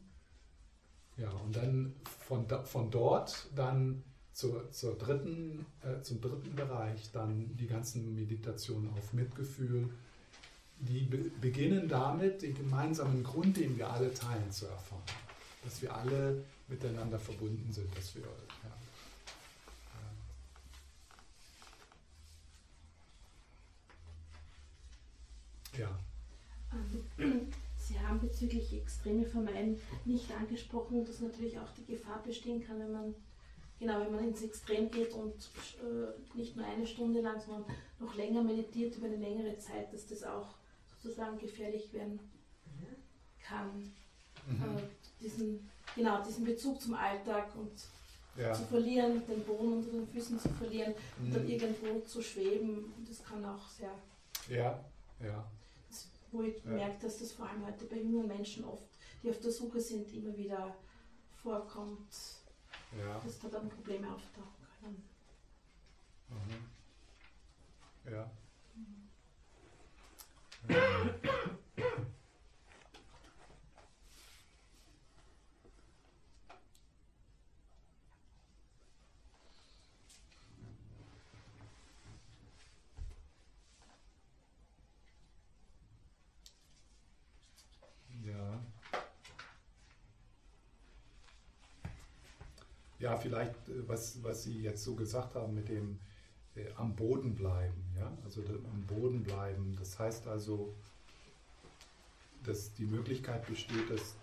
Ja, 1.17 1.31
und 1.31 1.55
dann 1.55 1.95
von, 2.27 2.47
von 2.65 2.91
dort 2.91 3.49
dann 3.55 4.03
zur, 4.35 4.71
zur 4.73 4.99
dritten, 4.99 5.65
äh, 5.83 6.03
zum 6.03 6.21
dritten 6.21 6.55
Bereich 6.55 7.11
dann 7.13 7.57
die 7.57 7.69
ganzen 7.69 8.15
Meditationen 8.15 8.91
auf 8.91 9.13
Mitgefühl, 9.13 9.89
die 10.81 11.03
be 11.03 11.31
beginnen 11.41 11.89
damit, 11.89 12.43
den 12.43 12.55
gemeinsamen 12.55 13.23
Grund, 13.23 13.57
den 13.57 13.79
wir 13.79 13.89
alle 13.91 14.13
teilen, 14.13 14.51
zu 14.51 14.67
erfahren. 14.67 15.03
Dass 15.63 15.81
wir 15.81 15.95
alle 15.95 16.45
miteinander 16.69 17.19
verbunden 17.19 17.73
sind, 17.73 17.97
dass 17.97 18.15
wir 18.17 18.25
Ja. 25.79 25.99
Ähm, 27.19 27.53
Sie 27.77 27.99
haben 27.99 28.21
bezüglich 28.21 28.73
extreme 28.73 29.27
Vermeiden 29.27 29.79
nicht 30.05 30.31
angesprochen, 30.33 31.05
dass 31.05 31.21
natürlich 31.21 31.59
auch 31.59 31.71
die 31.77 31.85
Gefahr 31.85 32.23
bestehen 32.23 32.65
kann, 32.65 32.79
wenn 32.79 32.93
man 32.93 33.15
genau, 33.79 34.01
wenn 34.01 34.15
man 34.15 34.29
ins 34.29 34.43
Extrem 34.43 34.91
geht 34.91 35.13
und 35.13 35.35
äh, 35.83 36.37
nicht 36.37 36.57
nur 36.57 36.67
eine 36.67 36.87
Stunde 36.87 37.21
lang, 37.21 37.41
sondern 37.41 37.65
noch 37.99 38.15
länger 38.15 38.43
meditiert 38.43 38.97
über 38.97 39.07
eine 39.07 39.17
längere 39.17 39.59
Zeit, 39.59 39.93
dass 39.93 40.07
das 40.07 40.25
auch 40.25 40.55
sozusagen 41.03 41.39
gefährlich 41.39 41.93
werden 41.93 42.19
kann. 43.43 43.93
Mhm. 44.47 44.79
Äh, 44.79 44.83
diesen, 45.21 45.71
genau, 45.95 46.23
diesen 46.23 46.45
Bezug 46.45 46.81
zum 46.81 46.95
Alltag 46.95 47.49
und 47.57 47.73
ja. 48.37 48.53
zu 48.53 48.65
verlieren, 48.65 49.23
den 49.27 49.45
Boden 49.45 49.75
unter 49.75 49.91
den 49.91 50.09
Füßen 50.09 50.39
zu 50.39 50.49
verlieren 50.51 50.95
mhm. 51.19 51.27
und 51.27 51.37
dann 51.37 51.49
irgendwo 51.49 52.01
zu 52.01 52.23
schweben. 52.23 52.93
Und 52.97 53.09
das 53.09 53.23
kann 53.25 53.45
auch 53.45 53.69
sehr 53.69 53.91
ja, 54.49 54.79
ja 55.23 55.45
wo 56.35 56.43
ich 56.43 56.63
ja. 56.65 56.71
merke, 56.73 56.97
dass 57.03 57.19
das 57.19 57.33
vor 57.33 57.49
allem 57.49 57.65
heute 57.65 57.85
bei 57.87 57.97
jungen 57.97 58.27
Menschen 58.27 58.65
oft, 58.65 58.83
die 59.23 59.31
auf 59.31 59.41
der 59.41 59.53
Suche 59.53 59.81
sind, 59.81 60.13
immer 60.13 60.37
wieder 60.37 60.75
vorkommt, 61.43 62.09
ja. 62.93 63.19
dass 63.19 63.39
da 63.41 63.49
dann 63.49 63.69
Probleme 63.69 64.13
auftauchen 64.13 64.67
können. 64.81 65.09
Mhm. 66.29 66.71
Ja. 68.13 68.31
Mhm. 68.75 69.11
ja. 70.69 71.59
Vielleicht, 93.35 93.69
äh, 93.69 93.89
was, 93.89 94.23
was 94.23 94.45
Sie 94.45 94.63
jetzt 94.63 94.85
so 94.85 94.95
gesagt 94.95 95.35
haben 95.35 95.55
mit 95.55 95.69
dem 95.69 95.99
äh, 96.55 96.67
am 96.77 96.95
Boden 96.95 97.35
bleiben. 97.35 97.85
Ja? 97.99 98.17
Also 98.25 98.43
am 98.43 98.87
Boden 98.87 99.23
bleiben. 99.23 99.75
Das 99.79 99.99
heißt 99.99 100.27
also, 100.27 100.75
dass 102.45 102.73
die 102.75 102.85
Möglichkeit 102.85 103.47
besteht, 103.47 103.91
dass 103.91 104.15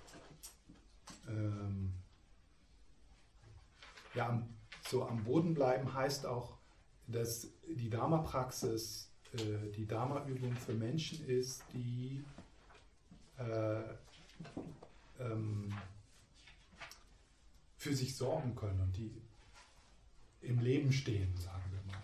ähm, 1.27 1.91
ja, 4.13 4.41
so 4.87 5.05
am 5.05 5.23
Boden 5.23 5.53
bleiben 5.53 5.93
heißt 5.93 6.25
auch, 6.25 6.57
dass 7.07 7.47
die 7.67 7.89
Dharma-Praxis 7.89 9.09
äh, 9.33 9.71
die 9.75 9.85
Dharma-Übung 9.85 10.55
für 10.55 10.73
Menschen 10.73 11.25
ist, 11.25 11.63
die 11.73 12.23
äh, 13.37 13.81
ähm, 15.19 15.73
für 17.81 17.95
sich 17.95 18.15
sorgen 18.15 18.53
können 18.55 18.79
und 18.79 18.95
die 18.95 19.11
im 20.41 20.59
Leben 20.59 20.91
stehen, 20.91 21.35
sagen 21.35 21.63
wir 21.71 21.91
mal. 21.91 22.03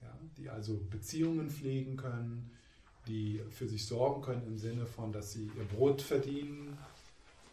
Ja, 0.00 0.18
die 0.38 0.48
also 0.48 0.80
Beziehungen 0.90 1.50
pflegen 1.50 1.98
können, 1.98 2.50
die 3.06 3.42
für 3.50 3.68
sich 3.68 3.84
sorgen 3.84 4.22
können 4.22 4.46
im 4.46 4.56
Sinne 4.56 4.86
von, 4.86 5.12
dass 5.12 5.32
sie 5.32 5.50
ihr 5.58 5.64
Brot 5.64 6.00
verdienen. 6.00 6.78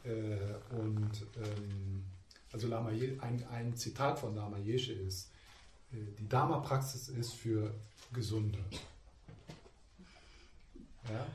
Äh, 0.06 0.38
und 0.78 1.12
ähm, 1.36 2.06
also 2.54 2.70
Lama, 2.70 2.92
ein, 2.92 3.46
ein 3.52 3.76
Zitat 3.76 4.20
von 4.20 4.34
Lama 4.34 4.58
Yeshe 4.58 4.94
ist, 4.94 5.30
äh, 5.92 5.98
die 6.18 6.30
Dharma-Praxis 6.30 7.10
ist 7.10 7.34
für 7.34 7.74
Gesunde. 8.14 8.60
Ja? 11.10 11.28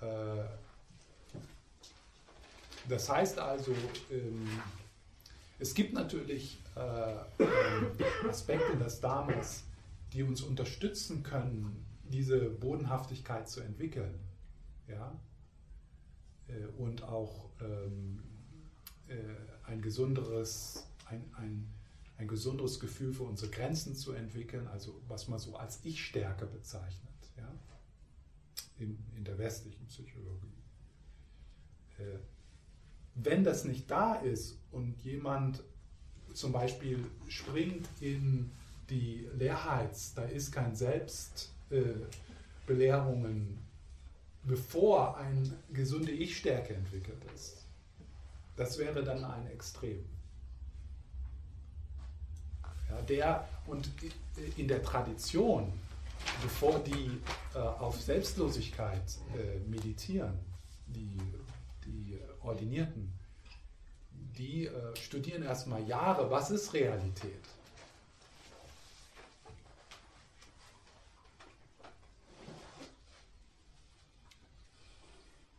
Äh, 0.00 0.48
das 2.88 3.08
heißt 3.08 3.38
also, 3.38 3.72
ähm, 4.10 4.48
es 5.58 5.74
gibt 5.74 5.94
natürlich 5.94 6.58
äh, 6.76 7.14
ähm, 7.42 8.28
Aspekte 8.28 8.76
des 8.76 9.00
Dharmas, 9.00 9.64
die 10.12 10.22
uns 10.22 10.42
unterstützen 10.42 11.22
können, 11.22 11.84
diese 12.04 12.50
Bodenhaftigkeit 12.50 13.48
zu 13.48 13.60
entwickeln. 13.60 14.18
Ja? 14.86 15.18
Äh, 16.48 16.66
und 16.78 17.02
auch 17.02 17.50
ähm, 17.60 18.22
äh, 19.08 19.14
ein 19.64 19.80
gesunderes, 19.80 20.86
ein, 21.06 21.24
ein, 21.36 21.66
ein 22.18 22.28
gesunderes 22.28 22.78
Gefühl 22.78 23.12
für 23.12 23.24
unsere 23.24 23.50
Grenzen 23.50 23.96
zu 23.96 24.12
entwickeln, 24.12 24.66
also 24.68 25.00
was 25.08 25.28
man 25.28 25.38
so 25.38 25.56
als 25.56 25.80
Ich-Stärke 25.84 26.46
bezeichnet, 26.46 27.14
ja? 27.36 27.50
in, 28.78 28.98
in 29.16 29.24
der 29.24 29.38
westlichen 29.38 29.86
Psychologie. 29.86 30.52
Wenn 33.16 33.44
das 33.44 33.64
nicht 33.64 33.90
da 33.90 34.14
ist 34.14 34.58
und 34.72 35.02
jemand 35.02 35.62
zum 36.34 36.52
Beispiel 36.52 37.04
springt 37.28 37.88
in 38.00 38.50
die 38.90 39.26
Leerheits, 39.34 40.14
da 40.14 40.22
ist 40.22 40.52
kein 40.52 40.76
Selbstbelehrungen, 40.76 43.40
äh, 43.40 43.56
bevor 44.44 45.16
eine 45.16 45.50
gesunde 45.72 46.12
Ich-Stärke 46.12 46.74
entwickelt 46.74 47.22
ist. 47.34 47.64
Das 48.56 48.78
wäre 48.78 49.02
dann 49.02 49.24
ein 49.24 49.46
Extrem. 49.48 50.04
Ja, 52.90 53.02
der, 53.02 53.48
und 53.66 53.90
in 54.56 54.68
der 54.68 54.82
Tradition, 54.82 55.72
bevor 56.42 56.78
die 56.80 57.20
äh, 57.54 57.58
auf 57.58 58.00
Selbstlosigkeit 58.00 59.18
äh, 59.34 59.58
meditieren, 59.68 60.38
die 60.86 61.18
Ordinierten, 62.46 63.12
die 64.12 64.66
äh, 64.66 64.96
studieren 64.96 65.42
erstmal 65.42 65.84
Jahre, 65.86 66.30
was 66.30 66.50
ist 66.50 66.72
Realität? 66.72 67.42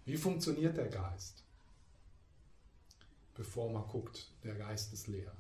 Wie 0.06 0.16
funktioniert 0.16 0.78
der 0.78 0.88
Geist? 0.88 1.44
Bevor 3.36 3.70
man 3.70 3.86
guckt, 3.88 4.32
der 4.44 4.56
Geist 4.56 4.94
ist 4.94 5.08
leer 5.08 5.36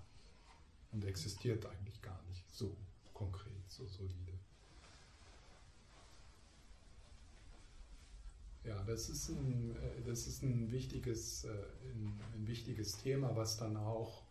und 0.92 1.06
existiert 1.06 1.66
eigentlich 1.66 2.02
gar 2.02 2.22
nicht 2.24 2.44
so 2.54 2.76
konkret, 3.14 3.64
so 3.70 3.88
solide. 3.88 4.27
Ja, 8.68 8.84
das 8.84 9.08
ist 9.10 9.30
ein, 9.30 9.76
äh, 9.78 10.02
das 10.06 10.28
ist 10.28 10.44
ein, 10.44 10.72
wichtiges, 10.72 11.46
äh, 11.46 11.50
ein, 11.50 12.20
ein 12.36 12.48
wichtiges 12.48 12.98
Thema, 12.98 13.36
was 13.36 13.58
dann 13.58 13.78
auch 13.78 14.24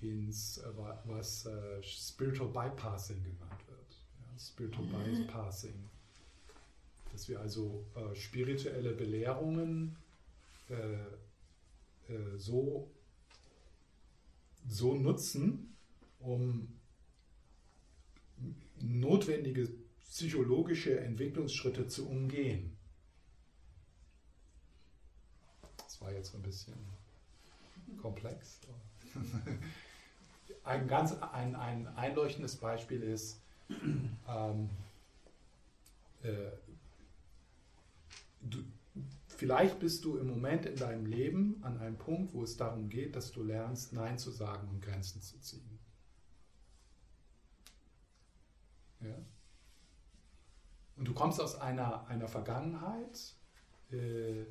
ins, 0.00 0.58
äh, 0.58 0.64
was 1.04 1.48
Spiritual 1.82 2.50
Bypassing 2.50 3.22
genannt 3.22 3.60
wird. 3.66 4.02
Ja, 4.20 4.38
Spiritual. 4.38 5.04
Bypassing. 5.04 5.88
Dass 7.10 7.28
wir 7.28 7.40
also 7.40 7.86
äh, 7.94 8.14
spirituelle 8.14 8.92
Belehrungen 8.92 9.96
äh, 10.68 10.94
äh, 12.12 12.36
so, 12.36 12.90
so 14.68 14.94
nutzen, 14.94 15.74
um 16.20 16.68
notwendige 18.80 19.70
psychologische 20.02 21.00
Entwicklungsschritte 21.00 21.86
zu 21.86 22.08
umgehen. 22.08 22.73
War 26.04 26.12
jetzt 26.12 26.34
ein 26.34 26.42
bisschen 26.42 26.74
komplex. 28.00 28.60
Ein 30.62 30.88
ganz 30.88 31.12
ein, 31.12 31.56
ein 31.56 31.86
einleuchtendes 31.88 32.56
Beispiel 32.56 33.02
ist, 33.02 33.38
ähm, 34.26 34.70
äh, 36.22 36.50
du, 38.40 38.64
vielleicht 39.28 39.78
bist 39.78 40.04
du 40.04 40.16
im 40.16 40.26
Moment 40.26 40.64
in 40.64 40.76
deinem 40.76 41.04
Leben 41.04 41.62
an 41.62 41.78
einem 41.78 41.96
Punkt, 41.96 42.32
wo 42.32 42.42
es 42.42 42.56
darum 42.56 42.88
geht, 42.88 43.14
dass 43.14 43.30
du 43.30 43.42
lernst, 43.42 43.92
Nein 43.92 44.18
zu 44.18 44.30
sagen 44.30 44.68
und 44.68 44.80
Grenzen 44.80 45.20
zu 45.20 45.38
ziehen. 45.40 45.78
Ja? 49.00 49.16
Und 50.96 51.06
du 51.06 51.12
kommst 51.12 51.40
aus 51.40 51.60
einer, 51.60 52.06
einer 52.06 52.28
Vergangenheit, 52.28 53.34
äh, 53.90 54.44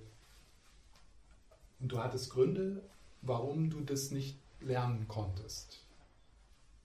und 1.83 1.91
du 1.91 1.99
hattest 1.99 2.29
Gründe, 2.29 2.81
warum 3.21 3.69
du 3.69 3.81
das 3.81 4.11
nicht 4.11 4.39
lernen 4.61 5.05
konntest. 5.09 5.85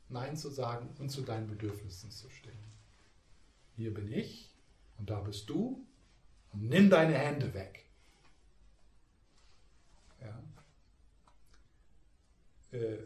Nein 0.09 0.37
zu 0.37 0.51
sagen 0.51 0.89
und 0.99 1.09
zu 1.09 1.23
deinen 1.23 1.47
Bedürfnissen 1.47 2.11
zu 2.11 2.29
stehen. 2.31 2.59
Hier 3.77 3.95
bin 3.95 4.13
ich 4.13 4.51
und 4.99 5.09
da 5.09 5.21
bist 5.21 5.49
du 5.49 5.87
und 6.53 6.69
nimm 6.69 6.91
deine 6.91 7.15
Hände 7.15 7.55
weg. 7.55 7.85
Ja. 10.21 10.43
Äh, 12.77 12.99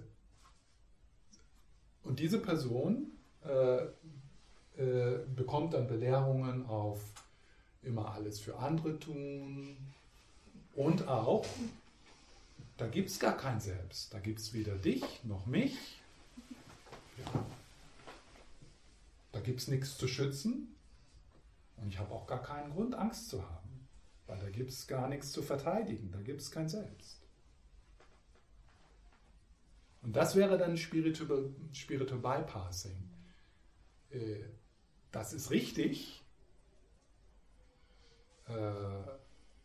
und 2.05 2.19
diese 2.19 2.39
Person 2.39 3.13
äh, 3.45 3.83
äh, 4.81 5.27
bekommt 5.37 5.75
dann 5.75 5.89
Belehrungen 5.89 6.65
auf 6.65 7.03
immer 7.83 8.15
alles 8.15 8.41
für 8.41 8.59
andere 8.59 8.99
tun 8.99 9.77
und 10.75 11.07
auch 11.07 11.45
da 12.77 12.87
gibt 12.89 13.11
es 13.11 13.19
gar 13.19 13.37
kein 13.37 13.61
Selbst. 13.61 14.13
Da 14.13 14.19
gibt 14.19 14.41
es 14.41 14.53
weder 14.53 14.77
dich 14.77 15.25
noch 15.25 15.47
mich. 15.47 16.03
Ja. 17.19 17.47
Da 19.33 19.41
gibt 19.41 19.61
es 19.61 19.69
nichts 19.69 19.97
zu 19.97 20.09
schützen. 20.09 20.75
Und 21.77 21.89
ich 21.89 21.99
habe 21.99 22.13
auch 22.13 22.27
gar 22.27 22.43
keinen 22.43 22.73
Grund, 22.73 22.95
Angst 22.95 23.29
zu 23.29 23.43
haben. 23.43 23.89
Weil 24.27 24.39
da 24.39 24.51
gibt 24.51 24.71
es 24.71 24.87
gar 24.87 25.09
nichts 25.09 25.33
zu 25.33 25.43
verteidigen. 25.43 26.11
Da 26.13 26.21
gibt 26.21 26.41
es 26.41 26.51
kein 26.51 26.69
Selbst. 26.69 27.23
Und 30.03 30.17
das 30.17 30.35
wäre 30.35 30.59
dann 30.59 30.77
Spiritual, 30.77 31.51
Spiritual 31.73 32.21
Bypassing. 32.21 33.09
Äh, 34.11 34.45
das 35.13 35.33
ist 35.33 35.51
richtig, 35.51 36.25
äh, 38.49 38.53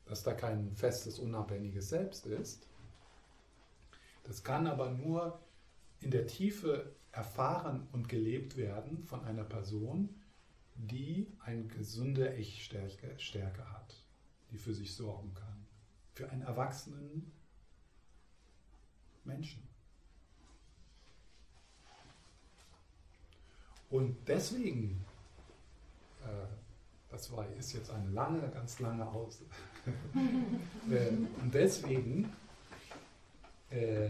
dass 0.06 0.24
da 0.24 0.34
kein 0.34 0.76
festes, 0.76 1.20
unabhängiges 1.20 1.90
Selbst 1.90 2.26
ist. 2.28 2.68
Das 4.28 4.44
kann 4.44 4.68
aber 4.68 4.92
nur 4.92 5.40
in 6.02 6.12
der 6.12 6.28
Tiefe 6.28 6.94
erfahren 7.12 7.88
und 7.94 8.10
gelebt 8.10 8.58
werden 8.58 9.04
von 9.04 9.24
einer 9.24 9.46
Person, 9.46 10.10
die 10.76 11.32
eine 11.40 11.64
gesunde 11.64 12.36
Ich-Stärke 12.36 13.72
hat, 13.72 13.96
die 14.52 14.58
für 14.58 14.74
sich 14.74 14.94
sorgen 14.94 15.34
kann. 15.34 15.66
Für 16.14 16.30
einen 16.30 16.42
erwachsenen 16.42 17.32
Menschen. 19.24 19.64
Und 23.90 24.18
deswegen, 24.28 25.06
äh, 26.22 26.48
das 27.10 27.32
war, 27.32 27.48
ist 27.54 27.72
jetzt 27.72 27.90
eine 27.90 28.10
lange, 28.10 28.50
ganz 28.50 28.80
lange 28.80 29.08
Aus. 29.08 29.42
äh, 30.90 31.08
und 31.42 31.54
deswegen 31.54 32.30
äh, 33.70 34.10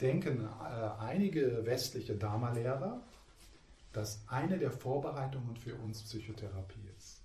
denken 0.00 0.44
äh, 0.44 1.02
einige 1.02 1.64
westliche 1.66 2.14
Dharma-Lehrer, 2.14 3.00
dass 3.92 4.22
eine 4.28 4.58
der 4.58 4.70
Vorbereitungen 4.70 5.56
für 5.56 5.74
uns 5.74 6.02
Psychotherapie 6.02 6.88
ist. 6.96 7.20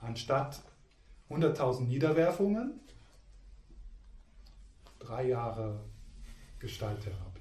Anstatt 0.00 0.60
100.000 1.30 1.82
Niederwerfungen, 1.82 2.80
drei 4.98 5.28
Jahre 5.28 5.80
Gestalttherapie. 6.58 7.37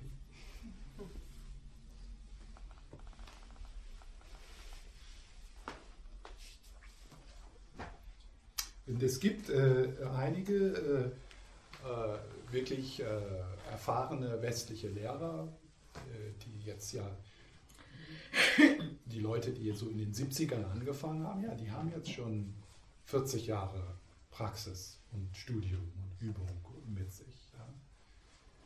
Und 8.97 9.03
es 9.03 9.19
gibt 9.19 9.51
äh, 9.51 9.89
einige 10.17 11.11
äh, 11.85 11.87
äh, 11.87 12.17
wirklich 12.51 12.99
äh, 12.99 13.05
erfahrene 13.69 14.41
westliche 14.41 14.87
Lehrer, 14.87 15.47
äh, 15.93 16.31
die 16.43 16.65
jetzt 16.65 16.93
ja, 16.93 17.07
die 19.05 19.19
Leute, 19.19 19.51
die 19.51 19.65
jetzt 19.65 19.81
so 19.81 19.89
in 19.89 19.99
den 19.99 20.11
70ern 20.15 20.65
angefangen 20.71 21.23
haben, 21.27 21.43
ja, 21.43 21.53
die 21.53 21.69
haben 21.69 21.91
jetzt 21.91 22.11
schon 22.11 22.55
40 23.05 23.45
Jahre 23.45 23.83
Praxis 24.31 24.97
und 25.11 25.29
Studium 25.37 25.91
und 25.95 26.27
Übung 26.27 26.47
mit 26.87 27.11
sich. 27.13 27.51
Ja. 27.53 27.67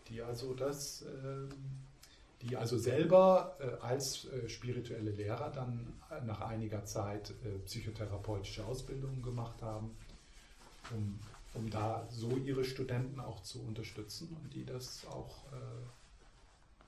Die 0.08 0.22
also 0.22 0.54
das, 0.54 1.02
ähm, 1.02 1.50
die 2.42 2.56
also 2.56 2.78
selber 2.78 3.58
als 3.82 4.30
spirituelle 4.48 5.12
Lehrer 5.12 5.50
dann 5.50 5.92
nach 6.26 6.40
einiger 6.40 6.86
Zeit 6.86 7.34
psychotherapeutische 7.66 8.66
Ausbildungen 8.66 9.22
gemacht 9.22 9.62
haben 9.62 9.92
um, 10.94 11.20
um 11.54 11.70
da 11.70 12.08
so 12.10 12.38
ihre 12.38 12.64
Studenten 12.64 13.20
auch 13.20 13.42
zu 13.44 13.62
unterstützen 13.62 14.36
und 14.42 14.54
die 14.54 14.66
das 14.66 15.06
auch, 15.08 15.44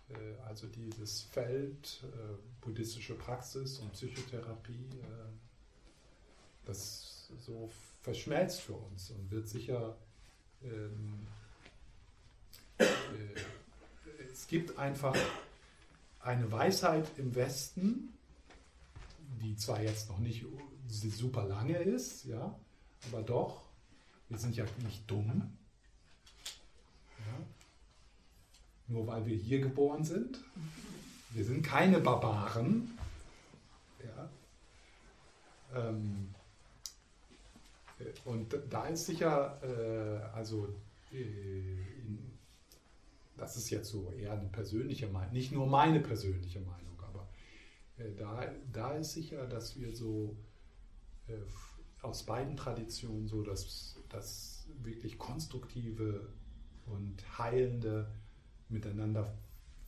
äh, 0.10 0.14
äh, 0.14 0.36
also 0.48 0.68
dieses 0.68 1.22
Feld 1.22 2.04
äh, 2.04 2.36
buddhistische 2.62 3.16
Praxis 3.16 3.80
und 3.80 3.92
Psychotherapie, 3.94 4.90
äh, 5.02 5.30
das 6.66 7.30
so 7.40 7.70
verschmelzt 8.02 8.62
für 8.62 8.74
uns 8.74 9.12
und 9.12 9.32
wird 9.32 9.48
sicher, 9.48 9.96
ähm, 10.64 11.28
äh, 12.78 12.86
es 14.32 14.48
gibt 14.48 14.78
einfach 14.78 15.16
eine 16.20 16.52
Weisheit 16.52 17.08
im 17.18 17.36
Westen, 17.36 18.14
die 19.42 19.56
zwar 19.58 19.82
jetzt 19.82 20.10
noch 20.10 20.20
nicht 20.20 20.46
super 20.88 21.46
lange 21.46 21.78
ist, 21.78 22.26
ja, 22.26 22.58
aber 23.12 23.22
doch, 23.24 23.64
wir 24.34 24.40
sind 24.40 24.56
ja 24.56 24.66
nicht 24.84 25.10
dumm. 25.10 25.44
Ja? 27.20 27.46
Nur 28.88 29.06
weil 29.06 29.26
wir 29.28 29.38
hier 29.38 29.62
geboren 29.62 30.04
sind. 30.04 30.40
Wir 31.30 31.46
sind 31.46 31.64
keine 31.64 32.00
Barbaren. 32.00 32.98
Ja? 34.04 34.30
Ähm, 35.76 36.34
äh, 38.00 38.06
und 38.26 38.58
da 38.72 38.88
ist 38.88 39.06
sicher, 39.06 39.62
äh, 39.62 40.36
also 40.36 40.68
äh, 41.12 41.22
in, 41.22 42.34
das 43.38 43.56
ist 43.56 43.70
jetzt 43.70 43.90
so 43.90 44.12
eher 44.14 44.34
eine 44.34 44.50
persönliche 44.50 45.08
Meinung, 45.08 45.34
nicht 45.34 45.52
nur 45.52 45.68
meine 45.68 46.00
persönliche 46.00 46.60
Meinung, 46.60 47.00
aber 47.08 47.28
äh, 47.98 48.16
da, 48.16 48.52
da 48.72 48.94
ist 48.94 49.12
sicher, 49.12 49.46
dass 49.46 49.80
wir 49.80 49.96
so 49.96 50.36
äh, 51.28 51.34
aus 52.04 52.26
beiden 52.26 52.56
Traditionen 52.56 53.28
so 53.28 53.42
das, 53.42 54.00
das 54.10 54.68
wirklich 54.82 55.18
konstruktive 55.18 56.30
und 56.86 57.38
heilende 57.38 58.12
miteinander 58.70 59.38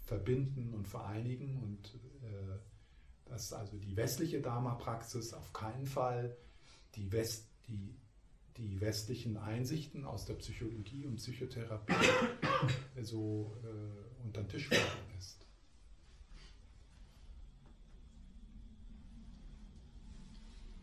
verbinden 0.05 0.73
und 0.73 0.87
vereinigen 0.87 1.61
und 1.61 1.95
äh, 2.23 2.59
dass 3.25 3.53
also 3.53 3.77
die 3.77 3.95
westliche 3.95 4.41
Dharma-Praxis 4.41 5.33
auf 5.33 5.51
keinen 5.51 5.85
Fall 5.87 6.37
die, 6.95 7.11
West, 7.11 7.47
die, 7.67 7.95
die 8.57 8.79
westlichen 8.79 9.37
Einsichten 9.37 10.05
aus 10.05 10.25
der 10.25 10.35
Psychologie 10.35 11.05
und 11.05 11.17
Psychotherapie 11.17 11.93
so 13.01 13.57
äh, 13.63 14.23
unter 14.23 14.41
den 14.43 14.49
Tisch 14.49 14.69
lässt. 14.69 14.85